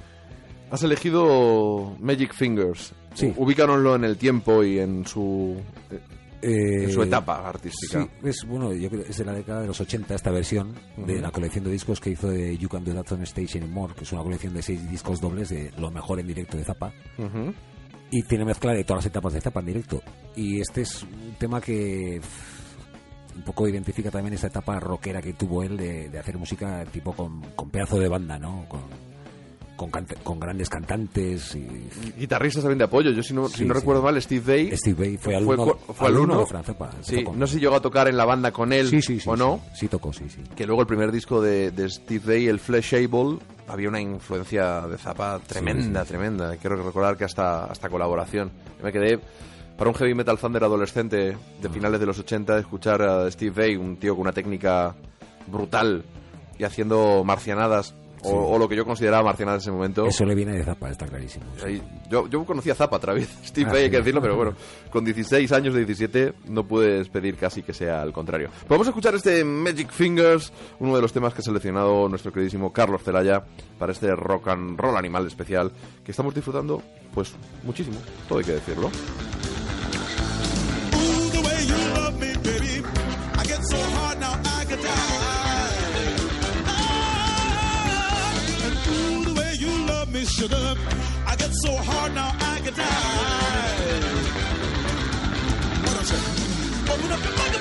Has 0.71 0.83
elegido 0.83 1.95
Magic 2.01 2.33
Fingers. 2.33 2.95
Sí. 3.13 3.35
Ubícanoslo 3.37 3.97
en 3.97 4.05
el 4.05 4.17
tiempo 4.17 4.65
y 4.65 4.79
en 4.79 5.07
su, 5.07 5.57
en 6.41 6.89
eh, 6.89 6.91
su 6.91 7.03
etapa 7.03 7.47
artística. 7.47 8.03
Sí, 8.03 8.09
es 8.27 8.47
bueno, 8.47 8.73
yo 8.73 8.89
creo 8.89 9.05
que 9.05 9.11
es 9.11 9.19
de 9.19 9.27
la 9.27 9.35
década 9.35 9.61
de 9.61 9.67
los 9.67 9.79
80 9.79 10.15
esta 10.15 10.31
versión 10.31 10.73
de 10.97 11.21
la 11.21 11.31
colección 11.31 11.65
de 11.65 11.71
discos 11.71 12.01
que 12.01 12.11
hizo 12.11 12.31
de 12.31 12.57
You 12.57 12.71
Can 12.71 12.83
Do 12.83 12.95
That 12.95 13.13
on 13.13 13.25
Stage 13.25 13.59
Anymore, 13.59 13.93
que 13.95 14.05
es 14.05 14.13
una 14.13 14.23
colección 14.23 14.55
de 14.55 14.63
seis 14.63 14.91
discos 14.91 15.21
dobles 15.21 15.51
de 15.51 15.71
lo 15.77 15.91
mejor 15.91 16.19
en 16.19 16.29
directo 16.29 16.57
de 16.57 16.65
Zappa. 16.65 16.95
Ujú. 17.19 17.53
Y 18.11 18.23
tiene 18.23 18.45
mezcla 18.45 18.73
de 18.73 18.85
todas 18.85 19.05
las 19.05 19.11
etapas 19.11 19.33
de 19.33 19.41
Zappa 19.41 19.61
en 19.61 19.67
directo. 19.67 20.03
Y 20.37 20.61
este 20.61 20.83
es 20.83 21.03
un 21.03 21.35
tema 21.39 21.61
que 21.61 22.21
un 23.35 23.43
poco 23.43 23.69
identifica 23.69 24.11
también 24.11 24.35
esa 24.35 24.49
etapa 24.49 24.81
rockera 24.81 25.23
que 25.23 25.33
tuvo 25.33 25.63
él 25.63 25.77
de, 25.77 26.09
de 26.09 26.19
hacer 26.19 26.37
música 26.39 26.85
tipo 26.87 27.13
con, 27.13 27.41
con 27.55 27.71
pedazo 27.71 27.99
de 27.99 28.09
banda, 28.09 28.39
¿no? 28.39 28.67
Con, 28.69 29.08
con, 29.79 30.41
grandes 30.41 30.69
cantantes 30.69 31.55
y 31.55 31.67
Guitarristas 32.19 32.63
también 32.65 32.79
de 32.79 32.85
apoyo. 32.85 33.11
Yo, 33.13 33.23
si 33.23 33.33
no, 33.33 33.49
si 33.49 33.65
no 33.65 33.73
sí. 33.75 33.81
recuerdo 33.81 34.03
mal, 34.03 34.21
Steve 34.21 34.45
Vai. 34.69 34.77
Steve 34.77 35.07
Vai 35.07 35.17
fue 35.17 35.37
alumno, 35.37 35.65
co- 35.65 35.95
fue 35.95 36.09
alumno 36.09 36.41
de 36.41 36.47
Franz 36.47 36.67
Zappa. 36.67 36.91
Sí, 37.01 37.23
Tocó. 37.25 37.37
no 37.37 37.47
sé 37.47 37.55
si 37.55 37.61
llegó 37.61 37.77
a 37.77 37.81
tocar 37.81 38.09
en 38.09 38.17
la 38.17 38.25
banda 38.27 38.53
con 38.53 38.73
él 38.73 38.91
o 39.27 39.37
no. 39.37 39.61
Sí, 39.75 39.89
tocó, 39.89 40.13
sí, 40.13 40.25
sí. 40.29 40.43
Que 40.55 40.67
luego 40.67 40.83
el 40.83 40.87
primer 40.87 41.11
disco 41.13 41.41
de, 41.41 41.71
de 41.71 41.89
Steve 41.89 42.23
Vai, 42.27 42.47
el 42.49 42.59
Flashable, 42.61 43.39
había 43.69 43.89
una 43.89 44.01
influencia 44.01 44.81
de 44.83 44.99
Zappa 44.99 45.39
tremenda, 45.47 46.05
tremenda. 46.05 46.57
Quiero 46.57 46.77
recordar 46.83 47.17
que 47.17 47.25
hasta, 47.25 47.65
hasta 47.65 47.89
colaboración. 47.89 48.51
Yo 48.79 48.85
me 48.85 48.93
quedé 48.93 49.21
para 49.77 49.91
un 49.91 49.95
heavy 49.95 50.13
metal 50.15 50.37
thunder 50.39 50.65
adolescente 50.65 51.37
Ah. 51.37 51.63
de 51.63 51.69
finales 51.69 52.01
de 52.01 52.07
los 52.07 52.19
80 52.19 52.59
escuchar 52.59 53.01
a 53.03 53.31
Steve 53.31 53.53
Vai, 53.63 53.77
un 53.77 53.97
tío 53.97 54.15
con 54.15 54.23
una 54.23 54.33
técnica 54.33 54.95
brutal 55.47 56.05
y 56.59 56.65
haciendo 56.65 57.23
marcianadas, 57.25 57.95
o, 58.23 58.55
o 58.55 58.59
lo 58.59 58.69
que 58.69 58.77
yo 58.77 58.85
consideraba 58.85 59.25
marcianadas 59.25 59.63
en 59.65 59.71
ese 59.71 59.77
momento. 59.77 60.07
Eso 60.07 60.25
le 60.25 60.35
viene 60.35 60.53
de 60.53 60.65
Zappa, 60.65 60.91
está 60.91 61.07
clarísimo. 61.07 61.45
sí. 61.65 61.81
Yo, 62.11 62.27
yo 62.29 62.45
conocí 62.45 62.71
a 62.71 62.75
Zappa 62.75 62.97
a 62.97 63.01
través 63.01 63.29
Steve 63.45 63.69
Ah, 63.69 63.73
Vai, 63.75 63.83
hay 63.85 63.91
que 63.91 63.99
decirlo, 63.99 64.23
pero 64.23 64.35
bueno, 64.37 64.55
con 64.91 65.05
16 65.05 65.53
años 65.53 65.75
de 65.75 65.81
17 65.85 66.33
no 66.49 66.67
puedes 66.67 67.09
pedir 67.11 67.37
casi 67.37 67.63
que 67.63 67.75
sea 67.75 68.01
al 68.01 68.13
contrario. 68.13 68.49
Pues 68.61 68.69
Vamos 68.71 68.87
a 68.87 68.91
escuchar 68.91 69.15
este 69.15 69.45
Magic 69.45 69.91
Fingers, 69.91 70.53
uno 70.79 70.97
de 70.97 71.03
los 71.03 71.13
temas 71.13 71.35
que 71.35 71.41
ha 71.41 71.45
seleccionado 71.45 72.09
nuestro 72.09 72.33
queridísimo 72.33 72.73
Carlos 72.73 73.03
Celaya 73.03 73.45
para 73.79 73.93
este 73.93 74.15
rock 74.17 74.49
and 74.49 74.79
roll 74.81 74.97
animal 74.97 75.27
especial 75.27 75.71
que 76.05 76.13
estamos 76.13 76.35
disfrutando, 76.35 76.83
pues 77.15 77.35
muchísimo, 77.65 77.99
todo 78.29 78.39
hay 78.39 78.45
que 78.47 78.53
decirlo. 78.53 78.91
Sugar. 90.39 90.77
I 91.27 91.35
get 91.35 91.53
so 91.65 91.73
hard 91.75 92.15
now 92.15 92.31
I 92.53 92.61
could 92.65 92.77
die. 92.77 92.85
What 95.85 95.97
I 95.99 96.05
say? 96.11 96.21
Open 96.93 97.11
up 97.15 97.21
the 97.27 97.33
pocketbook, 97.39 97.58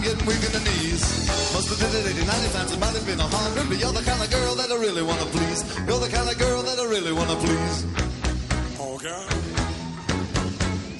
I'm 0.00 0.06
getting 0.06 0.26
weak 0.26 0.40
in 0.40 0.52
the 0.52 0.64
knees. 0.64 1.28
Must 1.52 1.68
have 1.68 1.92
did 1.92 1.92
it 1.92 2.16
80, 2.16 2.24
90 2.24 2.52
times, 2.56 2.72
it 2.72 2.80
might 2.80 2.96
have 2.96 3.04
been 3.04 3.20
a 3.20 3.28
hundred. 3.28 3.68
But 3.68 3.78
you're 3.78 3.92
the 3.92 4.00
kind 4.00 4.22
of 4.24 4.30
girl 4.30 4.54
that 4.54 4.72
I 4.72 4.76
really 4.80 5.02
wanna 5.02 5.28
please. 5.28 5.60
You're 5.86 6.00
the 6.00 6.08
kind 6.08 6.24
of 6.24 6.38
girl 6.38 6.62
that 6.62 6.78
I 6.78 6.84
really 6.88 7.12
wanna 7.12 7.36
please. 7.36 7.84
Oh, 8.80 8.96
Okay. 8.96 9.20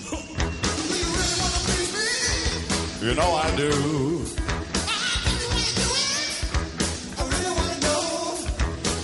You 0.04 1.16
really 1.16 1.40
wanna 1.40 1.60
please 1.64 1.90
me? 1.96 3.08
You 3.08 3.14
know 3.16 3.30
I 3.40 3.48
do. 3.56 3.72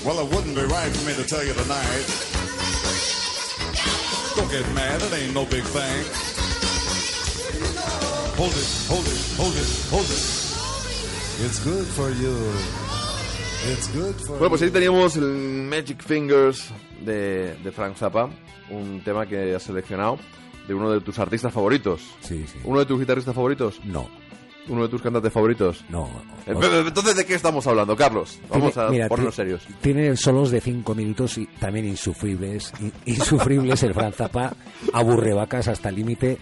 Well, 0.05 0.21
it 0.21 0.29
wouldn't 0.29 0.57
be 0.57 0.65
right 0.77 0.93
for 0.93 1.07
me 1.09 1.15
to 1.17 1.25
tell 1.25 1.43
you 1.43 1.55
tonight. 1.55 2.07
Don't 4.37 4.51
get 4.53 4.69
mad, 4.75 5.01
it 5.01 5.13
ain't 5.15 5.33
no 5.33 5.47
big 5.47 5.65
thing. 5.65 6.36
Hold 8.39 8.53
it, 8.53 8.89
hold 8.89 9.07
it, 9.07 9.39
hold 9.39 9.55
it, 9.57 9.69
hold 9.91 10.05
it. 10.05 11.47
It's 11.47 11.59
good 11.65 11.87
for 11.87 12.11
you. 12.13 12.35
It's 13.73 13.89
good 13.95 14.15
for 14.27 14.37
Bueno, 14.39 14.51
pues 14.51 14.63
ahí 14.63 14.71
teníamos 14.71 15.17
el 15.17 15.25
Magic 15.69 16.03
Fingers 16.03 16.69
de, 17.05 17.55
de 17.63 17.73
Frank 17.73 17.97
Zappa, 17.97 18.29
un 18.71 19.03
tema 19.05 19.27
que 19.27 19.55
has 19.55 19.63
seleccionado 19.63 20.19
de 20.69 20.75
uno 20.75 20.91
de 20.91 21.01
tus 21.01 21.19
artistas 21.19 21.53
favoritos. 21.53 22.03
Sí, 22.21 22.45
sí. 22.47 22.59
¿Uno 22.65 22.81
de 22.81 22.87
tus 22.87 22.99
guitarristas 23.01 23.35
favoritos? 23.35 23.81
No, 23.85 24.09
¿Uno 24.69 24.83
de 24.83 24.89
tus 24.89 25.01
cantantes 25.01 25.33
favoritos? 25.33 25.85
no. 25.89 26.09
Eh, 26.47 26.55
Entonces, 26.87 27.17
¿de 27.17 27.25
qué 27.25 27.35
estamos 27.35 27.67
hablando, 27.67 27.97
Carlos? 27.97 28.39
Vamos 28.51 28.73
Tiene- 28.75 28.87
a 28.89 28.91
mira, 28.91 29.09
ponernos 29.09 29.35
serios. 29.35 29.63
Tiene 29.81 30.17
solos 30.17 30.51
de 30.51 30.61
cinco 30.61 30.95
minutos 30.95 31.39
y 31.39 31.47
también 31.47 31.87
insufribles. 31.87 32.73
in- 32.81 32.93
insufribles 33.07 33.83
el 33.83 33.95
Frank 33.95 34.15
Zappa, 34.15 34.53
aburre 34.93 35.33
vacas 35.33 35.69
hasta 35.69 35.89
el 35.89 35.97
límite. 35.97 36.39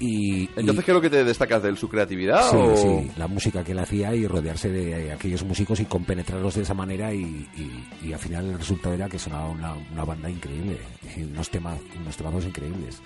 Y, 0.00 0.48
Entonces, 0.54 0.84
¿qué 0.84 0.92
es 0.92 0.94
lo 0.94 1.00
que 1.00 1.10
te 1.10 1.24
destacas 1.24 1.60
de 1.62 1.70
él? 1.70 1.76
¿Su 1.76 1.88
creatividad? 1.88 2.48
sí, 2.50 2.56
o... 2.56 2.76
sí, 2.76 3.10
la 3.16 3.26
música 3.26 3.64
que 3.64 3.72
él 3.72 3.80
hacía 3.80 4.14
y 4.14 4.26
rodearse 4.28 4.70
de 4.70 5.10
aquellos 5.12 5.42
músicos 5.44 5.80
y 5.80 5.86
compenetrarlos 5.86 6.54
de 6.54 6.62
esa 6.62 6.74
manera 6.74 7.12
y, 7.12 7.20
y- 7.56 8.06
y 8.06 8.12
al 8.12 8.18
final 8.20 8.46
el 8.46 8.58
resultado 8.58 8.94
era 8.94 9.08
que 9.08 9.18
sonaba 9.18 9.48
una, 9.50 9.74
una 9.92 10.04
banda 10.04 10.30
increíble, 10.30 10.78
unos 11.16 11.50
temas, 11.50 11.80
unos 12.00 12.16
temazos 12.16 12.44
increíbles. 12.46 13.02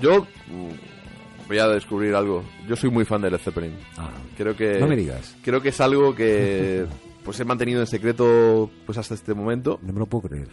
Yo 0.00 0.22
mm, 0.48 1.46
voy 1.48 1.58
a 1.58 1.68
descubrir 1.68 2.14
algo. 2.16 2.42
Yo 2.68 2.74
soy 2.74 2.90
muy 2.90 3.04
fan 3.04 3.22
de 3.22 3.30
Led 3.30 3.38
Zeppelin. 3.38 3.74
Ah, 3.96 4.10
Creo 4.36 4.56
que... 4.56 4.80
No 4.80 4.88
me 4.88 4.96
digas. 4.96 5.36
Creo 5.42 5.60
que 5.62 5.68
es 5.68 5.80
algo 5.80 6.14
que 6.16 6.84
pues 7.24 7.38
he 7.38 7.44
mantenido 7.44 7.80
en 7.80 7.86
secreto 7.86 8.68
pues 8.84 8.98
hasta 8.98 9.14
este 9.14 9.34
momento. 9.34 9.78
no 9.82 9.92
me 9.92 10.00
lo 10.00 10.06
puedo 10.06 10.28
creer. 10.28 10.48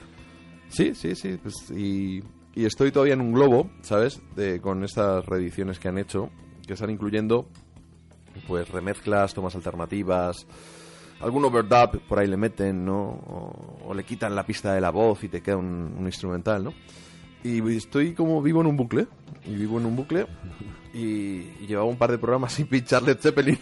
Sí, 0.70 0.94
sí, 0.94 1.16
sí. 1.16 1.38
Pues, 1.42 1.56
y, 1.72 2.22
y 2.56 2.66
estoy 2.66 2.92
todavía 2.92 3.14
en 3.14 3.22
un 3.22 3.34
globo, 3.34 3.70
¿sabes? 3.82 4.22
De, 4.36 4.62
con 4.62 4.84
estas 4.84 5.26
reediciones 5.26 5.80
que 5.80 5.88
han 5.88 5.98
hecho, 5.98 6.30
que 6.66 6.74
están 6.74 6.90
incluyendo 6.90 7.48
pues 8.48 8.70
remezclas, 8.70 9.34
tomas 9.34 9.56
alternativas, 9.56 10.48
algún 11.20 11.46
overdub 11.46 12.02
por 12.08 12.20
ahí 12.20 12.28
le 12.28 12.38
meten, 12.38 12.86
¿no? 12.86 13.20
O, 13.86 13.94
le 13.94 14.04
quitan 14.04 14.36
la 14.36 14.46
pista 14.46 14.74
de 14.74 14.82
la 14.82 14.90
voz 14.90 15.24
y 15.24 15.30
te 15.30 15.42
queda 15.42 15.58
un, 15.58 15.96
instrumental, 16.06 16.64
¿no? 16.64 16.74
Y 17.44 17.76
estoy 17.76 18.14
como 18.14 18.42
vivo 18.42 18.62
en 18.62 18.68
un 18.68 18.78
bucle, 18.78 19.08
y 19.46 19.56
vivo 19.56 19.80
en 19.80 19.86
un 19.86 19.96
bucle, 19.96 20.26
y 20.94 21.44
llevaba 21.68 21.88
un 21.88 21.98
par 21.98 22.12
de 22.12 22.18
programas 22.18 22.54
sin 22.54 22.68
pinchar 22.68 23.04
Led 23.04 23.20
Zeppelin. 23.20 23.58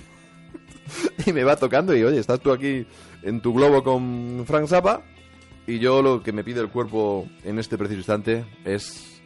y 1.25 1.33
me 1.33 1.43
va 1.43 1.55
tocando 1.55 1.95
y 1.95 2.03
oye, 2.03 2.19
estás 2.19 2.39
tú 2.39 2.51
aquí 2.51 2.85
en 3.23 3.41
tu 3.41 3.53
globo 3.53 3.83
con 3.83 4.43
Frank 4.45 4.67
Zappa 4.67 5.01
y 5.67 5.79
yo 5.79 6.01
lo 6.01 6.23
que 6.23 6.31
me 6.31 6.43
pide 6.43 6.61
el 6.61 6.69
cuerpo 6.69 7.27
en 7.43 7.59
este 7.59 7.77
preciso 7.77 7.99
instante 7.99 8.45
es 8.65 9.21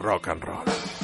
rock 0.00 0.28
and 0.28 0.42
roll. 0.42 1.01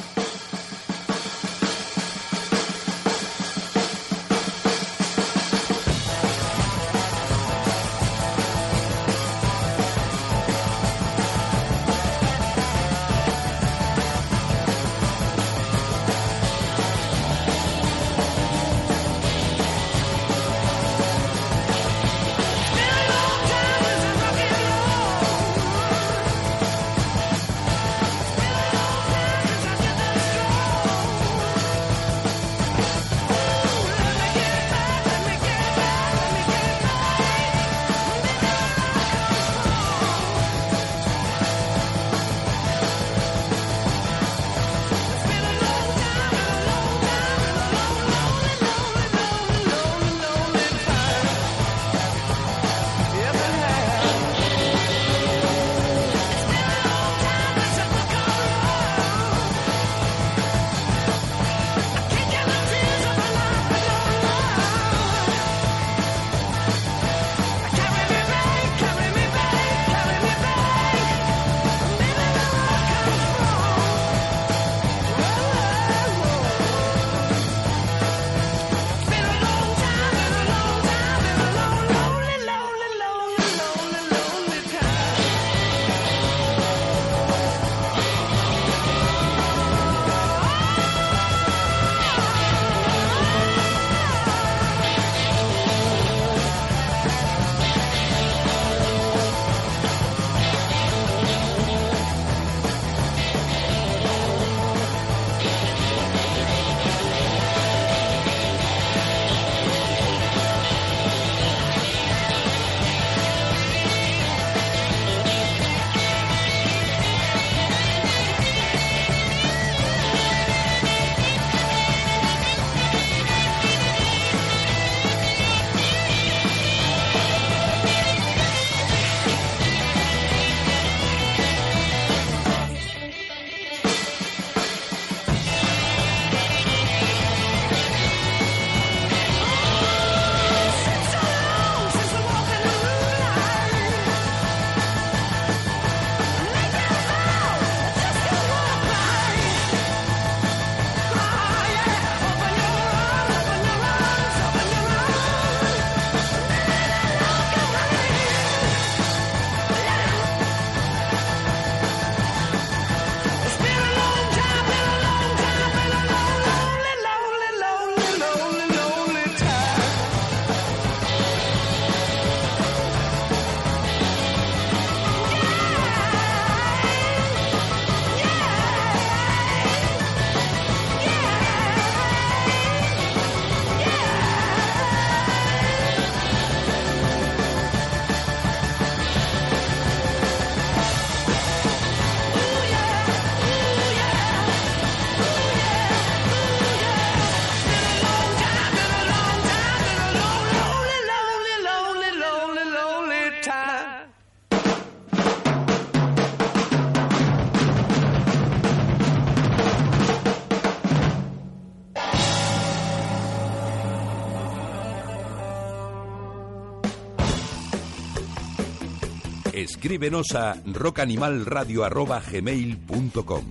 Escríbenos 219.89 220.35
a 220.35 220.55
rockanimalradio.gmail.com 220.67 223.43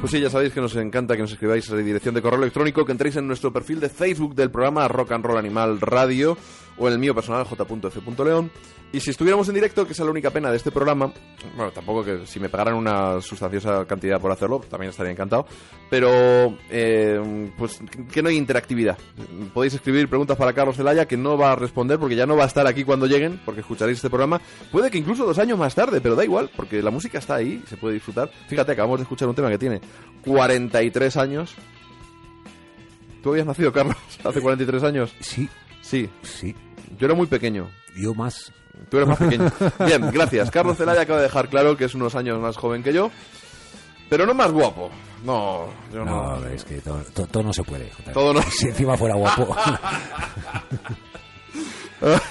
Pues 0.00 0.10
sí, 0.10 0.22
ya 0.22 0.30
sabéis 0.30 0.54
que 0.54 0.62
nos 0.62 0.74
encanta 0.76 1.16
que 1.16 1.20
nos 1.20 1.32
escribáis 1.32 1.68
a 1.68 1.74
la 1.74 1.82
dirección 1.82 2.14
de 2.14 2.22
correo 2.22 2.40
electrónico 2.40 2.86
que 2.86 2.92
entréis 2.92 3.16
en 3.16 3.26
nuestro 3.26 3.52
perfil 3.52 3.78
de 3.78 3.90
Facebook 3.90 4.34
del 4.34 4.50
programa 4.50 4.88
Rock 4.88 5.12
and 5.12 5.26
Roll 5.26 5.36
Animal 5.36 5.82
Radio 5.82 6.38
o 6.78 6.86
en 6.86 6.94
el 6.94 6.98
mío 6.98 7.14
personal 7.14 7.44
j.f.león. 7.44 8.50
Y 8.94 9.00
si 9.00 9.10
estuviéramos 9.10 9.48
en 9.48 9.56
directo, 9.56 9.84
que 9.84 9.92
es 9.92 9.98
la 9.98 10.04
única 10.04 10.30
pena 10.30 10.52
de 10.52 10.56
este 10.56 10.70
programa, 10.70 11.12
bueno, 11.56 11.72
tampoco 11.72 12.04
que 12.04 12.26
si 12.26 12.38
me 12.38 12.48
pagaran 12.48 12.74
una 12.74 13.20
sustanciosa 13.20 13.84
cantidad 13.86 14.20
por 14.20 14.30
hacerlo, 14.30 14.60
también 14.70 14.90
estaría 14.90 15.10
encantado, 15.10 15.46
pero 15.90 16.56
eh, 16.70 17.50
pues 17.58 17.80
que 18.12 18.22
no 18.22 18.28
hay 18.28 18.36
interactividad. 18.36 18.96
Podéis 19.52 19.74
escribir 19.74 20.08
preguntas 20.08 20.36
para 20.36 20.52
Carlos 20.52 20.76
Zelaya 20.76 21.06
que 21.06 21.16
no 21.16 21.36
va 21.36 21.52
a 21.52 21.56
responder 21.56 21.98
porque 21.98 22.14
ya 22.14 22.24
no 22.24 22.36
va 22.36 22.44
a 22.44 22.46
estar 22.46 22.68
aquí 22.68 22.84
cuando 22.84 23.06
lleguen, 23.06 23.40
porque 23.44 23.62
escucharéis 23.62 23.98
este 23.98 24.10
programa. 24.10 24.40
Puede 24.70 24.92
que 24.92 24.98
incluso 24.98 25.26
dos 25.26 25.40
años 25.40 25.58
más 25.58 25.74
tarde, 25.74 26.00
pero 26.00 26.14
da 26.14 26.22
igual, 26.22 26.48
porque 26.54 26.80
la 26.80 26.92
música 26.92 27.18
está 27.18 27.34
ahí, 27.34 27.64
se 27.66 27.76
puede 27.76 27.94
disfrutar. 27.94 28.30
Fíjate, 28.46 28.70
acabamos 28.70 29.00
de 29.00 29.02
escuchar 29.02 29.28
un 29.28 29.34
tema 29.34 29.50
que 29.50 29.58
tiene 29.58 29.80
43 30.24 31.16
años. 31.16 31.52
¿Tú 33.24 33.30
habías 33.30 33.46
nacido, 33.46 33.72
Carlos, 33.72 33.96
hace 34.24 34.40
43 34.40 34.84
años? 34.84 35.12
Sí, 35.18 35.48
Sí, 35.84 36.08
sí. 36.22 36.54
yo 36.98 37.06
era 37.06 37.14
muy 37.14 37.26
pequeño. 37.26 37.68
Yo 37.96 38.14
más. 38.14 38.50
Tú 38.90 38.96
eres 38.96 39.08
más 39.08 39.18
pequeño. 39.18 39.50
Bien, 39.86 40.10
gracias. 40.10 40.50
Carlos 40.50 40.76
Zelaya 40.78 41.02
acaba 41.02 41.18
de 41.20 41.24
dejar 41.26 41.48
claro 41.48 41.76
que 41.76 41.84
es 41.84 41.94
unos 41.94 42.14
años 42.14 42.40
más 42.40 42.56
joven 42.56 42.82
que 42.82 42.92
yo, 42.92 43.10
pero 44.08 44.26
no 44.26 44.34
más 44.34 44.50
guapo. 44.50 44.90
No, 45.24 45.66
yo 45.92 46.04
no. 46.04 46.38
No, 46.40 46.46
es 46.48 46.64
que 46.64 46.80
todo, 46.80 47.02
todo- 47.14 47.26
todo 47.26 47.42
no 47.42 47.52
se 47.52 47.62
puede. 47.62 47.90
Todo 48.12 48.34
no- 48.34 48.42
Si 48.42 48.66
encima 48.66 48.96
fuera 48.96 49.14
guapo. 49.14 49.54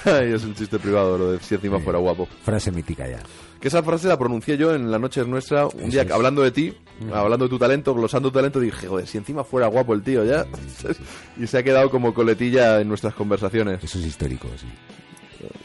Ay, 0.04 0.32
es 0.32 0.44
un 0.44 0.54
chiste 0.54 0.78
privado 0.78 1.18
lo 1.18 1.32
de 1.32 1.40
si 1.40 1.54
encima 1.56 1.80
fuera 1.80 1.98
guapo. 1.98 2.28
Frase 2.44 2.70
mítica 2.70 3.08
ya. 3.08 3.18
Que 3.64 3.68
esa 3.68 3.82
frase 3.82 4.08
la 4.08 4.18
pronuncié 4.18 4.58
yo 4.58 4.74
en 4.74 4.90
La 4.90 4.98
Noche 4.98 5.22
es 5.22 5.26
Nuestra, 5.26 5.66
un 5.66 5.88
día 5.88 6.04
hablando 6.12 6.42
de 6.42 6.50
ti, 6.50 6.76
hablando 7.10 7.46
de 7.46 7.48
tu 7.48 7.58
talento, 7.58 7.94
glosando 7.94 8.28
tu 8.28 8.34
talento, 8.34 8.60
dije, 8.60 8.86
joder, 8.88 9.06
si 9.06 9.16
encima 9.16 9.42
fuera 9.42 9.68
guapo 9.68 9.94
el 9.94 10.02
tío 10.02 10.22
ya. 10.22 10.44
y 11.38 11.46
se 11.46 11.56
ha 11.56 11.62
quedado 11.62 11.88
como 11.88 12.12
coletilla 12.12 12.78
en 12.82 12.88
nuestras 12.88 13.14
conversaciones. 13.14 13.82
Eso 13.82 13.98
es 13.98 14.04
histórico, 14.04 14.48
sí. 14.58 14.66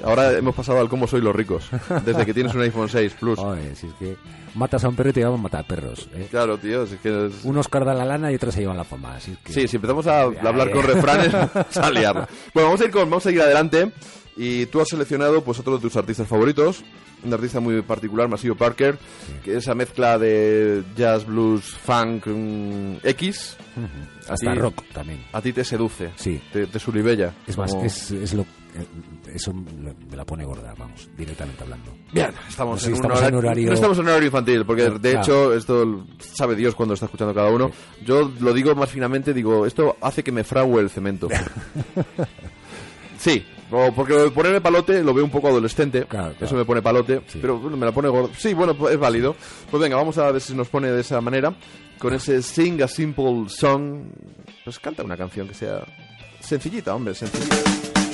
Ahora 0.01 0.31
hemos 0.31 0.55
pasado 0.55 0.79
al 0.79 0.87
cómo 0.87 1.07
soy 1.07 1.19
los 1.19 1.35
ricos, 1.35 1.69
desde 2.05 2.25
que 2.25 2.33
tienes 2.33 2.55
un 2.55 2.61
iPhone 2.61 2.87
6 2.87 3.15
Plus. 3.19 3.37
Joder, 3.37 3.75
si 3.75 3.87
es 3.87 3.93
que 3.95 4.15
matas 4.55 4.81
a 4.85 4.87
un 4.87 4.95
perro 4.95 5.09
y 5.09 5.13
te 5.13 5.19
llaman 5.19 5.41
matar 5.41 5.67
perros. 5.67 6.07
¿eh? 6.15 6.25
Claro, 6.31 6.57
tío, 6.57 6.87
si 6.87 6.93
es 6.95 7.01
que 7.01 7.25
es- 7.25 7.43
Unos 7.43 7.67
cardan 7.67 7.97
la 7.97 8.05
lana 8.05 8.31
y 8.31 8.35
otros 8.35 8.53
se 8.55 8.61
llevan 8.61 8.77
la 8.77 8.85
fama. 8.85 9.15
Así 9.15 9.35
que... 9.43 9.51
Sí, 9.51 9.67
si 9.67 9.75
empezamos 9.75 10.07
a 10.07 10.21
hablar 10.21 10.71
con 10.71 10.83
refranes, 10.83 11.33
a 11.77 11.91
liarla. 11.91 12.29
Bueno, 12.53 12.69
vamos 12.69 12.79
a 12.79 12.85
ir 12.85 12.91
con, 12.91 13.09
vamos 13.09 13.25
a 13.25 13.31
ir 13.31 13.41
adelante. 13.41 13.91
Y 14.37 14.67
tú 14.67 14.79
has 14.79 14.87
seleccionado 14.87 15.43
pues 15.43 15.59
otro 15.59 15.75
de 15.75 15.81
tus 15.81 15.97
artistas 15.97 16.25
favoritos, 16.25 16.81
un 17.23 17.33
artista 17.33 17.59
muy 17.59 17.81
particular, 17.81 18.27
Masio 18.27 18.55
Parker, 18.55 18.97
que 19.43 19.51
es 19.51 19.57
esa 19.57 19.75
mezcla 19.75 20.17
de 20.17 20.83
jazz, 20.95 21.25
blues, 21.25 21.63
funk, 21.65 22.27
mm, 22.27 22.97
X. 23.03 23.57
Hasta 24.27 24.53
ti- 24.53 24.59
rock 24.59 24.83
también. 24.93 25.23
A 25.33 25.41
ti 25.41 25.53
te 25.53 25.63
seduce, 25.63 26.11
Sí. 26.15 26.39
te, 26.51 26.67
te 26.67 26.79
suribella. 26.79 27.33
Es 27.47 27.57
más, 27.57 27.71
Como- 27.71 27.85
es, 27.85 28.11
es 28.11 28.33
lo, 28.33 28.41
eh, 28.43 28.85
eso 29.33 29.53
me 29.53 30.15
la 30.15 30.25
pone 30.25 30.43
gorda, 30.45 30.73
vamos, 30.77 31.09
directamente 31.17 31.63
hablando. 31.63 31.91
Bien, 32.11 32.29
estamos, 32.47 32.81
Sí, 32.81 32.87
en, 32.89 32.95
estamos 32.95 33.19
un 33.21 33.25
en 33.27 33.35
horario- 33.35 33.67
No 33.67 33.73
estamos 33.73 33.97
en 33.99 34.07
horario 34.07 34.25
infantil, 34.27 34.65
porque 34.65 34.83
Claro. 34.83 34.99
de 34.99 35.11
hecho, 35.13 35.53
esto 35.53 36.05
sabe 36.19 36.55
Dios 36.55 36.75
cuando 36.75 36.93
está 36.93 37.05
escuchando 37.05 37.33
cada 37.33 37.49
uno. 37.49 37.71
Yo 38.05 38.31
lo 38.39 38.53
digo 38.53 38.75
más 38.75 38.89
finamente, 38.89 39.33
digo, 39.33 39.65
esto 39.65 39.97
hace 40.01 40.23
que 40.23 40.31
me 40.31 40.43
frague 40.43 40.79
el 40.79 40.89
cemento. 40.89 41.27
sí, 43.17 43.45
o 43.71 43.91
porque 43.93 44.31
ponerme 44.33 44.61
palote 44.61 45.03
lo 45.03 45.13
veo 45.13 45.23
un 45.23 45.31
poco 45.31 45.47
adolescente. 45.49 46.05
Claro, 46.05 46.31
claro. 46.31 46.45
Eso 46.45 46.55
me 46.55 46.65
pone 46.65 46.81
palote, 46.81 47.21
Sí. 47.27 47.39
pero 47.41 47.59
me 47.59 47.85
la 47.85 47.91
pone 47.91 48.07
gordo. 48.09 48.31
Sí, 48.37 48.53
bueno, 48.53 48.73
pues 48.75 48.93
es 48.93 48.99
válido. 48.99 49.35
Pues 49.69 49.81
venga, 49.81 49.95
vamos 49.95 50.17
a 50.17 50.31
ver 50.31 50.41
si 50.41 50.53
nos 50.53 50.67
pone 50.69 50.89
de 50.91 51.01
esa 51.01 51.21
manera. 51.21 51.53
Con 51.99 52.13
ese 52.13 52.41
Sing 52.41 52.81
a 52.81 52.87
Simple 52.87 53.45
Song. 53.49 54.03
Pues 54.63 54.79
canta 54.79 55.03
una 55.03 55.17
canción 55.17 55.47
que 55.47 55.53
sea 55.53 55.81
sencillita, 56.39 56.95
hombre, 56.95 57.13
sencillita. 57.13 58.08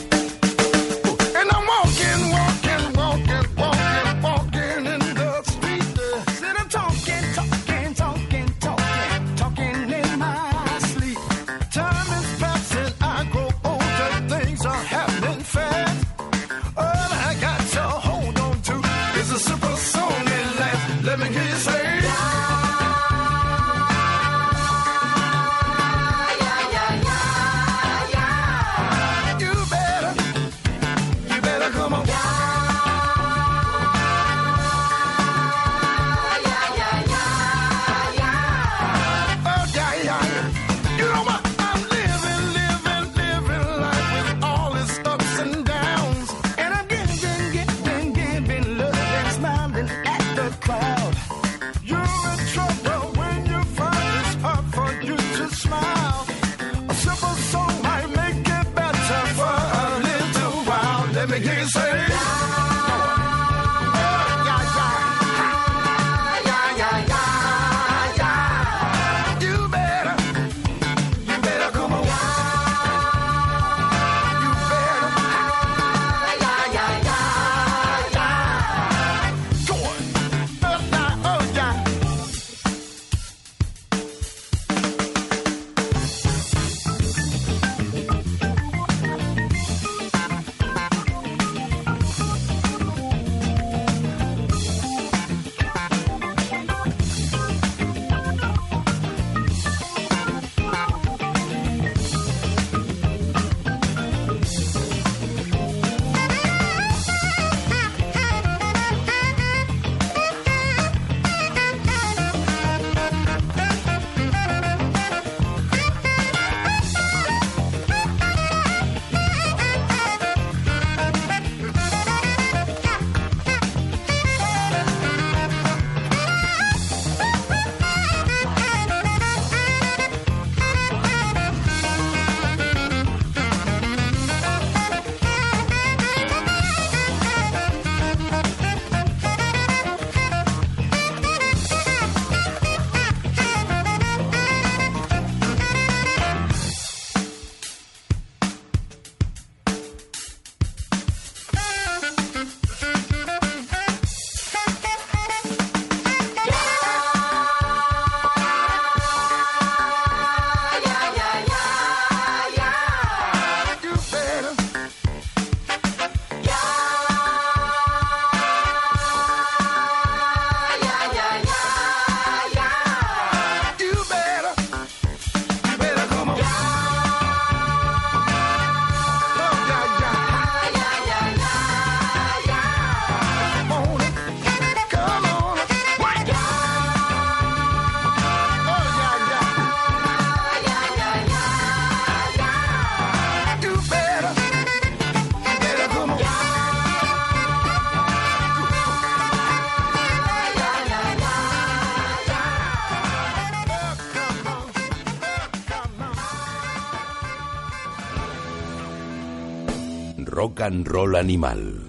And 210.65 210.87
roll 210.87 211.15
animal. 211.15 211.79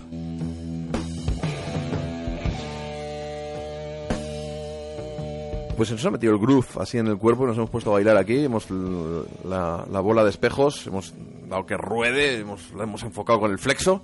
Pues 5.76 5.88
se 5.88 5.94
nos 5.94 6.04
ha 6.06 6.10
metido 6.10 6.32
el 6.32 6.38
groove 6.38 6.66
así 6.80 6.98
en 6.98 7.06
el 7.06 7.18
cuerpo, 7.18 7.46
nos 7.46 7.56
hemos 7.56 7.70
puesto 7.70 7.90
a 7.90 7.94
bailar 7.94 8.16
aquí, 8.16 8.44
hemos 8.44 8.70
la, 8.70 9.84
la 9.90 10.00
bola 10.00 10.24
de 10.24 10.30
espejos, 10.30 10.86
hemos 10.86 11.14
dado 11.48 11.66
que 11.66 11.76
ruede, 11.76 12.40
hemos, 12.40 12.72
la 12.72 12.84
hemos 12.84 13.02
enfocado 13.02 13.40
con 13.40 13.50
el 13.50 13.58
flexo 13.58 14.02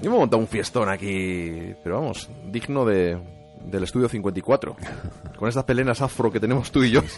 y 0.00 0.06
hemos 0.06 0.18
montado 0.18 0.40
un 0.40 0.48
fiestón 0.48 0.88
aquí, 0.88 1.74
pero 1.82 2.00
vamos, 2.00 2.30
digno 2.46 2.86
de, 2.86 3.18
del 3.66 3.84
estudio 3.84 4.08
54, 4.08 4.76
con 5.38 5.48
estas 5.48 5.64
pelenas 5.64 6.00
afro 6.00 6.30
que 6.30 6.40
tenemos 6.40 6.70
tú 6.70 6.82
y 6.82 6.90
yo. 6.90 7.02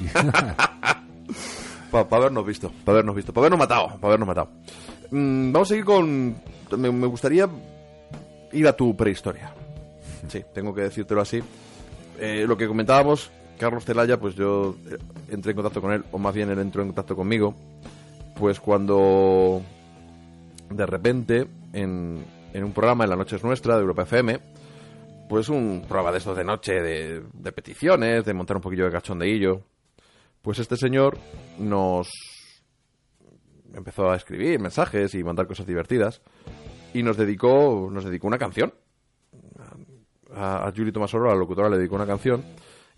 Para 1.90 2.06
habernos 2.16 2.46
visto, 2.46 2.70
para 2.84 2.98
habernos 2.98 3.16
visto, 3.16 3.32
para 3.32 3.46
habernos 3.46 3.58
matado, 3.58 3.88
para 3.98 4.06
habernos 4.14 4.28
matado. 4.28 4.48
Mm, 5.10 5.52
vamos 5.52 5.68
a 5.68 5.70
seguir 5.70 5.84
con... 5.84 6.36
Me, 6.76 7.06
gustaría 7.06 7.48
ir 8.52 8.66
a 8.66 8.72
tu 8.72 8.96
prehistoria. 8.96 9.52
Sí, 10.28 10.44
tengo 10.54 10.74
que 10.74 10.82
decírtelo 10.82 11.20
así. 11.20 11.42
Eh, 12.18 12.44
lo 12.46 12.56
que 12.56 12.68
comentábamos, 12.68 13.30
Carlos 13.58 13.84
Celaya, 13.84 14.20
pues 14.20 14.34
yo 14.34 14.76
eh, 14.88 14.98
entré 15.30 15.50
en 15.50 15.56
contacto 15.56 15.80
con 15.80 15.92
él, 15.92 16.04
o 16.12 16.18
más 16.18 16.34
bien 16.34 16.50
él 16.50 16.58
entró 16.58 16.82
en 16.82 16.88
contacto 16.88 17.16
conmigo, 17.16 17.54
pues 18.36 18.60
cuando 18.60 19.62
de 20.70 20.86
repente 20.86 21.48
en, 21.72 22.24
en 22.52 22.64
un 22.64 22.72
programa 22.72 23.04
en 23.04 23.10
La 23.10 23.16
Noche 23.16 23.36
es 23.36 23.42
Nuestra 23.42 23.74
de 23.74 23.80
Europa 23.80 24.02
FM, 24.02 24.38
pues 25.28 25.48
un 25.48 25.84
programa 25.88 26.12
de 26.12 26.18
estos 26.18 26.36
de 26.36 26.44
noche 26.44 26.74
de, 26.74 27.22
de 27.32 27.52
peticiones, 27.52 28.24
de 28.24 28.34
montar 28.34 28.56
un 28.56 28.62
poquillo 28.62 28.84
de 28.84 28.92
cachondeillo, 28.92 29.62
pues 30.42 30.58
este 30.58 30.76
señor 30.76 31.18
nos 31.58 32.08
empezó 33.74 34.10
a 34.10 34.16
escribir 34.16 34.60
mensajes 34.60 35.14
y 35.14 35.24
mandar 35.24 35.46
cosas 35.46 35.66
divertidas 35.66 36.20
y 36.92 37.02
nos 37.02 37.16
dedicó 37.16 37.88
nos 37.90 38.04
dedicó 38.04 38.26
una 38.26 38.38
canción 38.38 38.72
a, 40.34 40.66
a 40.66 40.72
Yuri 40.72 40.92
Tomasoro, 40.92 41.26
la 41.28 41.34
locutora, 41.34 41.68
le 41.68 41.78
dedicó 41.78 41.96
una 41.96 42.06
canción. 42.06 42.44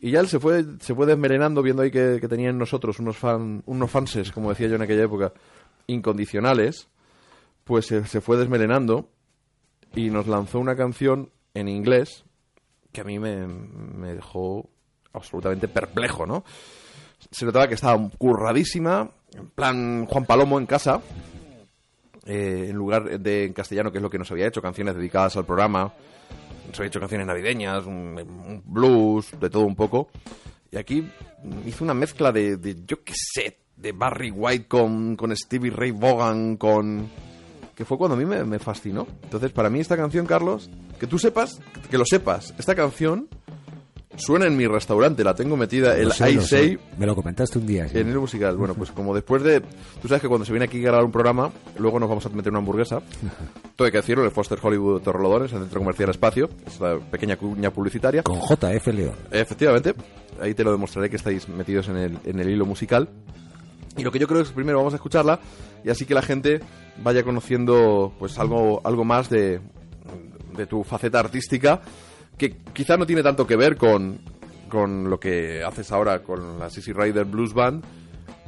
Y 0.01 0.11
ya 0.11 0.20
él 0.20 0.29
se 0.29 0.41
fue, 0.41 0.64
se 0.81 0.95
fue 0.95 1.07
desmelenando, 1.07 1.62
viendo 1.62 1.83
ahí 1.83 1.91
que, 1.91 2.18
que 2.20 2.29
tenía 2.29 2.51
en 2.51 2.59
nosotros 2.59 2.99
unos, 2.99 3.16
fan, 3.16 3.62
unos 3.66 3.91
fanses, 3.91 4.33
como 4.33 4.51
decía 4.51 4.66
yo 4.68 4.75
en 4.75 4.83
aquella 4.83 5.05
época, 5.05 5.33
incondicionales. 5.87 6.89
Pues 7.64 7.87
se, 7.87 8.05
se 8.07 8.20
fue 8.20 8.37
desmelenando 8.37 9.09
y 9.95 10.11
nos 10.11 10.27
lanzó 10.27 10.59
una 10.59 10.75
canción 10.75 11.31
en 11.55 11.68
inglés 11.68 12.25
que 12.91 13.01
a 13.01 13.05
mí 13.05 13.20
me, 13.20 13.47
me 13.47 14.14
dejó 14.14 14.68
absolutamente 15.12 15.68
perplejo, 15.68 16.27
¿no? 16.27 16.45
Se 17.31 17.45
notaba 17.45 17.68
que 17.68 17.75
estaba 17.75 17.97
curradísima, 18.18 19.12
en 19.35 19.49
plan 19.49 20.07
Juan 20.07 20.24
Palomo 20.24 20.59
en 20.59 20.66
casa, 20.66 21.01
eh, 22.24 22.66
en 22.68 22.76
lugar 22.76 23.20
de 23.20 23.45
en 23.45 23.53
castellano, 23.53 23.91
que 23.91 23.99
es 23.99 24.03
lo 24.03 24.11
que 24.11 24.18
nos 24.18 24.30
había 24.30 24.47
hecho, 24.47 24.62
canciones 24.62 24.95
dedicadas 24.95 25.37
al 25.37 25.45
programa. 25.45 25.93
Nos 26.68 26.78
había 26.78 26.89
hecho 26.89 27.01
canciones 27.01 27.26
navideñas, 27.26 27.85
blues, 28.64 29.28
de 29.39 29.51
todo 29.51 29.64
un 29.64 29.76
poco. 29.76 30.09
Y 30.70 30.76
aquí 30.76 31.07
hizo 31.66 31.85
una 31.85 31.95
mezcla 31.95 32.33
de, 32.33 32.57
de, 32.57 32.76
yo 32.87 33.03
qué 33.05 33.12
sé, 33.16 33.59
de 33.76 33.93
Barry 33.93 34.30
White 34.30 34.68
con, 34.68 35.16
con 35.16 35.37
Stevie 35.37 35.70
Ray 35.70 35.91
Vaughan, 35.91 36.57
con... 36.57 37.11
Que 37.74 37.85
fue 37.85 37.99
cuando 37.99 38.16
a 38.16 38.18
mí 38.18 38.24
me, 38.24 38.45
me 38.45 38.59
fascinó. 38.59 39.07
Entonces, 39.22 39.51
para 39.51 39.70
mí 39.70 39.80
esta 39.80 39.97
canción, 39.97 40.26
Carlos, 40.26 40.70
que 41.01 41.07
tú 41.07 41.18
sepas, 41.18 41.61
que 41.91 41.99
lo 41.99 42.05
sepas, 42.05 42.55
esta 42.59 42.74
canción 42.74 43.28
suena 44.17 44.47
en 44.47 44.57
mi 44.57 44.67
restaurante, 44.67 45.25
la 45.25 45.35
tengo 45.35 45.57
metida, 45.57 45.97
el 45.97 46.13
sé, 46.13 46.31
I 46.31 46.35
lo 46.35 46.43
Say. 46.43 46.79
Me 46.99 47.07
lo 47.07 47.15
comentaste 47.15 47.59
un 47.59 47.67
día. 47.67 47.89
sí. 47.89 47.99
en 47.99 48.09
el 48.09 48.19
musical. 48.19 48.57
Bueno, 48.57 48.75
pues 48.75 48.91
como 48.91 49.15
después 49.15 49.43
de. 49.43 49.61
Tú 49.61 50.09
sabes 50.09 50.23
que 50.23 50.29
cuando 50.29 50.45
se 50.45 50.53
viene 50.53 50.65
aquí 50.67 50.79
a 50.79 50.89
grabar 50.89 51.05
un 51.05 51.13
programa, 51.13 51.51
luego 51.79 51.99
nos 51.99 52.09
vamos 52.09 52.27
a 52.27 52.29
meter 52.31 52.51
una 52.51 52.59
hamburguesa. 52.59 53.01
Todo 53.77 53.87
hay 53.87 53.93
que 53.93 53.99
decirlo, 53.99 54.25
el 54.25 54.31
Foster 54.31 54.59
Hollywood 54.61 55.03
Torrelodones, 55.03 55.53
el 55.53 55.61
Centro 55.61 55.81
Comercial 55.81 56.11
Espacio. 56.11 56.49
Es 56.67 56.81
la 56.81 56.99
pequeña 56.99 57.37
cuña 57.37 57.71
publicitaria. 57.71 58.23
Con 58.23 58.41
JF 58.41 58.87
León. 58.89 59.15
Efectivamente, 59.31 59.95
ahí 60.41 60.55
te 60.55 60.65
lo 60.65 60.73
demostraré 60.73 61.11
que 61.11 61.17
estáis 61.17 61.49
metidos 61.49 61.89
en 61.89 61.97
el, 61.97 62.19
en 62.25 62.41
el 62.41 62.49
hilo 62.51 62.67
musical. 62.67 63.09
Y 63.97 64.03
lo 64.03 64.11
que 64.11 64.19
yo 64.19 64.27
creo 64.27 64.41
es 64.41 64.49
que 64.49 64.55
primero 64.55 64.79
vamos 64.79 64.95
a 64.95 64.97
escucharla 64.97 65.39
y 65.85 65.91
así 65.91 66.07
que 66.07 66.15
la 66.15 66.23
gente 66.23 66.61
vaya 67.03 67.23
conociendo 67.23 68.13
pues 68.19 68.39
algo, 68.39 68.81
algo 68.85 69.05
más 69.05 69.29
de, 69.29 69.61
de 70.57 70.67
tu 70.67 70.83
faceta 70.83 71.21
artística 71.21 71.83
que 72.43 72.57
quizá 72.72 72.97
no 72.97 73.07
tiene 73.07 73.22
tanto 73.22 73.47
que 73.47 73.55
ver 73.55 73.76
con, 73.76 74.18
con 74.68 75.09
lo 75.09 75.20
que 75.20 75.62
haces 75.62 75.93
ahora 75.93 76.24
con 76.24 76.59
la 76.59 76.70
Sissy 76.70 76.93
Rider 76.93 77.24
Blues 77.24 77.55
Band, 77.55 77.84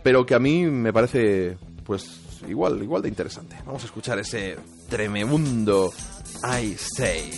pero 0.03 0.26
que 0.26 0.34
a 0.34 0.40
mí 0.40 0.64
me 0.64 0.92
parece 0.92 1.57
pues 1.84 2.20
igual, 2.49 2.82
igual 2.82 3.03
de 3.03 3.09
interesante. 3.09 3.57
Vamos 3.64 3.82
a 3.82 3.86
escuchar 3.86 4.18
ese 4.18 4.57
tremebundo 4.88 5.92
I 6.42 6.74
Say. 6.76 7.30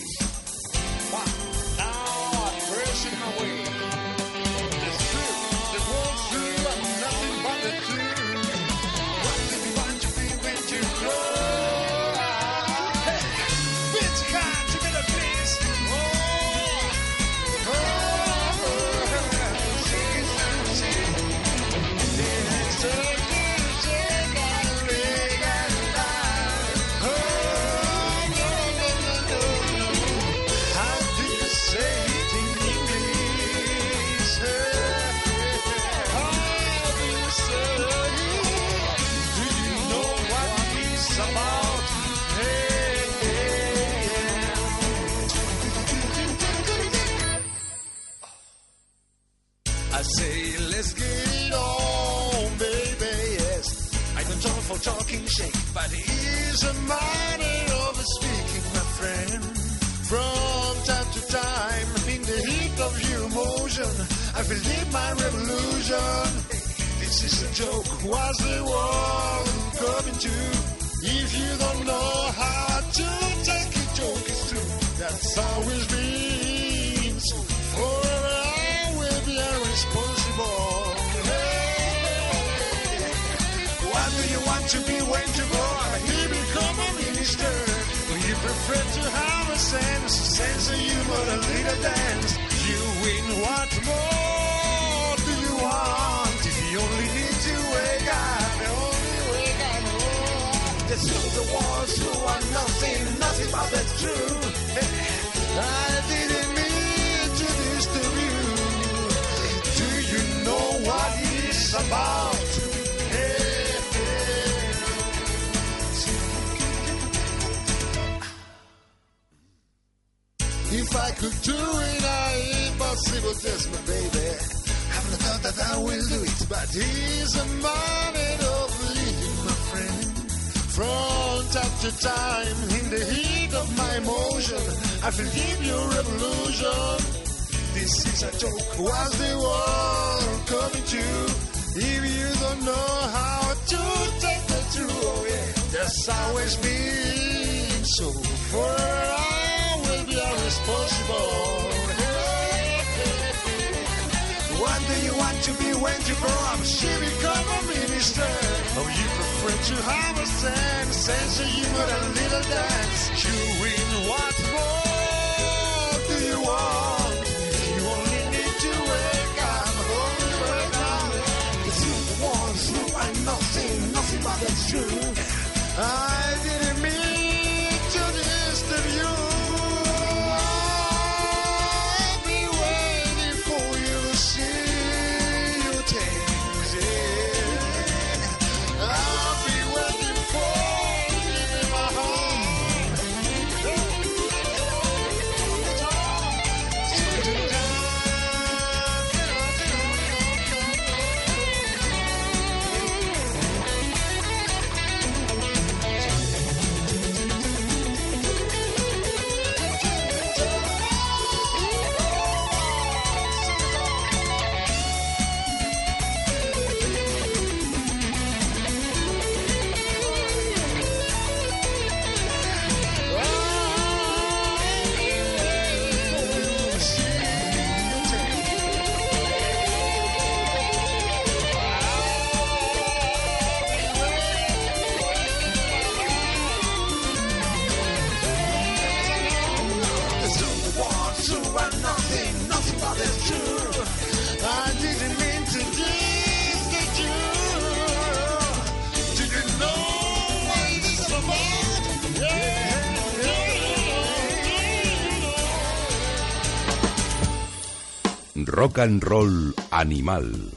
Rock 258.77 258.85
and 258.85 259.03
Roll 259.03 259.55
Animal. 259.71 260.51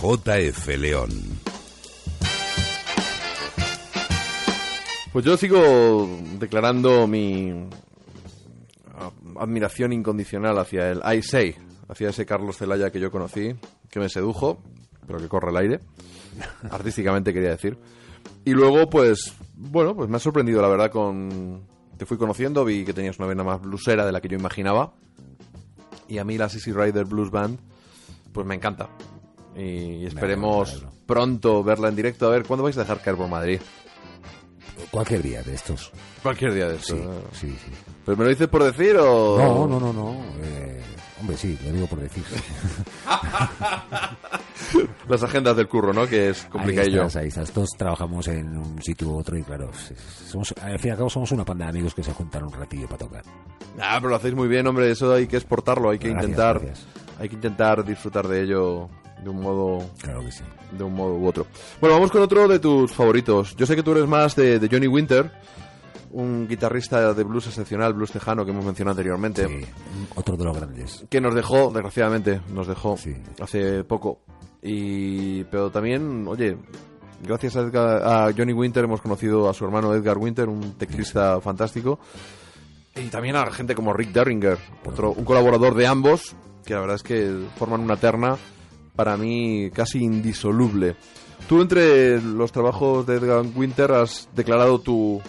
JF 0.00 0.66
León. 0.78 1.10
Pues 5.12 5.24
yo 5.26 5.36
sigo 5.36 6.08
declarando 6.38 7.06
mi 7.06 7.68
ah, 8.94 9.10
admiración 9.40 9.92
incondicional 9.92 10.58
hacia 10.58 10.90
el 10.90 11.02
I 11.04 11.22
Say, 11.22 11.54
hacia 11.88 12.08
ese 12.08 12.24
Carlos 12.24 12.56
Celaya 12.56 12.90
que 12.90 12.98
yo 12.98 13.10
conocí, 13.10 13.54
que 13.90 14.00
me 14.00 14.08
sedujo, 14.08 14.62
pero 15.06 15.18
que 15.18 15.28
corre 15.28 15.50
el 15.50 15.56
aire, 15.58 15.80
artísticamente 16.70 17.34
quería 17.34 17.50
decir. 17.50 17.76
Y 18.42 18.52
luego, 18.52 18.88
pues, 18.88 19.34
bueno, 19.54 19.94
pues 19.94 20.08
me 20.08 20.16
ha 20.16 20.20
sorprendido, 20.20 20.62
la 20.62 20.68
verdad, 20.68 20.90
con... 20.90 21.66
Te 21.98 22.06
fui 22.06 22.16
conociendo, 22.16 22.64
vi 22.64 22.86
que 22.86 22.94
tenías 22.94 23.18
una 23.18 23.28
vena 23.28 23.44
más 23.44 23.60
bluesera 23.60 24.06
de 24.06 24.12
la 24.12 24.22
que 24.22 24.28
yo 24.28 24.38
imaginaba. 24.38 24.94
Y 26.10 26.18
a 26.18 26.24
mí 26.24 26.36
la 26.36 26.48
Sissy 26.48 26.72
Rider 26.72 27.04
Blues 27.04 27.30
Band, 27.30 27.58
pues 28.32 28.46
me 28.46 28.56
encanta. 28.56 28.88
Y 29.56 30.04
esperemos 30.04 30.84
pronto 31.06 31.62
verla 31.64 31.88
en 31.88 31.96
directo. 31.96 32.26
A 32.26 32.30
ver, 32.30 32.44
¿cuándo 32.44 32.64
vais 32.64 32.76
a 32.76 32.80
dejar 32.80 33.00
caer 33.00 33.16
por 33.16 33.28
Madrid? 33.28 33.60
Cualquier 34.90 35.22
día 35.22 35.42
de 35.42 35.54
estos. 35.54 35.92
Cualquier 36.22 36.52
día 36.52 36.68
de 36.68 36.76
esto. 36.76 36.96
Sí, 36.96 37.02
¿no? 37.02 37.12
sí, 37.32 37.56
sí. 37.64 37.72
¿Pero 38.04 38.16
me 38.16 38.24
lo 38.24 38.30
dices 38.30 38.48
por 38.48 38.64
decir 38.64 38.96
o...? 38.98 39.38
No, 39.38 39.68
no, 39.68 39.80
no, 39.80 39.92
no. 39.92 40.24
eh, 40.42 40.80
hombre, 41.20 41.36
sí, 41.36 41.56
lo 41.64 41.72
digo 41.72 41.86
por 41.86 42.00
decir. 42.00 42.24
Las 45.08 45.22
agendas 45.22 45.56
del 45.56 45.68
curro, 45.68 45.92
¿no? 45.92 46.06
Que 46.06 46.30
es 46.30 46.44
Ahí 46.44 46.50
complicadillo. 46.50 47.02
estás, 47.02 47.16
ahí 47.16 47.28
estás. 47.28 47.50
Todos 47.50 47.70
trabajamos 47.76 48.28
en 48.28 48.56
un 48.56 48.82
sitio 48.82 49.08
u 49.08 49.18
otro 49.18 49.36
y 49.36 49.42
claro, 49.42 49.70
somos, 50.26 50.54
al 50.62 50.78
fin 50.78 50.88
y 50.88 50.90
al 50.92 50.96
cabo 50.98 51.10
somos 51.10 51.32
una 51.32 51.44
panda 51.44 51.64
de 51.66 51.70
amigos 51.70 51.94
que 51.94 52.02
se 52.02 52.12
juntan 52.12 52.44
un 52.44 52.52
ratillo 52.52 52.86
para 52.86 52.98
tocar. 52.98 53.24
Ah, 53.80 53.96
pero 53.98 54.10
lo 54.10 54.16
hacéis 54.16 54.34
muy 54.34 54.48
bien, 54.48 54.66
hombre. 54.66 54.90
Eso 54.90 55.12
hay 55.12 55.26
que 55.26 55.36
exportarlo. 55.36 55.90
Hay 55.90 55.98
que 55.98 56.08
Gracias, 56.08 56.24
intentar... 56.30 56.60
gracias. 56.60 56.86
Hay 57.18 57.28
que 57.28 57.34
intentar 57.34 57.84
disfrutar 57.84 58.26
de 58.28 58.42
ello 58.42 58.88
de 59.22 59.28
un 59.28 59.40
modo... 59.40 59.78
Claro 60.00 60.20
que 60.24 60.32
sí. 60.32 60.42
De 60.72 60.82
un 60.84 60.94
modo 60.94 61.14
u 61.16 61.26
otro. 61.26 61.46
Bueno, 61.80 61.96
vamos 61.96 62.10
con 62.10 62.22
otro 62.22 62.48
de 62.48 62.58
tus 62.58 62.92
favoritos. 62.92 63.54
Yo 63.56 63.66
sé 63.66 63.76
que 63.76 63.82
tú 63.82 63.92
eres 63.92 64.06
más 64.06 64.34
de, 64.36 64.58
de 64.58 64.68
Johnny 64.70 64.86
Winter, 64.86 65.30
un 66.12 66.48
guitarrista 66.48 67.12
de 67.12 67.22
blues 67.24 67.46
excepcional, 67.46 67.92
blues 67.92 68.10
tejano 68.12 68.44
que 68.44 68.52
hemos 68.52 68.64
mencionado 68.64 68.92
anteriormente. 68.92 69.46
Sí, 69.46 69.66
otro 70.14 70.36
de 70.36 70.44
los 70.44 70.56
grandes. 70.56 71.04
que 71.10 71.20
nos 71.20 71.34
dejó, 71.34 71.70
desgraciadamente, 71.70 72.40
nos 72.54 72.66
dejó 72.66 72.96
Sí. 72.96 73.14
hace 73.40 73.84
poco. 73.84 74.20
Y 74.62 75.44
pero 75.44 75.70
también, 75.70 76.26
oye, 76.28 76.56
gracias 77.22 77.56
a, 77.56 77.60
Edgar- 77.60 78.02
a 78.02 78.32
Johnny 78.36 78.52
Winter 78.52 78.84
hemos 78.84 79.00
conocido 79.00 79.48
a 79.48 79.54
su 79.54 79.64
hermano 79.64 79.94
Edgar 79.94 80.18
Winter, 80.18 80.48
un 80.48 80.74
teclista 80.74 81.40
fantástico. 81.40 81.98
Y 82.96 83.06
también 83.08 83.36
a 83.36 83.50
gente 83.52 83.74
como 83.74 83.92
Rick 83.92 84.12
Derringer, 84.12 84.58
otro, 84.84 85.12
un 85.12 85.24
colaborador 85.24 85.74
de 85.74 85.86
ambos, 85.86 86.34
que 86.64 86.74
la 86.74 86.80
verdad 86.80 86.96
es 86.96 87.02
que 87.02 87.46
forman 87.56 87.80
una 87.80 87.96
terna 87.96 88.36
para 88.96 89.16
mí 89.16 89.70
casi 89.72 90.02
indisoluble. 90.02 90.96
Tú 91.48 91.62
entre 91.62 92.20
los 92.20 92.52
trabajos 92.52 93.06
de 93.06 93.16
Edgar 93.16 93.44
Winter 93.54 93.92
has 93.92 94.28
declarado 94.34 94.80
tu, 94.80 95.22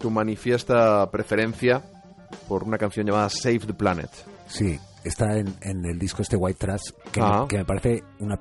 tu 0.00 0.10
manifiesta 0.10 1.08
preferencia 1.10 1.84
por 2.48 2.64
una 2.64 2.76
canción 2.78 3.06
llamada 3.06 3.28
Save 3.28 3.60
the 3.60 3.74
Planet. 3.74 4.10
Sí, 4.48 4.78
está 5.08 5.36
en, 5.38 5.54
en 5.62 5.84
el 5.84 5.98
disco 5.98 6.22
este 6.22 6.36
White 6.36 6.58
Trash 6.58 6.90
que, 7.12 7.20
me, 7.20 7.48
que 7.48 7.58
me 7.58 7.64
parece 7.64 8.02
una 8.20 8.38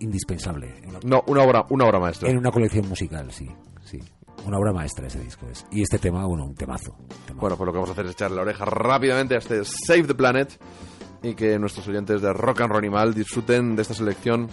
indispensable. 0.00 0.74
Una- 0.86 0.98
No, 1.04 1.22
una 1.26 1.42
obra, 1.42 1.64
una 1.70 1.84
obra 1.86 1.98
maestra. 1.98 2.28
en 2.30 2.38
una 2.38 2.50
colección 2.50 2.88
musical, 2.88 3.30
sí, 3.32 3.48
sí. 3.84 3.98
Una 4.44 4.58
obra 4.58 4.72
maestra 4.72 5.06
ese 5.08 5.20
disco 5.20 5.46
es. 5.50 5.66
Y 5.72 5.82
este 5.82 5.98
tema, 5.98 6.24
bueno, 6.26 6.44
un 6.44 6.54
temazo. 6.54 6.94
temazo. 7.26 7.40
Bueno, 7.40 7.56
pues 7.56 7.66
lo 7.66 7.72
que 7.72 7.76
vamos 7.78 7.88
a 7.90 7.92
hacer 7.92 8.06
es 8.06 8.12
echarle 8.12 8.36
la 8.36 8.42
oreja 8.42 8.64
rápidamente 8.64 9.34
a 9.34 9.38
este 9.38 9.64
Save 9.64 10.04
the 10.04 10.14
Planet 10.14 10.56
y 11.22 11.34
que 11.34 11.58
nuestros 11.58 11.88
oyentes 11.88 12.20
de 12.22 12.32
Rock 12.32 12.60
and 12.60 12.68
Roll 12.70 12.78
Animal 12.78 13.14
disfruten 13.14 13.74
de 13.74 13.82
esta 13.82 13.94
selección 13.94 14.48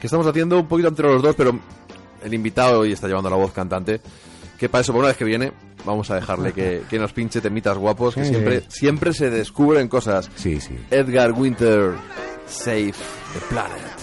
que 0.00 0.06
estamos 0.06 0.26
haciendo 0.26 0.58
un 0.58 0.66
poquito 0.66 0.88
entre 0.88 1.06
los 1.08 1.22
dos, 1.22 1.34
pero 1.36 1.58
el 2.22 2.32
invitado 2.34 2.80
hoy 2.80 2.92
está 2.92 3.06
llevando 3.08 3.28
la 3.28 3.36
voz 3.36 3.52
cantante. 3.52 4.00
Que 4.62 4.68
para 4.68 4.82
eso, 4.82 4.92
por 4.92 5.00
una 5.00 5.08
vez 5.08 5.16
que 5.16 5.24
viene, 5.24 5.50
vamos 5.84 6.08
a 6.12 6.14
dejarle 6.14 6.52
que, 6.52 6.82
que 6.88 6.96
nos 6.96 7.12
pinche 7.12 7.40
temitas 7.40 7.76
guapos, 7.76 8.14
que 8.14 8.22
Sí. 8.24 8.30
siempre, 8.30 8.62
siempre 8.68 9.12
se 9.12 9.28
descubren 9.28 9.88
cosas. 9.88 10.30
Sí, 10.36 10.60
sí. 10.60 10.78
Edgar 10.88 11.32
Winter, 11.32 11.94
Save 12.46 12.92
the 12.92 13.40
Planet. 13.48 14.01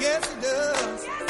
Yes, 0.00 0.32
it 0.32 0.40
does. 0.40 1.27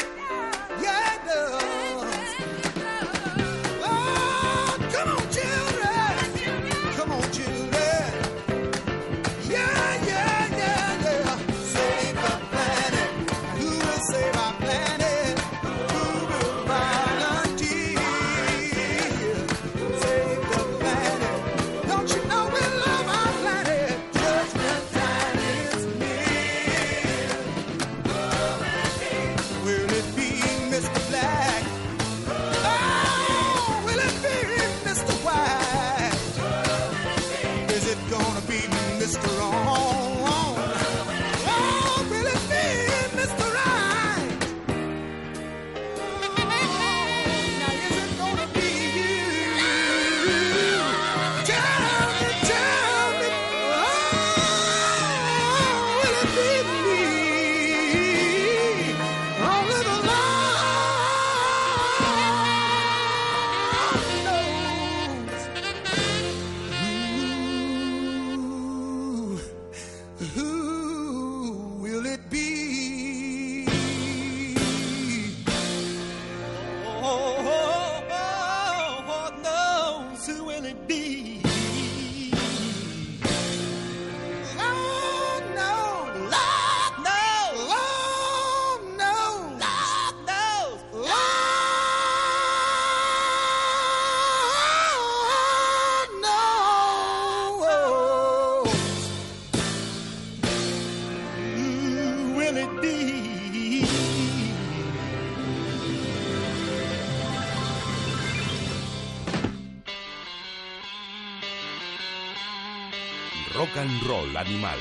Animal. 114.49 114.78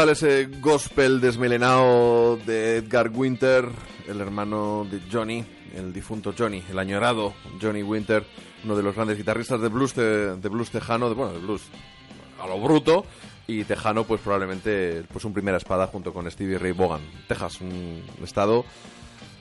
Brutal 0.00 0.16
ese 0.16 0.46
gospel 0.62 1.20
desmelenado 1.20 2.38
de 2.46 2.78
Edgar 2.78 3.10
Winter, 3.12 3.68
el 4.08 4.22
hermano 4.22 4.86
de 4.90 4.98
Johnny, 5.12 5.44
el 5.74 5.92
difunto 5.92 6.32
Johnny, 6.36 6.62
el 6.70 6.78
añorado 6.78 7.34
Johnny 7.60 7.82
Winter, 7.82 8.24
uno 8.64 8.76
de 8.76 8.82
los 8.82 8.94
grandes 8.94 9.18
guitarristas 9.18 9.60
de 9.60 9.68
blues, 9.68 9.94
de, 9.94 10.36
blues 10.48 10.70
tejano, 10.70 11.10
de, 11.10 11.14
bueno, 11.14 11.34
de 11.34 11.40
blues 11.40 11.60
a 12.42 12.46
lo 12.46 12.58
bruto, 12.58 13.04
y 13.46 13.64
tejano 13.64 14.04
pues 14.04 14.22
probablemente 14.22 15.04
pues 15.12 15.26
un 15.26 15.34
primera 15.34 15.58
espada 15.58 15.86
junto 15.88 16.14
con 16.14 16.30
Stevie 16.30 16.56
Ray 16.56 16.72
Vaughan. 16.72 17.02
Texas, 17.28 17.60
un 17.60 18.02
estado 18.22 18.64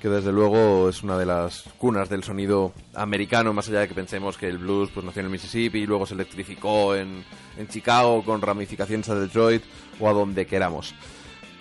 que 0.02 0.10
desde 0.10 0.32
luego 0.32 0.90
es 0.90 1.04
una 1.04 1.18
de 1.18 1.26
las 1.26 1.64
cunas 1.78 2.10
del 2.10 2.24
sonido 2.24 2.74
americano, 2.96 3.54
más 3.54 3.68
allá 3.68 3.82
de 3.82 3.88
que 3.88 3.94
pensemos 3.94 4.38
que 4.38 4.48
el 4.48 4.58
blues 4.58 4.90
pues 4.94 5.06
nació 5.06 5.22
en 5.22 5.26
el 5.28 5.32
Mississippi 5.32 5.80
y 5.80 5.86
luego 5.86 6.06
se 6.06 6.14
electrificó 6.14 6.96
en, 6.96 7.24
en 7.58 7.68
Chicago 7.68 8.24
con 8.24 8.42
ramificaciones 8.42 9.10
a 9.10 9.16
Detroit 9.16 9.64
o 10.00 10.10
a 10.10 10.14
donde 10.14 10.46
queramos. 10.46 10.94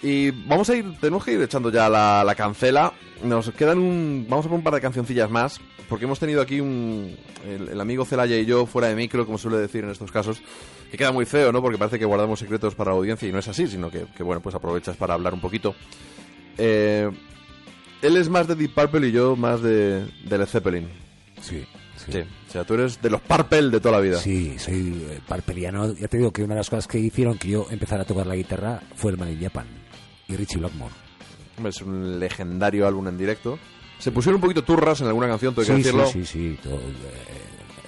Y 0.02 0.30
vamos 0.30 0.70
a 0.70 0.76
ir, 0.76 0.84
tenemos 1.00 1.24
que 1.24 1.32
ir 1.32 1.42
echando 1.42 1.70
ya 1.70 1.88
la, 1.88 2.22
la 2.24 2.34
cancela. 2.34 2.92
Nos 3.24 3.50
quedan 3.50 3.78
un. 3.78 4.26
Vamos 4.28 4.46
a 4.46 4.48
poner 4.48 4.58
un 4.60 4.64
par 4.64 4.74
de 4.74 4.80
cancioncillas 4.80 5.30
más. 5.30 5.60
Porque 5.88 6.04
hemos 6.04 6.20
tenido 6.20 6.40
aquí 6.40 6.60
un. 6.60 7.16
El, 7.46 7.70
el 7.70 7.80
amigo 7.80 8.04
Celaya 8.04 8.36
y 8.36 8.44
yo, 8.46 8.66
fuera 8.66 8.88
de 8.88 8.94
micro, 8.94 9.26
como 9.26 9.38
suele 9.38 9.56
decir 9.58 9.82
en 9.84 9.90
estos 9.90 10.12
casos. 10.12 10.40
Que 10.90 10.96
queda 10.96 11.10
muy 11.12 11.24
feo, 11.24 11.50
¿no? 11.50 11.60
Porque 11.60 11.78
parece 11.78 11.98
que 11.98 12.04
guardamos 12.04 12.38
secretos 12.38 12.74
para 12.74 12.92
la 12.92 12.96
audiencia 12.96 13.28
y 13.28 13.32
no 13.32 13.38
es 13.38 13.48
así, 13.48 13.66
sino 13.66 13.90
que, 13.90 14.06
que, 14.16 14.22
bueno, 14.22 14.40
pues 14.40 14.54
aprovechas 14.54 14.96
para 14.96 15.14
hablar 15.14 15.34
un 15.34 15.40
poquito. 15.40 15.74
Eh, 16.56 17.10
él 18.00 18.16
es 18.16 18.28
más 18.28 18.46
de 18.46 18.54
Deep 18.54 18.74
Purple 18.74 19.08
y 19.08 19.12
yo 19.12 19.34
más 19.34 19.60
de, 19.62 20.06
de 20.24 20.38
Led 20.38 20.46
Zeppelin. 20.46 20.88
Sí, 21.40 21.66
sí. 21.96 22.12
Sí. 22.12 22.22
O 22.48 22.50
sea, 22.50 22.64
tú 22.64 22.74
eres 22.74 23.00
de 23.02 23.10
los 23.10 23.20
Purple 23.20 23.68
de 23.70 23.78
toda 23.80 23.96
la 23.96 24.00
vida. 24.00 24.18
Sí, 24.18 24.58
soy 24.58 25.04
eh, 25.10 25.20
parpeliano. 25.28 25.92
Ya 25.94 26.08
te 26.08 26.16
digo 26.16 26.32
que 26.32 26.42
una 26.42 26.54
de 26.54 26.60
las 26.60 26.70
cosas 26.70 26.86
que 26.88 26.98
hicieron 26.98 27.36
que 27.36 27.48
yo 27.48 27.66
empezara 27.70 28.02
a 28.02 28.06
tocar 28.06 28.26
la 28.26 28.36
guitarra 28.36 28.80
fue 28.96 29.10
el 29.12 29.18
Man 29.18 29.30
in 29.30 29.40
Japan 29.40 29.66
y 30.28 30.34
Richie 30.36 30.58
Blackmore. 30.58 30.94
Hombre, 31.58 31.70
Es 31.70 31.82
un 31.82 32.18
legendario 32.18 32.86
álbum 32.86 33.06
en 33.08 33.18
directo. 33.18 33.58
Se 33.98 34.12
pusieron 34.12 34.36
un 34.36 34.40
poquito 34.42 34.62
turras 34.64 35.00
en 35.02 35.08
alguna 35.08 35.26
canción, 35.28 35.54
tengo 35.54 35.66
que 35.66 35.72
Sí, 35.74 35.78
decirlo. 35.82 36.06
sí, 36.06 36.24
sí, 36.24 36.26
sí, 36.54 36.58
todo, 36.62 36.76
eh, 36.76 36.80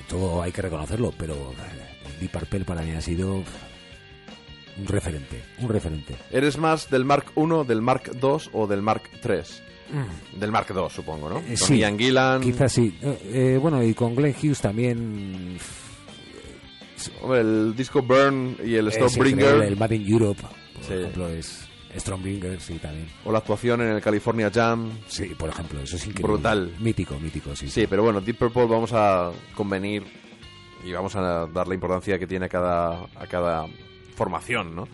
todo 0.08 0.42
hay 0.42 0.50
que 0.52 0.60
reconocerlo, 0.60 1.14
pero 1.16 1.34
eh, 1.34 2.16
Deep 2.20 2.32
Purple 2.32 2.64
para 2.64 2.82
mí 2.82 2.90
ha 2.90 3.00
sido 3.00 3.42
un 4.80 4.86
referente, 4.86 5.42
un 5.58 5.68
referente. 5.68 6.16
¿Eres 6.30 6.56
más 6.58 6.90
del 6.90 7.04
Mark 7.04 7.26
1, 7.34 7.64
del 7.64 7.82
Mark 7.82 8.10
2 8.18 8.50
o 8.52 8.66
del 8.66 8.82
Mark 8.82 9.02
3? 9.22 9.62
Del 10.38 10.52
Mark 10.52 10.68
2, 10.72 10.92
supongo, 10.92 11.28
¿no? 11.28 11.38
Eh, 11.40 11.56
sí, 11.56 11.78
Ian 11.78 11.98
Gillan. 11.98 12.40
Quizás 12.40 12.72
sí. 12.72 12.96
Eh, 13.02 13.18
eh, 13.54 13.58
bueno, 13.60 13.82
y 13.82 13.92
con 13.94 14.14
Glenn 14.14 14.34
Hughes 14.40 14.60
también. 14.60 15.58
Hombre, 17.22 17.40
el 17.40 17.74
disco 17.76 18.02
Burn 18.02 18.56
y 18.64 18.74
el 18.74 18.92
Stormbringer. 18.92 19.62
El 19.62 19.76
Mad 19.76 19.90
in 19.90 20.06
Europe, 20.06 20.42
por 20.74 20.84
Sí. 20.84 20.92
ejemplo, 20.94 21.28
es 21.28 21.66
Stormbringer, 21.98 22.60
sí, 22.60 22.74
también. 22.74 23.08
O 23.24 23.32
la 23.32 23.38
actuación 23.38 23.80
en 23.80 23.88
el 23.88 24.00
California 24.00 24.50
Jam. 24.54 24.90
Sí, 25.08 25.34
por 25.36 25.48
ejemplo, 25.48 25.80
eso 25.80 25.96
es 25.96 26.06
increíble. 26.06 26.34
Brutal. 26.34 26.72
Mítico, 26.78 27.18
mítico, 27.18 27.56
sí. 27.56 27.68
Sí, 27.68 27.86
pero 27.88 28.02
bueno, 28.04 28.20
Deep 28.20 28.36
Purple 28.38 28.66
vamos 28.66 28.92
a 28.92 29.32
convenir 29.56 30.04
y 30.84 30.92
vamos 30.92 31.16
a 31.16 31.46
dar 31.46 31.66
la 31.66 31.74
importancia 31.74 32.18
que 32.18 32.26
tiene 32.26 32.46
a 32.46 32.48
cada, 32.48 33.04
a 33.16 33.26
cada 33.28 33.66
formación, 34.20 34.76
¿no? 34.76 34.86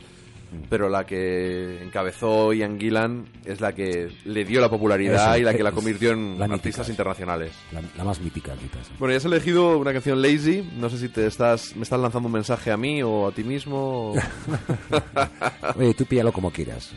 Pero 0.70 0.88
la 0.88 1.04
que 1.04 1.82
encabezó 1.82 2.52
Ian 2.52 2.78
Gillan 2.78 3.26
es 3.44 3.60
la 3.60 3.74
que 3.74 4.08
le 4.24 4.44
dio 4.44 4.60
la 4.60 4.68
popularidad 4.70 5.32
Eso, 5.32 5.38
y 5.40 5.42
la 5.42 5.52
que 5.52 5.64
la 5.64 5.72
convirtió 5.72 6.12
en 6.12 6.38
la 6.38 6.44
mítica. 6.46 6.54
artistas 6.54 6.88
internacionales. 6.88 7.50
La, 7.72 7.82
la 7.96 8.04
más 8.04 8.20
mítica, 8.20 8.52
quizás. 8.54 8.88
Bueno, 9.00 9.10
ya 9.12 9.16
has 9.18 9.24
elegido 9.24 9.76
una 9.76 9.92
canción 9.92 10.22
Lazy. 10.22 10.62
No 10.76 10.88
sé 10.88 10.98
si 10.98 11.08
te 11.08 11.26
estás, 11.26 11.74
me 11.74 11.82
estás 11.82 11.98
lanzando 11.98 12.28
un 12.28 12.32
mensaje 12.34 12.70
a 12.70 12.76
mí 12.76 13.02
o 13.02 13.26
a 13.26 13.32
ti 13.32 13.42
mismo. 13.42 14.12
o- 14.12 14.14
Oye, 15.76 15.94
tú 15.94 16.04
píllalo 16.06 16.32
como 16.32 16.52
quieras. 16.52 16.92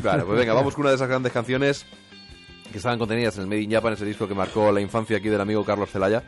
Claro, 0.00 0.24
pues 0.26 0.38
venga, 0.38 0.54
vamos 0.54 0.72
con 0.74 0.80
una 0.82 0.90
de 0.90 0.96
esas 0.96 1.08
grandes 1.08 1.30
canciones 1.32 1.84
que 2.70 2.78
estaban 2.78 2.98
contenidas 2.98 3.36
en 3.36 3.42
el 3.42 3.48
Made 3.48 3.60
in 3.60 3.70
Japan, 3.70 3.92
ese 3.92 4.06
disco 4.06 4.26
que 4.26 4.34
marcó 4.34 4.72
la 4.72 4.80
infancia 4.80 5.18
aquí 5.18 5.28
del 5.28 5.42
amigo 5.42 5.62
Carlos 5.62 5.90
Celaya, 5.90 6.22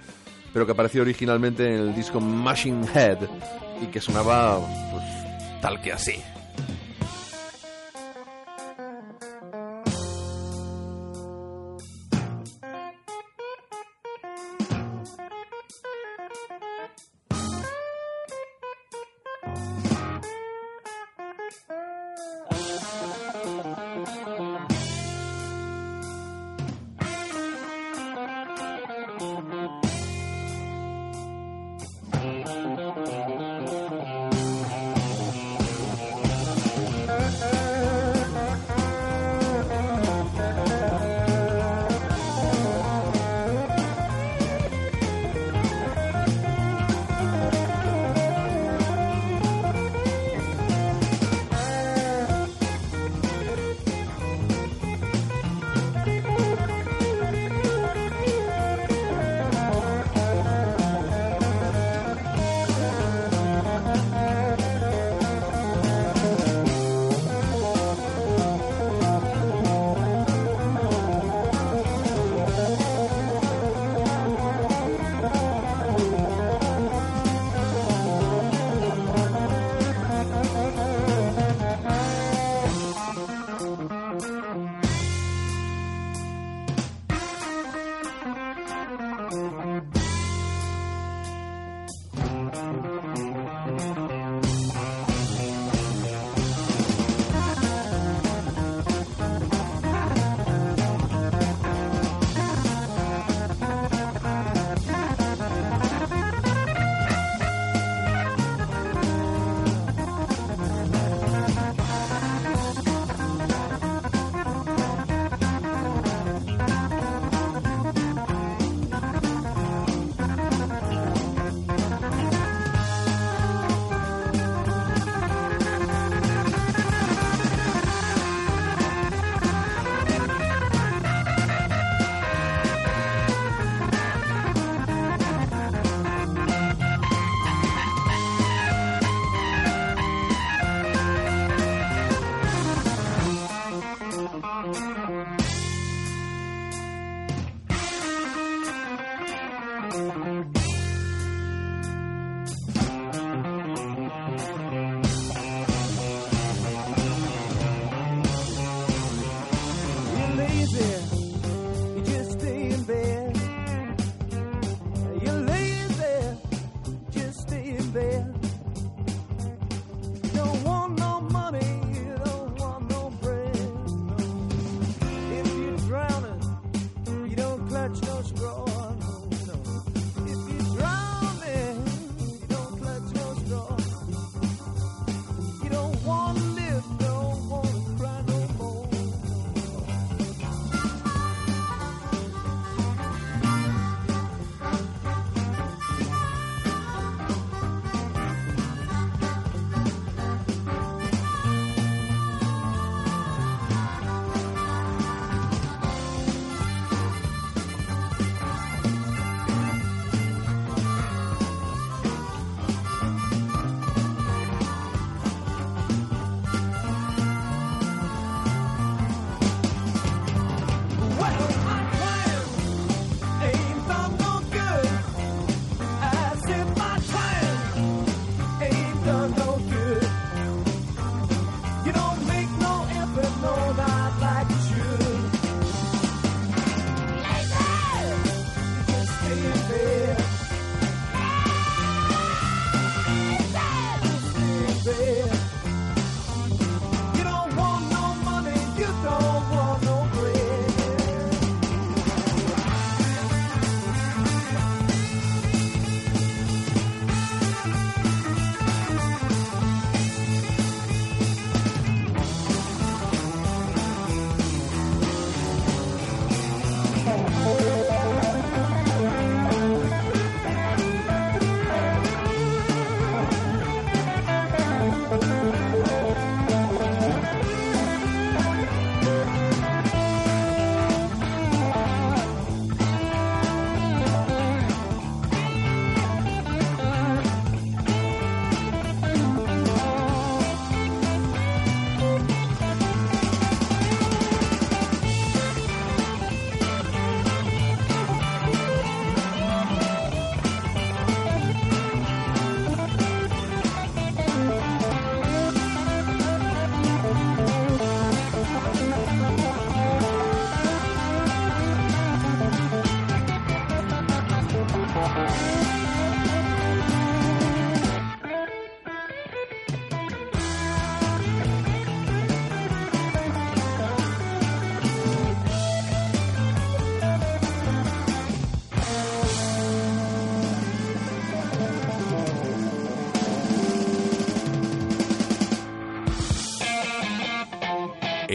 pero 0.53 0.67
que 0.67 0.73
apareció 0.73 1.01
originalmente 1.01 1.67
en 1.67 1.81
el 1.81 1.95
disco 1.95 2.21
Machine 2.21 2.87
Head 2.95 3.19
y 3.85 3.87
que 3.89 4.01
sonaba 4.01 4.61
pues, 4.91 5.05
tal 5.61 5.81
que 5.81 5.93
así. 5.93 6.23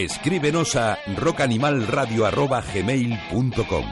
Escríbenos 0.04 0.76
a 0.76 0.98
rockanimalradio.gmail.com 1.14 3.84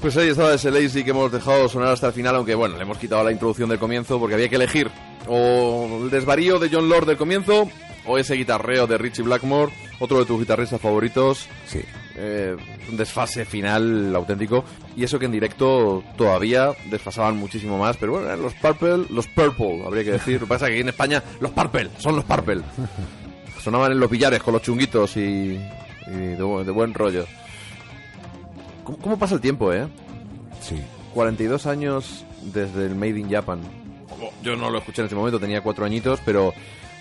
Pues 0.00 0.16
ahí 0.16 0.30
estaba 0.30 0.54
ese 0.54 0.72
Lazy 0.72 1.04
que 1.04 1.10
hemos 1.10 1.30
dejado 1.30 1.68
sonar 1.68 1.92
hasta 1.92 2.08
el 2.08 2.12
final, 2.14 2.34
aunque 2.34 2.56
bueno, 2.56 2.74
le 2.76 2.82
hemos 2.82 2.98
quitado 2.98 3.22
la 3.22 3.30
introducción 3.30 3.68
del 3.68 3.78
comienzo 3.78 4.18
porque 4.18 4.34
había 4.34 4.48
que 4.48 4.56
elegir 4.56 4.90
o 5.28 6.00
el 6.02 6.10
desvarío 6.10 6.58
de 6.58 6.68
John 6.68 6.88
Lord 6.88 7.06
del 7.06 7.16
comienzo 7.16 7.68
o 8.06 8.18
ese 8.18 8.34
guitarreo 8.34 8.88
de 8.88 8.98
Richie 8.98 9.22
Blackmore, 9.22 9.72
otro 10.00 10.18
de 10.18 10.24
tus 10.24 10.40
guitarristas 10.40 10.80
favoritos. 10.80 11.46
Sí. 11.66 11.80
Eh, 12.16 12.56
un 12.90 12.96
desfase 12.96 13.44
final 13.44 14.16
auténtico 14.16 14.64
y 14.96 15.04
eso 15.04 15.20
que 15.20 15.26
en 15.26 15.32
directo 15.32 16.02
todavía 16.16 16.72
desfasaban 16.90 17.36
muchísimo 17.36 17.78
más 17.78 17.96
pero 17.96 18.10
bueno 18.14 18.34
los 18.34 18.54
Purple 18.54 19.04
los 19.10 19.28
Purple 19.28 19.84
habría 19.86 20.02
que 20.02 20.10
decir 20.12 20.40
lo 20.40 20.46
que 20.48 20.48
pasa 20.48 20.64
es 20.64 20.70
que 20.70 20.74
aquí 20.74 20.80
en 20.80 20.88
España 20.88 21.22
los 21.38 21.52
Purple 21.52 21.90
son 21.98 22.16
los 22.16 22.24
Purple 22.24 22.62
sonaban 23.68 23.92
en 23.92 24.00
los 24.00 24.10
billares 24.10 24.42
con 24.42 24.54
los 24.54 24.62
chunguitos 24.62 25.16
y, 25.16 25.20
y 25.20 26.10
de, 26.10 26.38
bu- 26.42 26.64
de 26.64 26.70
buen 26.72 26.94
rollo 26.94 27.26
¿Cómo, 28.84 28.98
cómo 28.98 29.18
pasa 29.18 29.34
el 29.34 29.40
tiempo 29.40 29.72
eh? 29.72 29.86
Sí. 30.60 30.80
42 31.14 31.66
años 31.66 32.24
desde 32.42 32.86
el 32.86 32.94
Made 32.94 33.18
in 33.18 33.30
Japan 33.30 33.60
Como 34.08 34.30
yo 34.42 34.56
no 34.56 34.70
lo 34.70 34.78
escuché 34.78 35.02
en 35.02 35.06
ese 35.06 35.14
momento 35.14 35.38
tenía 35.38 35.60
cuatro 35.62 35.84
añitos 35.84 36.20
pero 36.24 36.52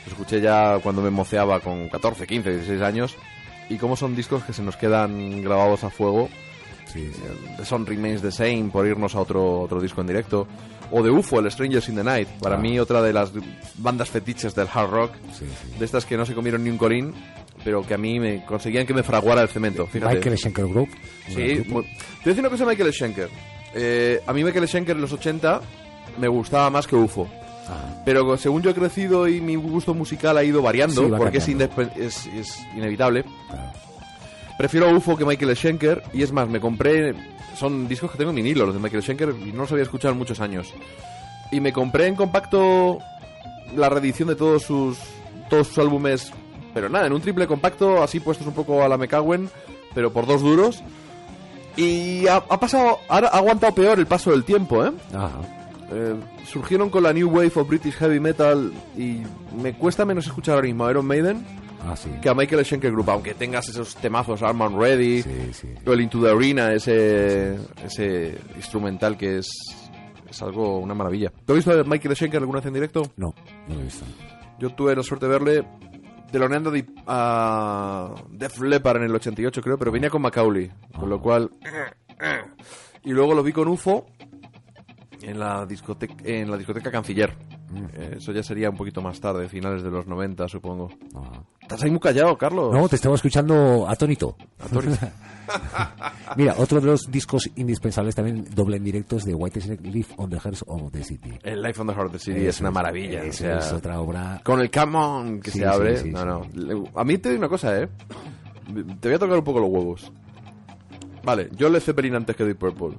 lo 0.05 0.11
escuché 0.11 0.41
ya 0.41 0.79
cuando 0.79 1.01
me 1.01 1.09
moceaba 1.09 1.59
con 1.59 1.89
14 1.89 2.27
15 2.27 2.49
16 2.51 2.81
años 2.81 3.15
y 3.69 3.77
cómo 3.77 3.95
son 3.95 4.15
discos 4.15 4.43
que 4.43 4.53
se 4.53 4.61
nos 4.63 4.75
quedan 4.77 5.41
grabados 5.43 5.83
a 5.83 5.89
fuego 5.89 6.29
Sí, 6.85 7.11
sí. 7.13 7.21
The 7.57 7.65
Sun 7.65 7.85
Remains 7.85 8.21
the 8.21 8.31
Same 8.31 8.69
por 8.71 8.87
irnos 8.87 9.13
a 9.13 9.19
otro, 9.19 9.59
otro 9.59 9.81
disco 9.81 9.99
en 9.99 10.07
directo. 10.07 10.47
O 10.91 11.03
de 11.03 11.09
UFO, 11.09 11.39
el 11.39 11.51
Strangers 11.51 11.89
in 11.89 11.95
the 11.95 12.03
Night. 12.03 12.27
Para 12.41 12.55
Ah. 12.55 12.59
mí, 12.59 12.79
otra 12.79 13.01
de 13.01 13.13
las 13.13 13.31
bandas 13.77 14.09
fetiches 14.09 14.55
del 14.55 14.67
hard 14.73 14.89
rock. 14.89 15.11
Sí, 15.33 15.45
sí. 15.45 15.77
De 15.79 15.85
estas 15.85 16.05
que 16.05 16.15
no 16.17 16.25
se 16.25 16.33
comieron 16.33 16.63
ni 16.63 16.69
un 16.69 16.77
colín, 16.77 17.13
pero 17.63 17.81
que 17.85 17.93
a 17.93 17.97
mí 17.97 18.19
me 18.19 18.45
conseguían 18.45 18.85
que 18.85 18.93
me 18.93 19.03
fraguara 19.03 19.41
el 19.41 19.49
cemento. 19.49 19.85
Fíjate. 19.87 20.15
Michael 20.15 20.37
Schenker 20.37 20.67
Group. 20.67 20.89
Sí, 21.27 21.33
te 21.35 21.65
voy 21.69 21.83
a 21.85 22.25
decir 22.29 22.39
una 22.39 22.49
cosa 22.49 22.63
de 22.65 22.69
Michael 22.71 22.93
Schenker. 22.93 23.29
Eh, 23.73 24.21
a 24.25 24.33
mí 24.33 24.43
Michael 24.43 24.67
Schenker 24.67 24.95
en 24.95 25.01
los 25.01 25.11
80 25.11 25.61
me 26.17 26.27
gustaba 26.27 26.69
más 26.69 26.87
que 26.87 26.95
UFO. 26.95 27.27
Ah, 27.69 28.01
Pero 28.05 28.37
según 28.37 28.61
yo 28.61 28.69
he 28.69 28.73
crecido 28.73 29.27
y 29.27 29.41
mi 29.41 29.55
gusto 29.57 29.93
musical 29.93 30.37
ha 30.37 30.43
ido 30.43 30.61
variando, 30.61 31.03
Sí, 31.05 31.11
porque 31.17 31.39
es, 31.39 31.47
es, 31.49 32.25
es 32.27 32.65
inevitable, 32.77 33.25
claro. 33.49 33.71
Prefiero 34.57 34.89
UFO 34.95 35.15
que 35.15 35.25
Michael 35.25 35.55
Schenker 35.55 36.03
y 36.13 36.23
es 36.23 36.31
más, 36.31 36.49
me 36.49 36.59
compré 36.59 37.13
son 37.57 37.87
discos 37.87 38.11
que 38.11 38.17
tengo 38.17 38.29
en 38.29 38.35
vinilo, 38.35 38.65
los 38.65 38.75
de 38.75 38.81
Michael 38.81 39.03
Schenker 39.03 39.33
y 39.45 39.51
no 39.51 39.61
los 39.63 39.71
había 39.71 39.83
escuchado 39.83 40.11
en 40.13 40.17
muchos 40.17 40.39
años. 40.39 40.73
Y 41.51 41.59
me 41.59 41.73
compré 41.73 42.07
en 42.07 42.15
compacto 42.15 42.99
la 43.75 43.89
reedición 43.89 44.29
de 44.29 44.35
todos 44.35 44.63
sus 44.63 44.97
todos 45.49 45.67
sus 45.67 45.77
álbumes, 45.77 46.31
pero 46.73 46.89
nada, 46.89 47.07
en 47.07 47.13
un 47.13 47.21
triple 47.21 47.47
compacto 47.47 48.03
así 48.03 48.19
puestos 48.19 48.47
un 48.47 48.53
poco 48.53 48.83
a 48.83 48.89
la 48.89 48.97
McCowen, 48.97 49.49
pero 49.93 50.11
por 50.11 50.25
dos 50.25 50.41
duros. 50.41 50.83
Y 51.75 52.27
ha, 52.27 52.37
ha 52.37 52.59
pasado, 52.59 52.99
ahora 53.07 53.29
ha 53.29 53.37
aguantado 53.37 53.73
peor 53.73 53.99
el 53.99 54.07
paso 54.07 54.31
del 54.31 54.43
tiempo, 54.43 54.85
¿eh? 54.85 54.91
Ajá. 55.13 55.41
Eh, 55.89 56.15
surgieron 56.45 56.89
con 56.89 57.03
la 57.03 57.13
New 57.13 57.29
Wave 57.29 57.51
of 57.55 57.67
British 57.67 57.93
Heavy 57.93 58.19
Metal 58.19 58.73
y 58.97 59.21
me 59.61 59.73
cuesta 59.73 60.03
menos 60.03 60.25
escuchar 60.25 60.55
ahora 60.55 60.67
mismo 60.67 60.85
a 60.85 60.91
Iron 60.91 61.05
Maiden 61.05 61.45
Ah, 61.89 61.95
sí. 61.95 62.09
que 62.21 62.27
a 62.29 62.33
Michael 62.33 62.65
Schenker 62.65 62.91
Group, 62.91 63.09
aunque 63.09 63.33
tengas 63.33 63.69
esos 63.69 63.95
temazos 63.95 64.41
Armand 64.43 64.77
Ready 64.77 65.21
Sí, 65.21 65.31
sí. 65.53 65.67
o 65.85 65.93
el 65.93 66.01
Into 66.01 66.21
the 66.21 66.29
Arena, 66.31 66.73
ese, 66.73 67.55
ese 67.83 68.37
instrumental 68.55 69.15
que 69.17 69.37
es, 69.37 69.47
es 70.29 70.41
algo, 70.41 70.79
una 70.79 70.93
maravilla. 70.93 71.31
¿Tú 71.45 71.53
has 71.53 71.57
visto 71.57 71.71
a 71.71 71.83
Michael 71.85 72.15
Schenker 72.15 72.39
alguna 72.41 72.59
vez 72.59 72.65
en 72.67 72.73
directo? 72.73 73.03
No, 73.15 73.33
no 73.67 73.75
lo 73.75 73.81
he 73.81 73.83
visto. 73.85 74.05
Yo 74.59 74.71
tuve 74.71 74.95
la 74.95 75.03
suerte 75.03 75.27
de 75.27 75.31
verle 75.31 75.67
teloneando 76.31 76.71
di- 76.71 76.85
a 77.07 78.13
Def 78.31 78.59
Leppard 78.59 78.97
en 78.97 79.03
el 79.03 79.15
88 79.15 79.61
creo, 79.61 79.77
pero 79.77 79.91
venía 79.91 80.09
con 80.09 80.21
Macaulay, 80.21 80.69
con 80.99 81.09
lo 81.09 81.21
cual... 81.21 81.49
Y 83.03 83.11
luego 83.11 83.33
lo 83.33 83.43
vi 83.43 83.53
con 83.53 83.67
UFO 83.69 84.07
en 85.21 85.39
la 85.39 85.65
discoteca, 85.65 86.15
en 86.25 86.51
la 86.51 86.57
discoteca 86.57 86.91
Canciller. 86.91 87.33
Eh, 87.93 88.15
Eso 88.17 88.31
ya 88.31 88.41
sería 88.43 88.69
un 88.69 88.77
poquito 88.77 89.01
más 89.01 89.19
tarde, 89.19 89.49
finales 89.49 89.83
de 89.83 89.91
los 89.91 90.07
90 90.07 90.47
supongo. 90.47 90.89
Ajá. 91.15 91.43
Estás 91.61 91.83
ahí 91.83 91.91
muy 91.91 91.99
callado, 91.99 92.37
Carlos. 92.37 92.73
No, 92.73 92.87
te 92.87 92.95
estaba 92.95 93.15
escuchando 93.15 93.85
atónito. 93.89 94.35
Mira, 96.35 96.55
otro 96.57 96.79
de 96.81 96.87
los 96.87 97.09
discos 97.11 97.49
indispensables 97.55 98.15
también 98.15 98.45
doble 98.53 98.77
en 98.77 98.83
directo 98.83 99.17
es 99.17 99.25
de 99.25 99.33
White 99.33 99.61
Snake 99.61 99.87
Leaf 99.89 100.11
on 100.17 100.29
the 100.29 100.37
Hearts 100.39 100.63
of 100.67 100.91
the 100.91 101.03
City. 101.03 101.31
El 101.43 101.61
Life 101.61 101.81
on 101.81 101.87
the 101.87 101.93
Heart 101.93 102.07
of 102.07 102.11
the 102.13 102.19
City 102.19 102.45
es 102.45 102.59
una 102.61 102.71
maravilla. 102.71 103.23
o 103.27 103.31
sea, 103.33 103.57
es 103.59 103.71
otra 103.71 103.99
obra. 104.01 104.41
Con 104.43 104.59
el 104.61 104.69
Come 104.71 104.97
On 104.97 105.39
que 105.39 105.51
Sí, 105.51 105.59
se 105.59 105.65
abre. 105.65 105.97
sí, 105.97 106.11
no, 106.11 106.19
sí. 106.43 106.49
no. 106.53 106.63
Le- 106.65 106.91
A 106.95 107.03
mí 107.03 107.17
te 107.17 107.29
digo 107.29 107.39
una 107.39 107.49
cosa, 107.49 107.81
¿eh? 107.81 107.87
Te 108.99 109.07
voy 109.07 109.15
a 109.15 109.19
tocar 109.19 109.37
un 109.37 109.43
poco 109.43 109.59
los 109.59 109.69
huevos. 109.69 110.11
Vale, 111.23 111.49
yo 111.55 111.69
Led 111.69 111.79
Zeppelin 111.81 112.15
antes 112.15 112.35
que 112.35 112.43
Deep 112.45 112.57
Purple. 112.57 112.97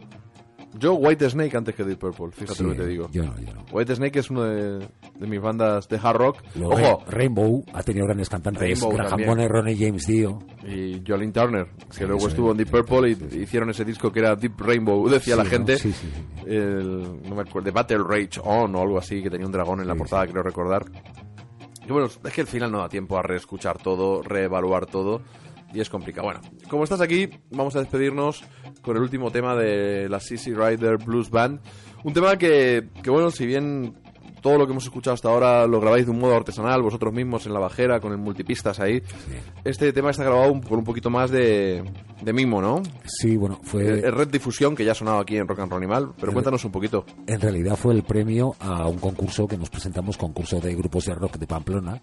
Yo 0.74 0.94
White 0.94 1.30
Snake 1.30 1.56
antes 1.56 1.74
que 1.74 1.82
Deep 1.82 1.98
Purple, 1.98 2.30
fíjate 2.30 2.58
Sí, 2.58 2.62
lo 2.62 2.70
que 2.72 2.76
te 2.76 2.86
digo. 2.86 3.08
Yo 3.10 3.24
no, 3.24 3.34
yo 3.40 3.54
no. 3.54 3.64
White 3.72 3.96
Snake 3.96 4.18
es 4.18 4.30
una 4.30 4.44
de, 4.44 4.78
de 5.18 5.26
mis 5.26 5.40
bandas 5.40 5.88
de 5.88 5.98
hard 6.02 6.16
rock. 6.18 6.42
Lo- 6.56 6.68
Ojo, 6.68 7.04
Rainbow 7.08 7.64
ha 7.72 7.82
tenido 7.82 8.04
grandes 8.06 8.28
cantantes. 8.28 8.60
Rainbow 8.60 8.92
Graham. 8.92 9.20
Bonner, 9.26 9.50
Ronnie 9.50 9.76
James 9.78 10.06
Dio. 10.06 10.38
y 10.66 11.02
Jolene 11.06 11.32
Turner, 11.32 11.66
que 11.88 11.94
Sí, 11.94 12.04
luego 12.04 12.28
estuvo 12.28 12.48
es. 12.48 12.52
en 12.52 12.56
Deep 12.58 12.70
Purple 12.70 13.10
y 13.10 13.42
hicieron 13.42 13.70
ese 13.70 13.84
disco 13.84 14.12
que 14.12 14.20
era 14.20 14.36
Deep 14.36 14.60
Rainbow, 14.60 15.08
decía 15.08 15.36
la 15.36 15.46
gente. 15.46 15.78
Sí, 15.78 15.90
sí, 15.92 16.10
sí. 16.14 16.42
el, 16.50 17.22
no 17.22 17.34
me 17.34 17.42
acuerdo, 17.42 17.62
de 17.62 17.70
Battle 17.70 18.04
Rage 18.06 18.40
On 18.44 18.74
o 18.76 18.80
algo 18.82 18.98
así, 18.98 19.22
que 19.22 19.30
tenía 19.30 19.46
un 19.46 19.52
dragón 19.52 19.80
en 19.80 19.88
la 19.88 19.94
portada, 19.94 20.26
creo 20.26 20.42
recordar. 20.42 20.84
Y 21.88 21.90
bueno, 21.90 22.06
es 22.06 22.18
que 22.34 22.42
al 22.42 22.46
final 22.46 22.70
no 22.70 22.80
da 22.80 22.88
tiempo 22.90 23.16
a 23.18 23.22
reescuchar 23.22 23.78
todo, 23.78 24.20
reevaluar 24.22 24.84
todo, 24.84 25.22
y 25.72 25.80
es 25.80 25.88
complicado. 25.90 26.26
Bueno, 26.26 26.40
como 26.68 26.84
estás 26.84 27.00
aquí, 27.00 27.28
vamos 27.50 27.76
a 27.76 27.80
despedirnos 27.80 28.42
con 28.82 28.96
el 28.96 29.02
último 29.02 29.30
tema 29.30 29.54
de 29.54 30.08
la 30.08 30.20
CC 30.20 30.54
Rider 30.54 30.96
Blues 30.98 31.30
Band. 31.30 31.60
Un 32.04 32.12
tema 32.12 32.36
que, 32.36 32.88
que 33.02 33.10
bueno, 33.10 33.30
si 33.30 33.44
bien 33.46 33.94
todo 34.40 34.56
lo 34.56 34.66
que 34.66 34.70
hemos 34.72 34.84
escuchado 34.84 35.14
hasta 35.14 35.28
ahora 35.28 35.66
lo 35.66 35.80
grabáis 35.80 36.06
de 36.06 36.12
un 36.12 36.20
modo 36.20 36.36
artesanal, 36.36 36.80
vosotros 36.80 37.12
mismos 37.12 37.44
en 37.46 37.52
la 37.52 37.58
bajera, 37.58 37.98
con 37.98 38.12
el 38.12 38.18
multipistas 38.18 38.78
ahí, 38.78 39.02
este 39.64 39.92
tema 39.92 40.10
está 40.10 40.22
grabado 40.22 40.52
un- 40.52 40.62
con 40.62 40.78
un 40.78 40.84
poquito 40.84 41.10
más 41.10 41.30
de, 41.32 41.82
de 42.22 42.32
mimo, 42.32 42.62
¿no? 42.62 42.80
Sí, 43.04 43.36
bueno, 43.36 43.58
fue. 43.64 43.98
Es 43.98 44.14
Red 44.14 44.28
Difusión, 44.28 44.76
que 44.76 44.84
ya 44.84 44.92
ha 44.92 44.94
sonado 44.94 45.18
aquí 45.18 45.36
en 45.36 45.48
Rock 45.48 45.58
and 45.58 45.72
Roll 45.72 45.82
Animal, 45.82 46.12
pero 46.18 46.30
Eh, 46.30 46.34
cuéntanos 46.34 46.64
un 46.64 46.70
poquito. 46.70 47.04
En 47.26 47.40
realidad 47.40 47.74
fue 47.76 47.94
el 47.94 48.04
premio 48.04 48.54
a 48.60 48.86
un 48.86 48.98
concurso 48.98 49.48
que 49.48 49.58
nos 49.58 49.70
presentamos, 49.70 50.16
concurso 50.16 50.60
de 50.60 50.72
grupos 50.76 51.06
de 51.06 51.14
rock 51.16 51.36
de 51.36 51.46
Pamplona, 51.48 52.00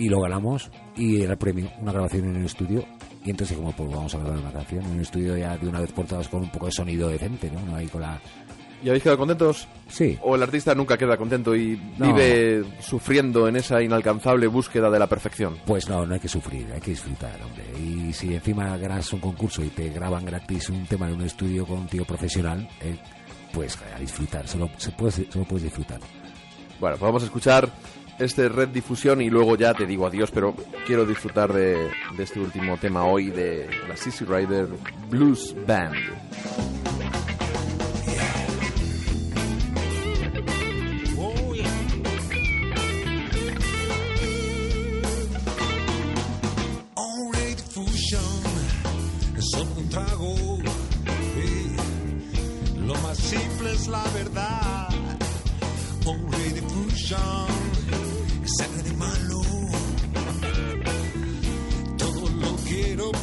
y 0.00 0.08
lo 0.08 0.20
ganamos, 0.20 0.70
y 0.96 1.22
era 1.22 1.32
el 1.32 1.38
premio, 1.38 1.70
una 1.80 1.92
grabación 1.92 2.24
en 2.24 2.36
un 2.36 2.44
estudio, 2.46 2.84
y 3.24 3.30
entonces 3.30 3.56
como 3.56 3.72
pues 3.72 3.90
vamos 3.90 4.14
a 4.14 4.18
grabar 4.18 4.38
una 4.38 4.52
canción 4.52 4.84
en 4.84 4.92
un 4.92 5.00
estudio 5.00 5.36
ya 5.36 5.56
de 5.58 5.68
una 5.68 5.80
vez 5.80 5.92
por 5.92 6.06
todas 6.06 6.26
con 6.28 6.42
un 6.42 6.50
poco 6.50 6.66
de 6.66 6.72
sonido 6.72 7.08
decente, 7.08 7.50
¿no? 7.50 7.60
No 7.66 7.76
ahí 7.76 7.86
con 7.86 8.00
la... 8.00 8.18
¿Y 8.82 8.88
habéis 8.88 9.02
quedado 9.02 9.18
contentos? 9.18 9.68
Sí, 9.90 10.18
¿O 10.22 10.36
el 10.36 10.42
artista 10.42 10.74
nunca 10.74 10.96
queda 10.96 11.18
contento 11.18 11.54
y 11.54 11.78
No. 11.98 12.06
vive 12.06 12.64
sufriendo 12.80 13.46
en 13.46 13.56
esa 13.56 13.82
inalcanzable 13.82 14.46
búsqueda 14.46 14.88
de 14.88 14.98
la 14.98 15.06
perfección? 15.06 15.58
pues 15.66 15.86
no, 15.86 16.06
no 16.06 16.14
hay 16.14 16.20
que 16.20 16.28
sufrir, 16.28 16.66
hay 16.72 16.80
que 16.80 16.92
disfrutar, 16.92 17.38
hombre. 17.42 17.64
Y 17.78 18.10
si 18.14 18.32
encima 18.34 18.74
ganas 18.78 19.12
un 19.12 19.20
concurso 19.20 19.62
y 19.62 19.68
te 19.68 19.90
graban 19.90 20.24
gratis 20.24 20.70
un 20.70 20.86
tema 20.86 21.08
en 21.08 21.16
un 21.16 21.22
estudio 21.22 21.66
con 21.66 21.80
un 21.80 21.86
tío 21.88 22.06
profesional, 22.06 22.66
eh, 22.80 22.96
pues 23.52 23.76
a 23.94 23.98
disfrutar, 24.00 24.48
solo, 24.48 24.70
se 24.78 24.92
puede, 24.92 25.30
solo 25.30 25.44
puedes 25.44 25.64
disfrutar. 25.64 26.00
Bueno, 26.80 26.96
pues 26.96 27.06
vamos 27.06 27.22
a 27.22 27.26
escuchar 27.26 27.68
este 28.20 28.48
Red 28.48 28.68
Difusión 28.68 29.20
y 29.22 29.30
luego 29.30 29.56
ya 29.56 29.74
te 29.74 29.86
digo 29.86 30.06
adiós, 30.06 30.30
pero 30.30 30.54
quiero 30.86 31.06
disfrutar 31.06 31.52
de, 31.52 31.90
este 32.18 32.38
último 32.38 32.76
tema 32.76 33.04
hoy 33.04 33.30
de 33.30 33.68
la 33.88 33.96
CC 33.96 34.24
Rider 34.26 34.68
Blues 35.08 35.56
Band. 35.66 35.96
Difusión 47.46 48.20
es 49.36 49.50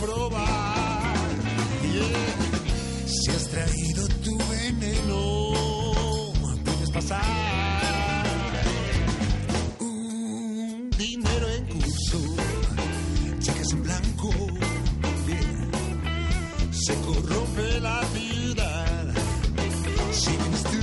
probar. 0.08 1.28
Si 3.06 3.32
has 3.32 3.48
traído 3.50 4.08
tu 4.24 4.38
veneno, 4.56 5.20
puedes 6.64 6.92
pasar 6.92 7.24
un 9.80 10.90
dinero 10.98 11.48
en 11.58 11.66
curso, 11.66 12.20
cheques 13.40 13.72
en 13.74 13.84
blanco, 13.84 14.30
se 16.72 16.94
corrompe 17.06 17.80
la 17.82 18.00
vida. 18.16 18.70
Si 20.12 20.32
vienes 20.42 20.64
tú, 20.72 20.82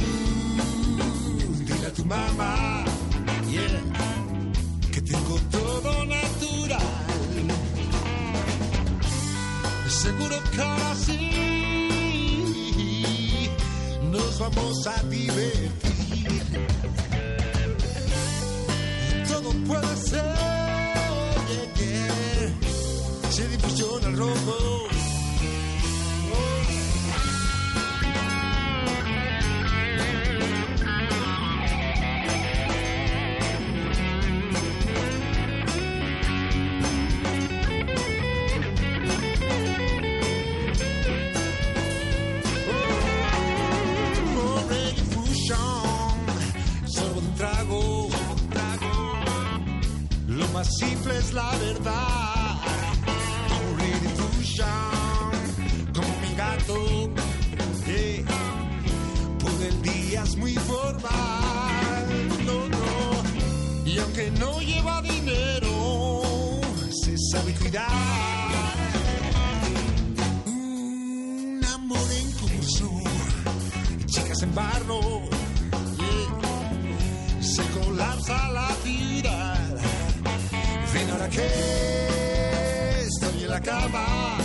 dile 1.64 1.86
a 1.86 1.92
tu 1.92 2.04
mamá, 2.04 2.63
seguro 10.04 10.36
que 10.52 10.60
ahora 10.60 10.94
nos 14.12 14.38
vamos 14.38 14.86
a 14.86 15.02
divertir. 15.04 16.42
Todo 19.28 19.50
puede 19.66 19.96
ser, 19.96 20.22
yeah, 21.78 23.30
se 23.30 23.48
difusiona 23.48 24.08
el 24.08 24.16
rojo. 24.18 24.73
Simple 50.64 51.18
es 51.18 51.32
la 51.32 51.50
verdad. 51.56 52.60
Fusion, 54.16 54.72
como 55.94 56.20
mi 56.20 56.34
gato. 56.36 57.10
Por 59.38 59.62
el 59.62 59.82
día 59.82 60.22
es 60.22 60.36
muy 60.36 60.54
formal. 60.54 62.06
No, 62.46 62.68
no. 62.68 63.90
Y 63.90 63.98
aunque 63.98 64.30
no 64.32 64.60
lleva 64.60 65.02
dinero, 65.02 66.20
se 66.90 67.16
sabe 67.30 67.52
cuidar. 67.54 67.88
Un 70.46 71.60
amor 71.74 72.08
en 72.20 72.32
curso 72.32 72.90
chicas 74.06 74.42
en 74.42 74.54
barro. 74.54 75.00
Se 77.40 77.62
colapsa 77.78 78.48
la 78.52 78.68
vida. 78.84 79.13
Que 81.34 83.00
estoy 83.00 83.42
en 83.42 83.50
la 83.50 83.60
cama, 83.60 84.38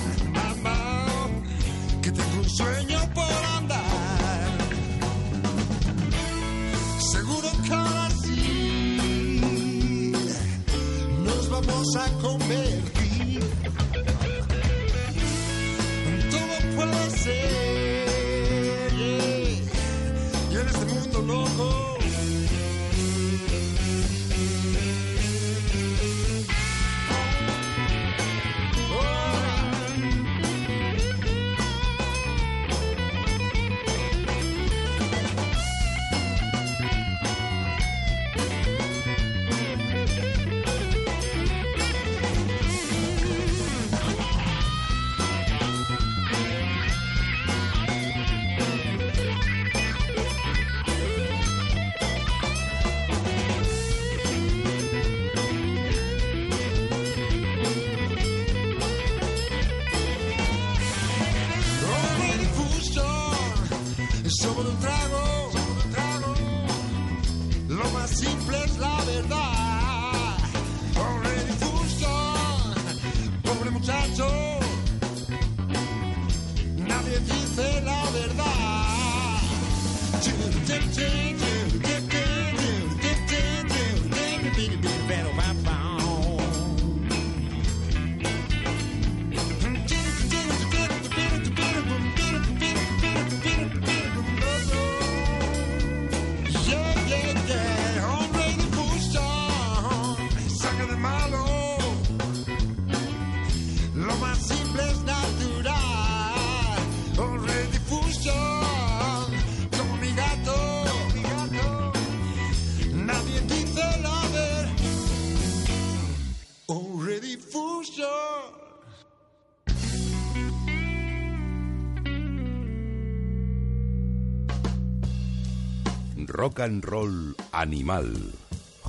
Rock 126.50 126.62
and 126.66 126.82
Roll 126.84 127.36
Animal. 127.54 128.10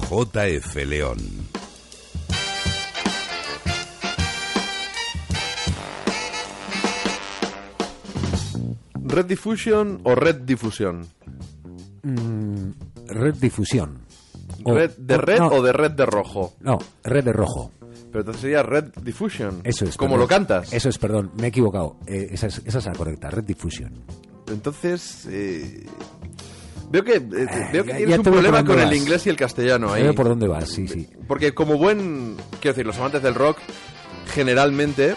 JF 0.08 0.76
León. 0.88 1.20
¿Red 9.02 9.26
Diffusion 9.26 10.00
o 10.04 10.14
Red 10.14 10.36
Difusión? 10.42 11.06
Mm, 12.02 12.70
red 13.08 13.34
difusión. 13.34 13.98
O- 14.64 14.72
¿Red 14.74 14.92
de 14.96 15.18
red 15.18 15.38
no, 15.38 15.48
o 15.48 15.62
de 15.62 15.72
red 15.72 15.90
de 15.90 16.06
rojo? 16.06 16.54
No, 16.60 16.78
red 17.04 17.24
de 17.24 17.32
rojo. 17.32 17.72
Pero 18.10 18.20
entonces 18.20 18.40
sería 18.40 18.62
Red 18.62 18.94
Diffusion. 19.02 19.60
Eso 19.64 19.84
es. 19.84 19.96
Como 19.96 20.14
perdón. 20.14 20.20
lo 20.20 20.28
cantas. 20.28 20.72
Eso 20.72 20.88
es, 20.88 20.98
perdón, 20.98 21.30
me 21.36 21.44
he 21.44 21.48
equivocado. 21.48 21.96
Eh, 22.06 22.28
esa, 22.32 22.46
es, 22.48 22.60
esa 22.64 22.78
es 22.78 22.86
la 22.86 22.92
correcta, 22.92 23.30
red 23.30 23.44
difusión. 23.44 23.92
Entonces, 24.48 25.26
eh, 25.30 25.86
veo 26.90 27.02
que, 27.04 27.14
eh, 27.14 27.22
veo 27.72 27.84
que 27.84 27.90
ya- 27.90 27.96
tienes 27.96 28.08
ya 28.10 28.16
un 28.18 28.22
problema 28.22 28.64
con 28.64 28.78
el 28.78 28.86
vas. 28.86 28.94
inglés 28.96 29.26
y 29.26 29.30
el 29.30 29.36
castellano 29.36 29.92
ahí. 29.92 30.02
Veo 30.02 30.14
por 30.14 30.28
dónde 30.28 30.46
vas, 30.46 30.68
sí, 30.68 30.86
sí. 30.86 31.08
Porque 31.26 31.54
como 31.54 31.78
buen, 31.78 32.36
quiero 32.60 32.74
decir, 32.74 32.84
los 32.86 32.98
amantes 32.98 33.22
del 33.22 33.34
rock, 33.34 33.56
generalmente 34.34 35.16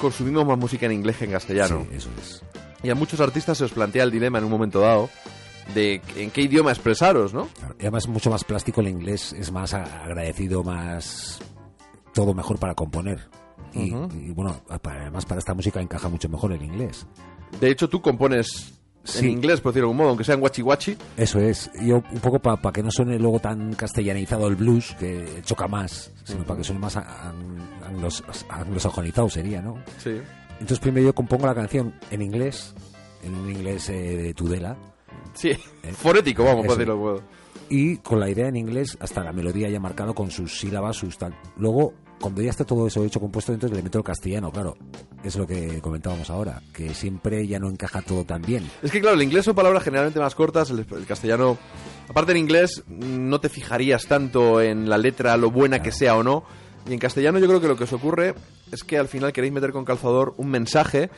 consumimos 0.00 0.46
más 0.46 0.58
música 0.58 0.86
en 0.86 0.92
inglés 0.92 1.16
que 1.16 1.24
en 1.24 1.30
castellano. 1.32 1.86
Sí, 1.90 1.96
eso 1.96 2.10
es. 2.20 2.42
Y 2.82 2.90
a 2.90 2.94
muchos 2.94 3.20
artistas 3.20 3.56
se 3.58 3.64
os 3.64 3.72
plantea 3.72 4.04
el 4.04 4.10
dilema 4.10 4.38
en 4.38 4.44
un 4.44 4.50
momento 4.50 4.80
dado 4.80 5.08
de 5.74 6.02
en 6.16 6.30
qué 6.30 6.42
idioma 6.42 6.70
expresaros, 6.70 7.32
¿no? 7.32 7.46
Claro, 7.58 7.74
Y 7.78 7.82
además 7.82 8.04
es 8.04 8.08
mucho 8.10 8.30
más 8.30 8.44
plástico 8.44 8.82
el 8.82 8.88
inglés, 8.88 9.32
es 9.32 9.50
más 9.50 9.72
agradecido, 9.72 10.62
más 10.62 11.38
todo 12.12 12.34
mejor 12.34 12.58
para 12.58 12.74
componer. 12.74 13.20
Y, 13.72 13.88
y, 13.92 14.30
bueno, 14.30 14.62
para- 14.82 15.00
además 15.02 15.24
para 15.26 15.38
esta 15.40 15.54
música 15.54 15.80
encaja 15.80 16.08
mucho 16.08 16.28
mejor 16.28 16.52
el 16.52 16.62
inglés. 16.62 17.06
De 17.60 17.70
hecho, 17.70 17.88
tú 17.88 18.00
compones 18.02 18.72
Sí. 19.04 19.26
en 19.26 19.32
inglés, 19.32 19.60
por 19.60 19.72
decirlo 19.72 19.88
de 19.88 19.90
algún 19.92 19.96
modo, 19.98 20.08
aunque 20.08 20.24
sea 20.24 20.34
en 20.34 20.40
guachi 20.40 20.62
guachi. 20.62 20.96
Eso 21.16 21.38
es. 21.38 21.70
Yo 21.82 21.96
un 22.10 22.20
poco 22.20 22.38
para 22.38 22.72
que 22.72 22.82
no 22.82 22.90
suene 22.90 23.18
luego 23.18 23.38
tan 23.38 23.74
castellanizado 23.74 24.48
el 24.48 24.56
blues, 24.56 24.96
que 24.98 25.42
choca 25.44 25.68
más, 25.68 26.10
sino 26.24 26.42
para 26.44 26.58
que 26.58 26.64
suene 26.64 26.80
más 26.80 26.96
anglosajonizado 28.50 29.28
sería, 29.28 29.60
¿no? 29.62 29.76
Sí. 29.98 30.20
Entonces 30.52 30.78
primero 30.78 31.06
yo 31.06 31.14
compongo 31.14 31.46
la 31.46 31.54
canción 31.54 31.94
en 32.10 32.22
inglés, 32.22 32.74
en 33.22 33.34
un 33.34 33.50
inglés 33.50 33.88
eh, 33.88 34.16
de 34.16 34.34
Tudela, 34.34 34.76
Sí, 35.34 35.50
fonético, 35.92 36.44
vamos, 36.44 36.64
por 36.66 36.76
decirlo 36.76 36.94
de 36.94 36.98
algún 37.00 37.12
modo. 37.14 37.22
y 37.68 37.96
con 37.98 38.20
la 38.20 38.30
idea 38.30 38.46
en 38.48 38.56
inglés 38.56 38.96
hasta 39.00 39.24
la 39.24 39.32
melodía 39.32 39.68
ya 39.68 39.80
marcado 39.80 40.14
con 40.14 40.30
sus 40.30 40.58
sílabas, 40.60 40.96
sus 40.96 41.18
tal. 41.18 41.34
Luego, 41.56 41.92
cuando 42.24 42.40
ya 42.40 42.48
está 42.48 42.64
todo 42.64 42.86
eso 42.86 43.04
hecho, 43.04 43.20
compuesto, 43.20 43.52
entonces 43.52 43.76
le 43.76 43.82
meto 43.82 43.98
el 43.98 44.04
castellano, 44.04 44.50
claro. 44.50 44.78
Es 45.22 45.36
lo 45.36 45.46
que 45.46 45.82
comentábamos 45.82 46.30
ahora, 46.30 46.62
que 46.72 46.94
siempre 46.94 47.46
ya 47.46 47.58
no 47.58 47.68
encaja 47.68 48.00
todo 48.00 48.24
tan 48.24 48.40
bien. 48.40 48.70
Es 48.82 48.90
que 48.90 49.02
claro, 49.02 49.16
el 49.16 49.22
inglés 49.22 49.44
son 49.44 49.54
palabras 49.54 49.82
generalmente 49.82 50.20
más 50.20 50.34
cortas, 50.34 50.70
el, 50.70 50.86
el 50.90 51.04
castellano... 51.04 51.58
Aparte 52.08 52.32
en 52.32 52.38
inglés 52.38 52.82
no 52.88 53.42
te 53.42 53.50
fijarías 53.50 54.06
tanto 54.06 54.62
en 54.62 54.88
la 54.88 54.96
letra, 54.96 55.36
lo 55.36 55.50
buena 55.50 55.82
que 55.82 55.92
sea 55.92 56.16
o 56.16 56.22
no. 56.22 56.44
Y 56.86 56.92
en 56.92 56.98
castellano 56.98 57.38
yo 57.38 57.46
creo 57.46 57.60
que 57.60 57.68
lo 57.68 57.76
que 57.76 57.84
os 57.84 57.92
ocurre 57.92 58.34
es 58.70 58.84
que 58.84 58.98
al 58.98 59.08
final 59.08 59.32
queréis 59.32 59.52
meter 59.52 59.72
con 59.72 59.84
calzador 59.84 60.34
un 60.36 60.50
mensaje 60.50 61.10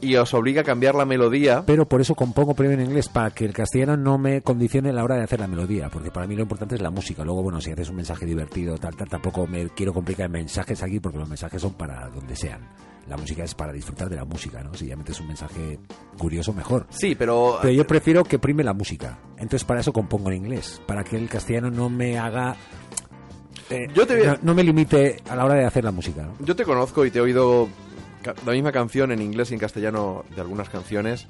y 0.00 0.16
os 0.16 0.34
obliga 0.34 0.62
a 0.62 0.64
cambiar 0.64 0.96
la 0.96 1.04
melodía. 1.04 1.62
Pero 1.64 1.86
por 1.86 2.00
eso 2.00 2.16
compongo 2.16 2.54
primero 2.54 2.82
en 2.82 2.88
inglés, 2.88 3.08
para 3.08 3.30
que 3.30 3.44
el 3.44 3.52
castellano 3.52 3.96
no 3.96 4.18
me 4.18 4.42
condicione 4.42 4.90
a 4.90 4.92
la 4.92 5.04
hora 5.04 5.14
de 5.16 5.22
hacer 5.22 5.38
la 5.38 5.46
melodía, 5.46 5.88
porque 5.90 6.10
para 6.10 6.26
mí 6.26 6.34
lo 6.34 6.42
importante 6.42 6.74
es 6.74 6.82
la 6.82 6.90
música. 6.90 7.24
Luego, 7.24 7.42
bueno, 7.42 7.60
si 7.60 7.70
haces 7.70 7.88
un 7.88 7.96
mensaje 7.96 8.26
divertido, 8.26 8.76
tal, 8.78 8.96
tal, 8.96 9.08
tampoco 9.08 9.46
me 9.46 9.68
quiero 9.70 9.92
complicar 9.92 10.28
mensajes 10.28 10.82
aquí, 10.82 10.98
porque 10.98 11.18
los 11.18 11.28
mensajes 11.28 11.62
son 11.62 11.74
para 11.74 12.08
donde 12.08 12.34
sean. 12.34 12.68
La 13.08 13.16
música 13.16 13.44
es 13.44 13.54
para 13.54 13.72
disfrutar 13.72 14.08
de 14.08 14.16
la 14.16 14.24
música, 14.24 14.62
¿no? 14.62 14.74
Si 14.74 14.86
ya 14.86 14.96
metes 14.96 15.20
un 15.20 15.28
mensaje 15.28 15.78
curioso, 16.18 16.52
mejor. 16.52 16.86
Sí, 16.90 17.14
pero... 17.14 17.58
Pero 17.60 17.72
yo 17.72 17.86
prefiero 17.86 18.24
que 18.24 18.38
prime 18.38 18.64
la 18.64 18.72
música. 18.72 19.18
Entonces, 19.36 19.64
para 19.64 19.80
eso 19.80 19.92
compongo 19.92 20.30
en 20.30 20.38
inglés, 20.38 20.80
para 20.86 21.04
que 21.04 21.16
el 21.16 21.28
castellano 21.28 21.70
no 21.70 21.88
me 21.88 22.18
haga... 22.18 22.56
eh, 23.72 23.88
Yo 23.94 24.06
te 24.06 24.26
no, 24.26 24.38
no 24.42 24.54
me 24.54 24.62
limite 24.64 25.16
a 25.28 25.36
la 25.36 25.44
hora 25.44 25.54
de 25.54 25.64
hacer 25.64 25.84
la 25.84 25.90
música. 25.90 26.22
¿no? 26.22 26.34
Yo 26.44 26.54
te 26.56 26.64
conozco 26.64 27.04
y 27.04 27.10
te 27.10 27.18
he 27.18 27.22
oído 27.22 27.68
la 28.46 28.52
misma 28.52 28.72
canción 28.72 29.12
en 29.12 29.20
inglés 29.20 29.50
y 29.50 29.54
en 29.54 29.60
castellano 29.60 30.24
de 30.34 30.40
algunas 30.40 30.68
canciones. 30.68 31.26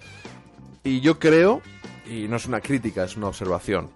Y 0.84 1.00
yo 1.00 1.18
creo, 1.18 1.62
y 2.10 2.28
no 2.28 2.36
es 2.36 2.46
una 2.46 2.60
crítica, 2.60 3.04
es 3.04 3.16
una 3.16 3.28
observación. 3.28 3.88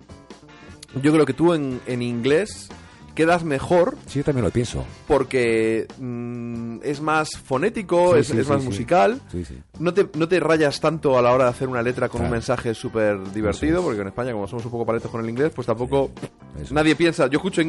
Yo 1.02 1.12
creo 1.12 1.26
que 1.26 1.34
tú 1.34 1.52
en, 1.52 1.80
en 1.86 2.00
inglés 2.00 2.68
quedas 3.16 3.42
mejor 3.42 3.96
Sí, 4.06 4.20
yo 4.20 4.24
también 4.24 4.44
lo 4.44 4.52
pienso. 4.52 4.84
porque 5.08 5.88
mm, 5.98 6.78
es 6.84 7.00
más 7.00 7.30
fonético, 7.36 8.12
Sí, 8.14 8.20
es, 8.20 8.26
sí, 8.28 8.38
es 8.38 8.46
sí, 8.46 8.52
más 8.52 8.62
musical. 8.62 9.20
No 9.80 9.92
te, 9.92 10.08
no 10.16 10.28
te 10.28 10.38
rayas 10.38 10.80
tanto 10.80 11.18
a 11.18 11.22
la 11.22 11.32
hora 11.32 11.44
de 11.44 11.50
hacer 11.50 11.66
una 11.68 11.82
letra 11.82 12.08
con 12.08 12.22
un 12.22 12.30
mensaje 12.30 12.72
súper 12.74 13.32
divertido, 13.32 13.82
porque 13.82 14.00
en 14.02 14.06
España, 14.06 14.30
como 14.32 14.46
somos 14.46 14.64
un 14.64 14.70
poco 14.70 14.86
paletos 14.86 15.10
con 15.10 15.20
el 15.24 15.28
inglés, 15.28 15.50
pues 15.52 15.66
tampoco 15.66 16.10
nadie 16.70 16.94
piensa. 16.94 17.26
Yo 17.26 17.38
escucho, 17.38 17.62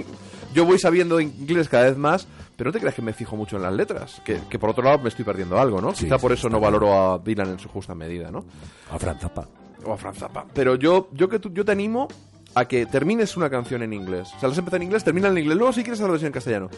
yo 0.54 0.66
voy 0.66 0.78
sabiendo 0.78 1.20
inglés 1.20 1.68
cada 1.70 1.86
vez 1.86 1.98
más, 1.98 2.28
pero 2.56 2.70
no 2.70 2.74
te 2.74 2.80
creas 2.80 2.94
que 2.96 3.02
me 3.02 3.14
fijo 3.14 3.36
mucho 3.36 3.56
en 3.56 3.64
las 3.64 3.74
letras, 3.74 4.22
que, 4.24 4.40
que 4.50 4.60
por 4.60 4.70
otro 4.70 4.84
lado 4.84 5.00
me 5.00 5.10
estoy 5.10 5.26
perdiendo 5.26 5.58
algo, 5.60 5.82
¿no? 5.82 5.94
Quizá 5.94 6.18
por 6.18 6.32
eso 6.32 6.50
no 6.50 6.60
valoro 6.60 6.94
a 7.14 7.18
Dylan 7.20 7.50
en 7.50 7.60
su 7.60 7.70
justa 7.70 7.96
medida, 7.96 8.30
¿no? 8.30 8.46
A 8.92 9.00
Fran 9.00 9.20
Zappa. 9.20 9.48
O 9.86 9.94
a 9.94 9.98
Franz 9.98 10.18
Zappa. 10.18 10.46
Pero 10.54 10.76
yo, 10.76 11.08
yo 11.14 11.30
que 11.30 11.40
tú- 11.40 11.52
yo 11.54 11.64
te 11.64 11.72
animo 11.72 12.08
a 12.58 12.66
que 12.68 12.86
termines 12.86 13.38
una 13.38 13.50
canción 13.50 13.84
en 13.84 13.94
inglés. 13.94 14.32
O 14.36 14.40
sea, 14.40 14.50
las 14.50 14.58
empezado 14.58 14.78
en 14.78 14.84
inglés, 14.84 15.04
termina 15.04 15.28
en 15.28 15.38
inglés, 15.38 15.58
luego 15.58 15.74
si 15.74 15.82
quieres 15.84 16.00
hacer 16.00 16.08
la 16.08 16.12
versión 16.12 16.28
en 16.28 16.34
castellano. 16.34 16.70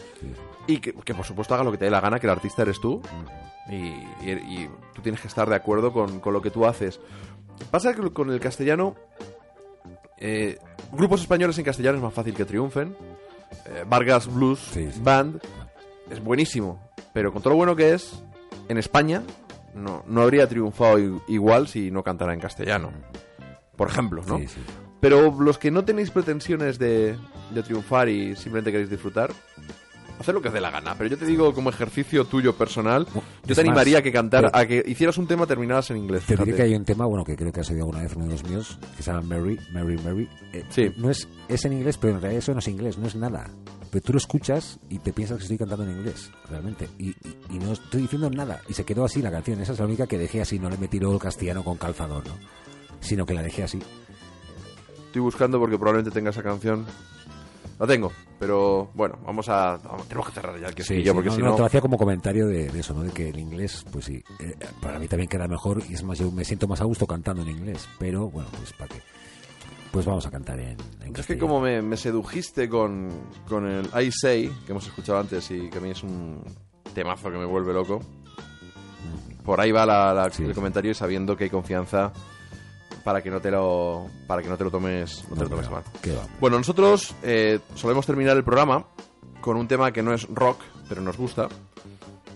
Y 0.66 0.78
que, 0.78 0.92
que, 0.92 1.14
por 1.14 1.24
supuesto 1.24 1.54
haga 1.54 1.64
lo 1.64 1.72
que 1.72 1.78
te 1.78 1.84
dé 1.86 1.90
la 1.90 2.00
gana, 2.00 2.18
que 2.20 2.26
el 2.26 2.32
artista 2.32 2.62
eres 2.62 2.80
tú. 2.80 3.00
Y, 3.68 3.76
y- 3.76 4.30
y 4.30 4.70
tú 4.94 5.02
tienes 5.02 5.20
que 5.20 5.28
estar 5.28 5.48
de 5.48 5.54
acuerdo 5.56 5.92
con, 5.92 6.20
con 6.20 6.32
lo 6.32 6.42
que 6.42 6.50
tú 6.50 6.66
haces. 6.66 7.00
Pasa 7.70 7.94
que 7.94 8.10
con 8.10 8.30
el 8.30 8.40
castellano, 8.40 8.94
eh, 10.18 10.58
grupos 10.92 11.20
españoles 11.22 11.58
en 11.58 11.64
castellano 11.64 11.96
es 11.98 12.02
más 12.02 12.14
fácil 12.14 12.34
que 12.34 12.44
triunfen. 12.44 12.96
Eh, 13.66 13.84
Vargas 13.88 14.32
Blues 14.32 14.58
Sí, 14.72 14.90
sí. 14.92 15.00
Band 15.02 15.40
es 16.10 16.22
buenísimo. 16.22 16.80
Pero 17.12 17.32
con 17.32 17.42
todo 17.42 17.50
lo 17.52 17.56
bueno 17.56 17.74
que 17.76 17.94
es, 17.94 18.22
en 18.68 18.78
España 18.78 19.22
no, 19.74 20.04
no 20.06 20.22
habría 20.22 20.48
triunfado 20.48 20.98
igual 21.28 21.68
si 21.68 21.90
no 21.90 22.02
cantara 22.02 22.32
en 22.34 22.40
castellano. 22.40 22.92
Por 23.76 23.88
ejemplo, 23.88 24.22
¿no? 24.26 24.38
Sí, 24.38 24.48
sí. 24.48 24.60
Pero 25.00 25.34
los 25.40 25.58
que 25.58 25.70
no 25.70 25.84
tenéis 25.84 26.10
pretensiones 26.10 26.78
de, 26.78 27.16
de 27.54 27.62
triunfar 27.62 28.08
y 28.08 28.36
simplemente 28.36 28.70
queréis 28.70 28.90
disfrutar, 28.90 29.32
haced 30.18 30.34
lo 30.34 30.42
que 30.42 30.48
os 30.48 30.54
dé 30.54 30.60
la 30.60 30.70
gana. 30.70 30.94
Pero 30.98 31.08
yo 31.08 31.16
te 31.18 31.24
digo, 31.24 31.54
como 31.54 31.70
ejercicio 31.70 32.26
tuyo 32.26 32.54
personal, 32.54 33.06
yo 33.14 33.22
es 33.48 33.54
te 33.54 33.60
animaría 33.62 33.94
más, 33.94 34.00
a 34.00 34.02
que 34.02 34.12
cantar, 34.12 34.50
a 34.52 34.66
que 34.66 34.84
hicieras 34.86 35.16
un 35.16 35.26
tema 35.26 35.46
terminadas 35.46 35.90
en 35.90 35.96
inglés. 35.96 36.24
Te 36.26 36.36
diré 36.36 36.54
que 36.54 36.62
hay 36.62 36.74
un 36.74 36.84
tema, 36.84 37.06
bueno, 37.06 37.24
que 37.24 37.34
creo 37.34 37.50
que 37.50 37.60
has 37.60 37.70
oído 37.70 37.84
alguna 37.84 38.02
vez 38.02 38.14
uno 38.14 38.26
de 38.26 38.32
los 38.32 38.44
míos, 38.44 38.78
que 38.96 39.02
se 39.02 39.10
llama 39.10 39.22
Mary, 39.38 39.58
Mary, 39.72 39.96
Mary. 40.04 40.28
Eh, 40.52 40.64
Sí. 40.68 40.92
No 40.98 41.10
es, 41.10 41.26
es 41.48 41.64
en 41.64 41.72
inglés, 41.72 41.96
pero 41.96 42.14
en 42.16 42.20
realidad 42.20 42.38
eso 42.42 42.52
no 42.52 42.58
es 42.58 42.68
inglés, 42.68 42.98
no 42.98 43.06
es 43.06 43.14
nada. 43.16 43.48
Pero 43.90 44.04
tú 44.04 44.12
lo 44.12 44.18
escuchas 44.18 44.78
y 44.90 44.98
te 44.98 45.12
piensas 45.14 45.38
que 45.38 45.42
estoy 45.44 45.56
cantando 45.58 45.84
en 45.84 45.92
inglés, 45.92 46.30
realmente. 46.48 46.88
Y, 46.98 47.08
y- 47.08 47.16
y 47.52 47.58
no 47.58 47.72
estoy 47.72 48.02
diciendo 48.02 48.28
nada. 48.30 48.60
Y 48.68 48.74
se 48.74 48.84
quedó 48.84 49.04
así 49.04 49.20
la 49.22 49.30
canción. 49.32 49.60
Esa 49.62 49.72
es 49.72 49.78
la 49.80 49.86
única 49.86 50.06
que 50.06 50.16
dejé 50.18 50.42
así, 50.42 50.58
no 50.60 50.68
le 50.70 50.76
metí 50.76 51.00
luego 51.00 51.14
el 51.14 51.20
castellano 51.22 51.64
con 51.64 51.76
calzador, 51.78 52.24
¿no? 52.28 52.34
Sino 53.00 53.24
que 53.26 53.32
la 53.34 53.42
dejé 53.42 53.62
así. 53.64 53.80
Estoy 55.10 55.22
buscando 55.22 55.58
porque 55.58 55.76
probablemente 55.76 56.12
tenga 56.12 56.30
esa 56.30 56.42
canción. 56.42 56.86
La 57.80 57.86
tengo, 57.86 58.12
pero 58.38 58.90
bueno, 58.94 59.18
vamos 59.24 59.48
a. 59.48 59.78
vamos- 59.78 60.06
tenemos 60.06 60.28
que 60.28 60.34
cerrar 60.34 60.60
ya 60.60 60.68
el 60.68 60.74
que 60.74 60.84
Sí, 60.84 61.02
sí, 61.02 61.10
porque 61.12 61.30
no, 61.30 61.34
si 61.34 61.40
no, 61.40 61.48
no. 61.48 61.54
te 61.54 61.60
lo 61.60 61.66
hacía 61.66 61.80
como 61.80 61.96
comentario 61.96 62.46
de, 62.46 62.68
de 62.68 62.80
eso, 62.80 62.92
¿no? 62.94 63.02
De 63.02 63.10
que 63.10 63.30
el 63.30 63.38
inglés, 63.38 63.84
pues 63.90 64.04
sí, 64.04 64.22
eh, 64.38 64.54
para 64.82 64.98
mí 64.98 65.08
también 65.08 65.28
queda 65.28 65.48
mejor 65.48 65.82
y 65.88 65.94
es 65.94 66.02
más, 66.04 66.18
yo 66.18 66.30
me 66.30 66.44
siento 66.44 66.68
más 66.68 66.80
a 66.82 66.84
gusto 66.84 67.06
cantando 67.06 67.42
en 67.42 67.48
inglés, 67.48 67.88
pero 67.98 68.28
bueno, 68.30 68.48
pues 68.56 68.72
para 68.74 68.88
qué. 68.94 69.02
Pues 69.92 70.04
vamos 70.06 70.24
a 70.26 70.30
cantar 70.30 70.60
en, 70.60 70.76
en 71.02 71.16
Es 71.16 71.26
que 71.26 71.36
como 71.38 71.58
me, 71.60 71.80
me 71.82 71.96
sedujiste 71.96 72.68
con, 72.68 73.08
con 73.48 73.66
el 73.66 73.86
I 74.00 74.12
Say, 74.12 74.48
que 74.66 74.72
hemos 74.72 74.86
escuchado 74.86 75.18
antes 75.18 75.50
y 75.50 75.68
que 75.70 75.78
a 75.78 75.80
mí 75.80 75.90
es 75.90 76.02
un 76.04 76.44
temazo 76.94 77.30
que 77.30 77.38
me 77.38 77.46
vuelve 77.46 77.72
loco, 77.72 78.00
por 79.44 79.60
ahí 79.60 79.72
va 79.72 79.86
la- 79.86 80.12
la- 80.14 80.30
Sí. 80.30 80.44
el 80.44 80.54
comentario 80.54 80.90
y 80.90 80.94
sabiendo 80.94 81.36
que 81.36 81.44
hay 81.44 81.50
confianza 81.50 82.12
para 83.10 83.22
que 83.24 83.30
no 83.32 83.40
te 83.40 83.50
lo, 83.50 84.06
para 84.28 84.40
que 84.40 84.48
no 84.48 84.56
te 84.56 84.62
lo 84.62 84.70
tomes, 84.70 85.24
no 85.28 85.34
te 85.34 85.42
lo 85.42 85.48
No, 85.48 85.56
tomes 85.56 85.66
no, 85.68 85.72
mal. 85.72 86.28
Bueno, 86.38 86.58
nosotros 86.58 87.12
eh, 87.24 87.58
solemos 87.74 88.06
terminar 88.06 88.36
el 88.36 88.44
programa 88.44 88.84
con 89.40 89.56
un 89.56 89.66
tema 89.66 89.90
que 89.90 90.00
no 90.00 90.14
es 90.14 90.28
rock, 90.28 90.60
pero 90.88 91.00
nos 91.00 91.16
gusta. 91.16 91.48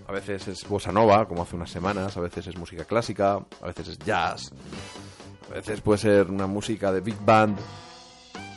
A 0.09 0.11
veces 0.13 0.49
es 0.49 0.69
bossa 0.69 0.91
nova, 0.91 1.29
como 1.29 1.43
hace 1.43 1.55
unas 1.55 1.71
semanas, 1.71 2.17
a 2.17 2.21
veces 2.21 2.49
es 2.49 2.57
música 2.57 2.85
clásica, 2.85 3.35
a 3.63 3.67
veces 3.67 3.87
es 3.87 3.99
jazz, 4.01 4.51
a 5.49 5.55
veces 5.55 5.81
puede 5.81 5.99
ser 5.99 6.29
una 6.29 6.49
música 6.49 6.91
de 6.93 7.01
big 7.01 7.25
band, 7.25 7.57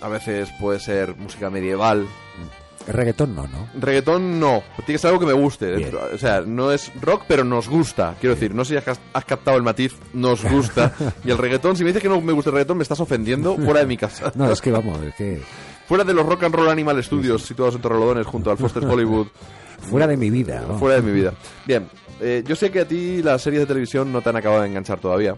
a 0.01 0.07
veces 0.07 0.49
puede 0.59 0.79
ser 0.79 1.15
música 1.17 1.51
medieval. 1.51 1.99
El 1.99 2.66
reggaetón 2.87 3.35
no, 3.35 3.43
¿no? 3.47 3.67
Reggaetón 3.79 4.39
no, 4.39 4.63
tiene 4.77 4.93
que 4.93 4.97
ser 4.97 5.09
algo 5.09 5.19
que 5.19 5.25
me 5.25 5.33
guste. 5.33 5.75
Bien. 5.75 5.91
O 6.13 6.17
sea, 6.17 6.41
no 6.41 6.71
es 6.71 6.91
rock, 7.01 7.23
pero 7.27 7.43
nos 7.43 7.67
gusta. 7.69 8.15
Quiero 8.19 8.35
decir, 8.35 8.53
no 8.55 8.63
sé 8.65 8.79
si 8.81 8.89
has 9.13 9.25
captado 9.25 9.57
el 9.57 9.63
matiz, 9.63 9.95
nos 10.13 10.43
gusta. 10.43 10.93
y 11.23 11.31
el 11.31 11.37
reggaetón, 11.37 11.75
si 11.75 11.83
me 11.83 11.89
dices 11.89 12.01
que 12.03 12.09
no 12.09 12.19
me 12.21 12.33
gusta 12.33 12.49
el 12.49 12.55
reggaetón, 12.55 12.77
me 12.77 12.83
estás 12.83 12.99
ofendiendo 12.99 13.55
fuera 13.55 13.81
de 13.81 13.85
mi 13.87 13.97
casa. 13.97 14.31
No, 14.35 14.51
es 14.51 14.61
que 14.61 14.71
vamos, 14.71 15.01
es 15.03 15.15
que 15.15 15.41
Fuera 15.87 16.03
de 16.03 16.13
los 16.13 16.25
Rock 16.25 16.43
and 16.43 16.53
Roll 16.55 16.69
Animal 16.69 17.01
Studios 17.03 17.43
situados 17.43 17.75
en 17.75 17.81
Torrelodones 17.81 18.25
junto 18.27 18.51
al 18.51 18.57
Foster 18.57 18.83
Hollywood. 18.83 19.27
fuera 19.89 20.05
de 20.07 20.17
mi 20.17 20.29
vida. 20.29 20.63
¿no? 20.67 20.77
fuera 20.77 20.95
de 20.97 21.01
mi 21.01 21.11
vida. 21.11 21.33
Bien, 21.65 21.87
eh, 22.19 22.43
yo 22.45 22.55
sé 22.55 22.71
que 22.71 22.81
a 22.81 22.87
ti 22.87 23.21
las 23.23 23.41
series 23.41 23.61
de 23.61 23.65
televisión 23.67 24.11
no 24.11 24.21
te 24.21 24.29
han 24.29 24.35
acabado 24.35 24.61
de 24.63 24.67
enganchar 24.67 24.99
todavía. 24.99 25.33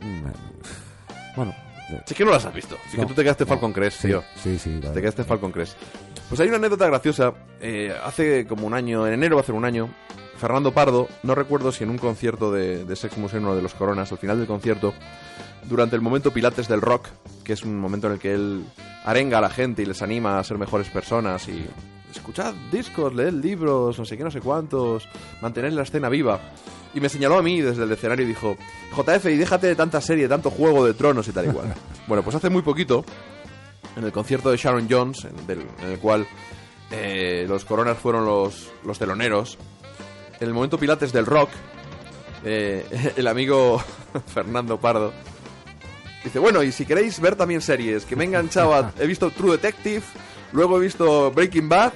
Mm, 0.00 0.26
Bueno, 1.36 1.54
Si 2.06 2.14
es 2.14 2.18
que 2.18 2.24
no 2.24 2.30
las 2.32 2.44
has 2.44 2.54
visto. 2.54 2.76
Si 2.90 2.92
es 2.92 2.98
No, 2.98 3.02
que 3.02 3.08
tú 3.08 3.14
te 3.14 3.22
quedaste 3.22 3.44
no, 3.44 3.48
Falcon 3.48 3.72
Crest, 3.72 4.00
sí, 4.00 4.08
tío. 4.08 4.24
sí, 4.42 4.58
sí, 4.58 4.80
Te 4.92 5.00
quedaste 5.00 5.24
Falcon 5.24 5.52
Crest. 5.52 5.76
Pues 6.28 6.40
hay 6.40 6.48
una 6.48 6.56
anécdota 6.56 6.86
graciosa. 6.86 7.34
eh, 7.60 7.94
hace 8.04 8.46
como 8.46 8.66
un 8.66 8.74
año, 8.74 9.06
en 9.06 9.14
enero 9.14 9.36
va 9.36 9.40
a 9.40 9.44
hacer 9.44 9.54
un 9.54 9.64
año, 9.64 9.88
Fernando 10.36 10.72
Pardo, 10.72 11.08
no 11.22 11.34
recuerdo 11.34 11.72
si 11.72 11.84
en 11.84 11.90
un 11.90 11.98
concierto 11.98 12.50
de, 12.52 12.84
de 12.84 12.96
Sex 12.96 13.16
Museum 13.16 13.46
o 13.46 13.56
de 13.56 13.62
los 13.62 13.74
Coronas, 13.74 14.10
al 14.12 14.18
final 14.18 14.38
del 14.38 14.46
concierto, 14.46 14.92
durante 15.64 15.96
el 15.96 16.02
momento 16.02 16.32
Pilates 16.32 16.68
del 16.68 16.80
Rock, 16.80 17.08
que 17.44 17.52
es 17.52 17.62
un 17.62 17.78
momento 17.78 18.08
en 18.08 18.14
el 18.14 18.18
que 18.18 18.34
él 18.34 18.64
arenga 19.04 19.38
a 19.38 19.40
la 19.40 19.50
gente 19.50 19.82
y 19.82 19.86
les 19.86 20.02
anima 20.02 20.38
a 20.38 20.44
ser 20.44 20.58
mejores 20.58 20.88
personas 20.88 21.48
y 21.48 21.64
escuchad 22.10 22.54
discos, 22.70 23.14
leed 23.14 23.32
libros, 23.32 23.98
no 23.98 24.04
sé 24.04 24.16
qué, 24.16 24.24
no 24.24 24.30
sé 24.30 24.40
cuántos, 24.40 25.08
mantener 25.40 25.72
la 25.72 25.82
escena 25.82 26.08
viva. 26.08 26.40
Y 26.94 27.00
me 27.00 27.08
señaló 27.08 27.38
a 27.38 27.42
mí 27.42 27.60
desde 27.60 27.82
el 27.84 27.92
escenario 27.92 28.24
y 28.24 28.28
dijo, 28.28 28.56
JF, 28.96 29.26
y 29.26 29.36
déjate 29.36 29.66
de 29.66 29.74
tanta 29.74 30.00
serie, 30.00 30.28
tanto 30.28 30.50
juego 30.50 30.86
de 30.86 30.94
tronos 30.94 31.26
y 31.26 31.32
tal 31.32 31.46
igual. 31.46 31.74
bueno, 32.06 32.22
pues 32.22 32.36
hace 32.36 32.50
muy 32.50 32.62
poquito, 32.62 33.04
en 33.96 34.04
el 34.04 34.12
concierto 34.12 34.50
de 34.50 34.56
Sharon 34.56 34.86
Jones, 34.90 35.24
en, 35.24 35.46
del- 35.46 35.66
en 35.82 35.90
el 35.92 35.98
cual 35.98 36.26
eh, 36.90 37.46
los 37.48 37.64
coronas 37.64 37.98
fueron 37.98 38.24
los, 38.26 38.70
los 38.84 38.98
teloneros, 38.98 39.58
en 40.40 40.48
el 40.48 40.54
momento 40.54 40.78
Pilates 40.78 41.12
del 41.12 41.26
rock, 41.26 41.50
eh, 42.44 43.12
el 43.16 43.26
amigo 43.26 43.82
Fernando 44.34 44.78
Pardo 44.78 45.12
dice, 46.24 46.38
bueno, 46.38 46.62
y 46.62 46.72
si 46.72 46.86
queréis 46.86 47.20
ver 47.20 47.36
también 47.36 47.60
series, 47.60 48.04
que 48.06 48.16
me 48.16 48.24
he 48.24 48.26
enganchado 48.26 48.74
a... 48.74 48.92
He 48.98 49.06
visto 49.06 49.30
True 49.30 49.52
Detective, 49.52 50.02
luego 50.52 50.78
he 50.78 50.80
visto 50.80 51.30
Breaking 51.32 51.68
Bad 51.68 51.92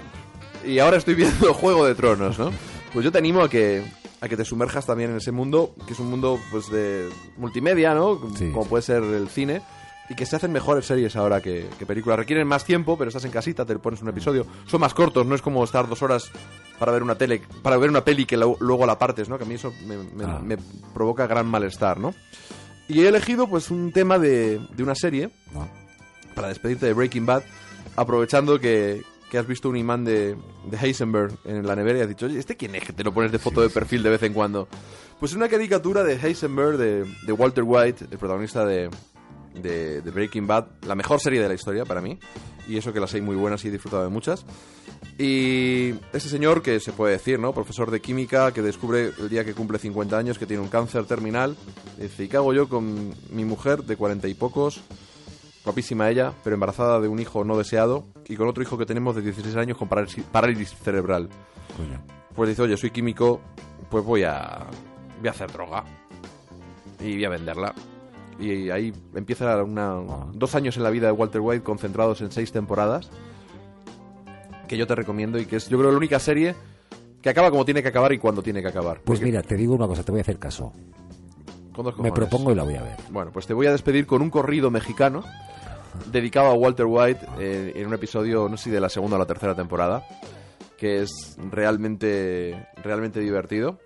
y 0.65 0.79
ahora 0.81 0.99
estoy 0.99 1.15
viendo 1.15 1.55
Juego 1.55 1.87
de 1.87 1.95
Tronos, 1.95 2.39
¿no? 2.39 2.51
Pues 2.93 3.05
yo 3.05 3.13
te 3.13 3.19
animo 3.19 3.43
a 3.43 3.49
que 3.51 3.83
a 4.21 4.29
que 4.29 4.37
te 4.37 4.45
sumerjas 4.45 4.85
también 4.85 5.11
en 5.13 5.19
ese 5.19 5.31
mundo, 5.31 5.73
que 5.87 5.93
es 5.93 5.99
un 6.01 6.11
mundo 6.11 6.41
pues 6.51 6.69
de 6.71 7.09
multimedia, 7.37 7.95
¿no? 7.95 8.21
Sí. 8.37 8.51
Como 8.51 8.67
puede 8.67 8.83
ser 8.83 9.03
el 9.05 9.29
cine. 9.29 9.63
Y 10.11 10.15
que 10.15 10.25
se 10.25 10.37
hacen 10.37 10.53
mejores 10.53 10.87
series 10.87 11.17
ahora 11.17 11.41
que, 11.43 11.69
que 11.79 11.85
películas. 11.85 12.19
Requieren 12.19 12.47
más 12.49 12.65
tiempo, 12.65 12.97
pero 12.97 13.09
estás 13.09 13.25
en 13.27 13.31
casita, 13.31 13.67
te 13.67 13.79
pones 13.79 14.01
un 14.01 14.09
episodio. 14.09 14.47
Son 14.67 14.81
más 14.81 14.95
cortos, 14.95 15.27
no 15.27 15.35
es 15.35 15.43
como 15.43 15.63
estar 15.63 15.87
dos 15.87 16.03
horas 16.03 16.31
para 16.79 16.93
ver 16.93 17.03
una 17.03 17.17
tele, 17.17 17.43
para 17.63 17.77
ver 17.77 17.91
una 17.91 18.03
peli 18.05 18.25
que 18.25 18.37
lo- 18.39 18.57
luego 18.61 18.87
la 18.87 18.99
partes, 18.99 19.29
¿no? 19.29 19.37
Que 19.37 19.45
a 19.45 19.47
mí 19.47 19.55
eso 19.57 19.73
me, 19.87 19.99
me- 19.99 20.25
Ah. 20.25 20.41
me 20.43 20.57
provoca 20.95 21.27
gran 21.27 21.47
malestar, 21.47 21.99
¿no? 22.01 22.15
Y 22.89 23.01
he 23.03 23.09
elegido 23.09 23.49
pues 23.49 23.71
un 23.71 23.93
tema 23.93 24.19
de, 24.19 24.59
de 24.75 24.83
una 24.83 24.95
serie 24.95 25.29
¿no? 25.53 25.69
para 26.35 26.49
despedirte 26.49 26.87
de 26.87 26.95
Breaking 26.95 27.27
Bad, 27.27 27.43
aprovechando 27.97 28.59
que, 28.59 29.03
que 29.31 29.37
has 29.37 29.47
visto 29.47 29.69
un 29.69 29.77
imán 29.77 30.05
de, 30.07 30.37
de 30.71 30.77
Heisenberg 30.79 31.37
en 31.45 31.67
la 31.67 31.77
nevera 31.77 31.99
y 31.99 32.03
has 32.03 32.09
dicho, 32.09 32.25
oye, 32.25 32.39
¿este 32.39 32.57
quién 32.57 32.75
es 32.77 32.85
que 32.85 32.95
te 32.95 33.05
lo 33.05 33.13
pones 33.13 33.31
de 33.31 33.39
foto 33.39 33.61
de 33.61 33.69
perfil 33.69 34.03
de 34.03 34.09
vez 34.11 34.23
en 34.23 34.33
cuando? 34.33 34.69
Pues 35.21 35.33
es 35.33 35.37
una 35.37 35.49
caricatura 35.49 36.03
de 36.03 36.15
Heisenberg, 36.15 36.79
de, 36.79 37.05
de 37.27 37.33
Walter 37.33 37.65
White, 37.67 38.07
el 38.11 38.19
protagonista 38.19 38.65
de, 38.65 38.89
de, 39.55 40.01
de 40.03 40.11
Breaking 40.11 40.47
Bad, 40.47 40.67
la 40.87 40.95
mejor 40.95 41.21
serie 41.21 41.41
de 41.41 41.49
la 41.49 41.55
historia 41.55 41.85
para 41.85 42.01
mí, 42.01 42.19
y 42.69 42.77
eso 42.77 42.93
que 42.93 43.01
las 43.01 43.15
hay 43.15 43.21
muy 43.21 43.37
buenas 43.37 43.65
y 43.65 43.69
he 43.69 43.71
disfrutado 43.71 44.03
de 44.03 44.11
muchas. 44.11 44.45
Y 45.19 45.95
ese 46.13 46.29
señor, 46.29 46.63
que 46.63 46.79
se 46.81 46.93
puede 46.93 47.15
decir, 47.15 47.39
¿no? 47.41 47.53
Profesor 47.53 47.91
de 47.91 48.01
química, 48.01 48.53
que 48.53 48.63
descubre 48.63 49.13
el 49.19 49.29
día 49.29 49.45
que 49.45 49.55
cumple 49.55 49.79
50 49.79 50.17
años 50.17 50.39
que 50.39 50.47
tiene 50.47 50.63
un 50.63 50.69
cáncer 50.69 51.07
terminal. 51.07 51.57
Dice, 51.99 52.25
¿y 52.25 52.29
qué 52.29 52.37
hago 52.37 52.53
yo 52.53 52.69
con 52.69 53.15
mi 53.31 53.45
mujer 53.45 53.83
de 53.83 53.97
40 53.97 54.29
y 54.29 54.35
pocos? 54.35 54.81
Guapísima 55.65 56.09
ella, 56.09 56.33
pero 56.45 56.55
embarazada 56.55 57.01
de 57.01 57.09
un 57.09 57.19
hijo 57.19 57.45
no 57.45 57.57
deseado. 57.57 58.07
Y 58.29 58.37
con 58.37 58.49
otro 58.49 58.63
hijo 58.63 58.79
que 58.79 58.87
tenemos 58.87 59.17
de 59.17 59.23
16 59.23 59.57
años 59.57 59.77
con 59.77 59.89
parálisis, 59.89 60.25
parálisis 60.25 60.79
cerebral. 60.79 61.29
Coño. 61.77 62.01
Pues 62.35 62.51
dice, 62.51 62.63
oye, 62.63 62.77
soy 62.77 62.91
químico, 62.91 63.41
pues 63.91 64.05
voy 64.05 64.23
a, 64.23 64.67
voy 65.19 65.29
a 65.29 65.31
hacer 65.31 65.51
droga. 65.51 65.85
Y 67.01 67.15
voy 67.15 67.25
a 67.25 67.29
venderla. 67.31 67.75
Y 68.39 68.71
ahí 68.71 68.93
empieza 69.15 69.63
una, 69.63 69.95
dos 70.33 70.55
años 70.55 70.77
en 70.77 70.83
la 70.85 70.91
vida 70.91 71.07
de 71.07 71.13
Walter 71.13 71.41
White 71.41 71.65
concentrados 71.65 72.21
en 72.21 72.31
seis 72.31 72.53
temporadas. 72.53 73.11
Que 74.69 74.77
yo 74.77 74.87
te 74.87 74.95
recomiendo 74.95 75.39
y 75.39 75.47
que 75.47 75.57
es, 75.57 75.69
yo 75.69 75.79
creo, 75.79 75.91
la 75.91 75.97
única 75.97 76.19
serie 76.19 76.55
que 77.23 77.31
acaba 77.31 77.51
como 77.51 77.65
tiene 77.65 77.83
que 77.83 77.89
acabar 77.89 78.13
y 78.13 78.19
cuando 78.19 78.43
tiene 78.43 78.63
que 78.63 78.69
acabar. 78.69 79.01
Pues 79.05 79.19
Porque- 79.19 79.25
mira, 79.25 79.43
te 79.43 79.57
digo 79.57 79.75
una 79.75 79.87
cosa, 79.87 80.03
te 80.05 80.13
voy 80.13 80.21
a 80.21 80.23
hacer 80.23 80.39
caso. 80.39 80.73
Me 81.99 82.11
propongo 82.11 82.51
y 82.53 82.55
la 82.57 82.65
voy 82.65 82.75
a 82.75 82.83
ver. 82.83 82.97
Bueno, 83.11 83.31
pues 83.33 83.47
te 83.47 83.55
voy 83.55 83.67
a 83.67 83.73
despedir 83.73 84.07
con 84.07 84.21
un 84.21 84.31
corrido 84.31 84.71
mexicano 84.71 85.23
dedicado 86.11 86.49
a 86.49 86.55
Walter 86.55 86.87
White 86.87 87.21
eh, 87.39 87.73
en 87.77 87.87
un 87.87 87.95
episodio, 87.95 88.49
no 88.49 88.57
sé 88.57 88.65
si 88.65 88.71
de 88.71 88.81
la 88.81 88.89
segunda 88.89 89.17
o 89.17 89.19
la 89.19 89.27
tercera 89.27 89.55
temporada, 89.55 90.05
que 90.77 91.03
es 91.03 91.37
realmente, 91.51 92.67
realmente 92.83 93.21
divertido. 93.21 93.79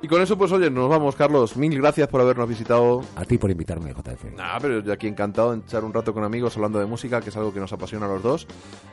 Y 0.00 0.06
con 0.06 0.22
eso, 0.22 0.38
pues 0.38 0.52
oye, 0.52 0.70
nos 0.70 0.88
vamos, 0.88 1.16
Carlos. 1.16 1.56
Mil 1.56 1.76
gracias 1.76 2.06
por 2.08 2.20
habernos 2.20 2.48
visitado. 2.48 3.02
A 3.16 3.24
ti 3.24 3.36
por 3.36 3.50
invitarme, 3.50 3.92
JF. 3.92 4.32
Nada, 4.36 4.58
pero 4.60 4.80
yo 4.80 4.92
aquí 4.92 5.08
encantado 5.08 5.52
de 5.52 5.58
echar 5.58 5.82
un 5.84 5.92
rato 5.92 6.14
con 6.14 6.22
amigos 6.22 6.54
hablando 6.56 6.78
de 6.78 6.86
música, 6.86 7.20
que 7.20 7.30
es 7.30 7.36
algo 7.36 7.52
que 7.52 7.58
nos 7.58 7.72
apasiona 7.72 8.06
a 8.06 8.08
los 8.08 8.22
dos. 8.22 8.46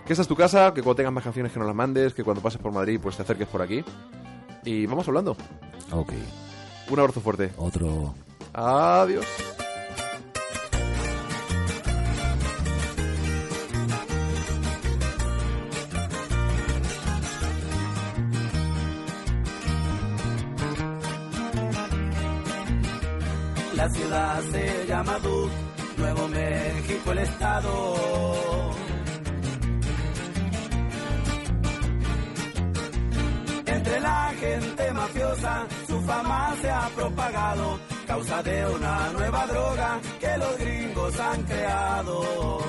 Que 0.06 0.14
esta 0.14 0.24
es 0.24 0.28
tu 0.28 0.36
casa, 0.36 0.74
que 0.74 0.82
cuando 0.82 0.96
tengas 0.96 1.14
más 1.14 1.24
canciones 1.24 1.52
que 1.52 1.60
nos 1.60 1.68
las 1.68 1.76
mandes, 1.76 2.14
que 2.16 2.24
cuando 2.24 2.42
pases 2.42 2.60
por 2.60 2.72
Madrid, 2.72 3.00
pues 3.02 3.16
te 3.18 3.22
acerques 3.22 3.48
por 3.48 3.62
aquí. 3.62 3.84
Y 4.64 4.88
vamos 4.88 5.08
hablando. 5.08 5.38
Ok, 5.92 6.12
Un 6.90 7.00
abrazo 7.00 7.22
fuerte. 7.22 7.52
otro... 7.58 8.16
Adiós. 8.54 9.26
La 23.76 23.90
ciudad 23.90 24.42
se 24.52 24.86
llama 24.88 25.20
Duke, 25.20 25.54
Nuevo 25.98 26.28
México 26.30 27.12
el 27.12 27.18
estado. 27.18 27.96
Entre 33.66 34.00
la 34.00 34.34
gente 34.40 34.92
mafiosa 34.94 35.68
su 35.88 36.02
fama 36.02 36.56
se 36.62 36.70
ha 36.72 36.90
propagado, 36.96 37.80
causa 38.08 38.42
de 38.44 38.66
una 38.66 39.10
nueva 39.12 39.46
droga 39.46 40.00
que 40.22 40.38
los 40.38 40.58
gringos 40.58 41.20
han 41.20 41.44
creado. 41.44 42.60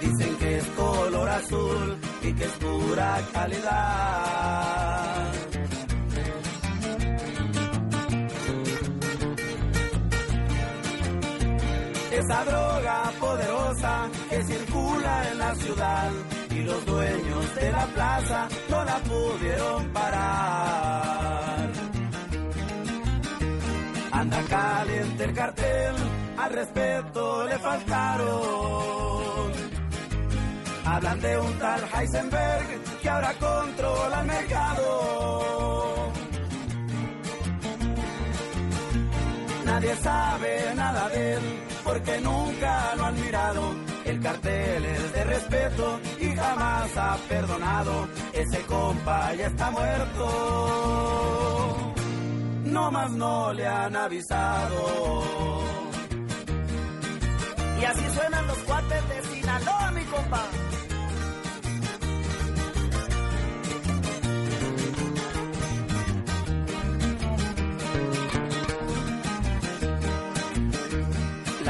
Dicen 0.00 0.36
que 0.38 0.58
es 0.58 0.66
color 0.76 1.28
azul 1.28 2.05
que 2.36 2.44
es 2.44 2.52
pura 2.52 3.20
calidad. 3.32 4.26
Esa 12.12 12.44
droga 12.44 13.12
poderosa 13.20 14.08
que 14.30 14.44
circula 14.44 15.30
en 15.30 15.38
la 15.38 15.54
ciudad 15.54 16.10
y 16.50 16.62
los 16.62 16.86
dueños 16.86 17.54
de 17.56 17.72
la 17.72 17.86
plaza 17.86 18.48
no 18.70 18.84
la 18.84 18.98
pudieron 19.00 19.92
parar. 19.92 21.70
Anda 24.12 24.42
caliente 24.48 25.24
el 25.24 25.34
cartel, 25.34 25.94
al 26.38 26.50
respeto 26.50 27.44
le 27.44 27.58
faltaron. 27.58 28.86
Hablan 30.86 31.20
de 31.20 31.38
un 31.38 31.58
tal 31.58 31.80
Heisenberg 31.92 32.66
que 33.02 33.08
ahora 33.08 33.34
controla 33.34 34.20
el 34.20 34.26
mercado. 34.26 36.12
Nadie 39.64 39.96
sabe 39.96 40.74
nada 40.76 41.08
de 41.08 41.32
él 41.34 41.42
porque 41.82 42.20
nunca 42.20 42.94
lo 42.96 43.04
han 43.04 43.20
mirado. 43.20 43.74
El 44.04 44.20
cartel 44.20 44.84
es 44.84 45.12
de 45.12 45.24
respeto 45.24 46.00
y 46.20 46.36
jamás 46.36 46.96
ha 46.96 47.16
perdonado. 47.28 48.08
Ese 48.32 48.60
compa 48.62 49.34
ya 49.34 49.48
está 49.48 49.70
muerto. 49.72 50.26
No 52.64 52.90
más 52.92 53.10
no 53.10 53.52
le 53.52 53.66
han 53.66 53.96
avisado. 53.96 55.24
Y 57.80 57.84
así 57.84 58.04
suenan 58.14 58.46
los 58.46 58.58
cuates 58.58 59.08
de 59.08 59.22
Sinaloa, 59.34 59.90
mi 59.90 60.04
compa. 60.04 60.44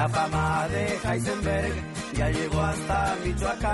La 0.06 0.12
fama 0.12 0.68
de 0.68 1.00
Heisenberg 1.02 1.74
ya 2.12 2.30
llegó 2.30 2.62
hasta 2.62 3.16
Michoacán. 3.24 3.66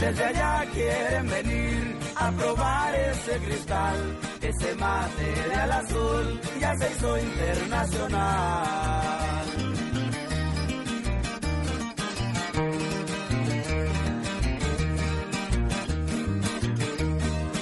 Desde 0.00 0.24
allá 0.24 0.66
quieren 0.74 1.28
venir 1.28 1.96
a 2.16 2.32
probar 2.32 2.92
ese 2.96 3.38
cristal, 3.38 4.18
ese 4.40 4.74
material 4.74 5.70
azul 5.70 6.40
ya 6.60 6.76
se 6.76 6.90
hizo 6.90 7.18
internacional. 7.18 9.46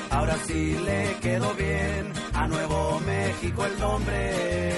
Ahora 0.09 0.39
sí 0.47 0.79
le 0.83 1.15
quedó 1.21 1.53
bien 1.53 2.20
a 2.41 2.49
Nuevo 2.49 3.01
México 3.01 3.67
el 3.67 3.79
nombre. 3.79 4.73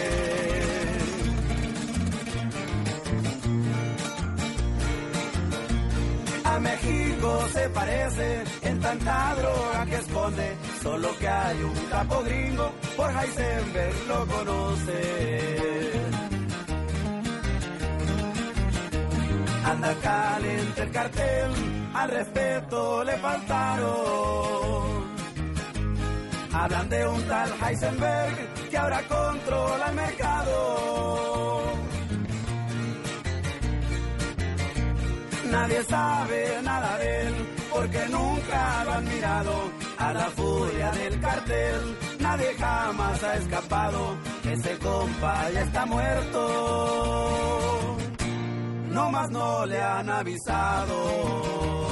A 6.45 6.59
México 6.59 7.49
se 7.53 7.69
parece 7.69 8.45
en 8.63 8.81
tanta 8.81 9.35
droga 9.37 9.87
que 9.87 9.97
esconde, 9.97 10.57
solo 10.83 11.09
que 11.21 11.29
hay 11.29 11.63
un 11.63 11.75
capo 11.89 12.23
gringo, 12.25 12.73
por 12.97 13.11
Heisenberg 13.11 13.97
lo 14.09 14.27
conoce. 14.27 15.01
Anda 19.65 19.95
caliente 20.03 20.83
el 20.83 20.91
cartel, 20.91 21.51
al 21.95 22.11
respeto 22.11 23.05
le 23.05 23.17
faltaron. 23.19 25.02
Hablan 26.55 26.89
de 26.89 27.07
un 27.07 27.23
tal 27.29 27.51
Heisenberg 27.63 28.69
que 28.71 28.77
ahora 28.77 29.03
controla 29.09 29.87
el 29.89 29.95
mercado. 29.95 31.63
Nadie 35.51 35.85
sabe 35.85 36.61
nada 36.63 36.99
de 36.99 37.21
él 37.27 37.35
porque 37.73 38.07
nunca 38.11 38.85
lo 38.85 38.93
han 38.93 39.05
mirado. 39.05 39.71
A 39.99 40.13
la 40.13 40.31
furia 40.31 40.91
del 40.91 41.21
cartel 41.21 41.97
nadie 42.21 42.55
jamás 42.59 43.23
ha 43.23 43.37
escapado. 43.37 44.17
Ese 44.45 44.79
compa 44.79 45.51
ya 45.51 45.63
está 45.63 45.87
muerto. 45.87 46.39
No 48.91 49.11
más 49.11 49.31
no 49.31 49.67
le 49.67 49.81
han 49.81 50.11
avisado. 50.11 51.92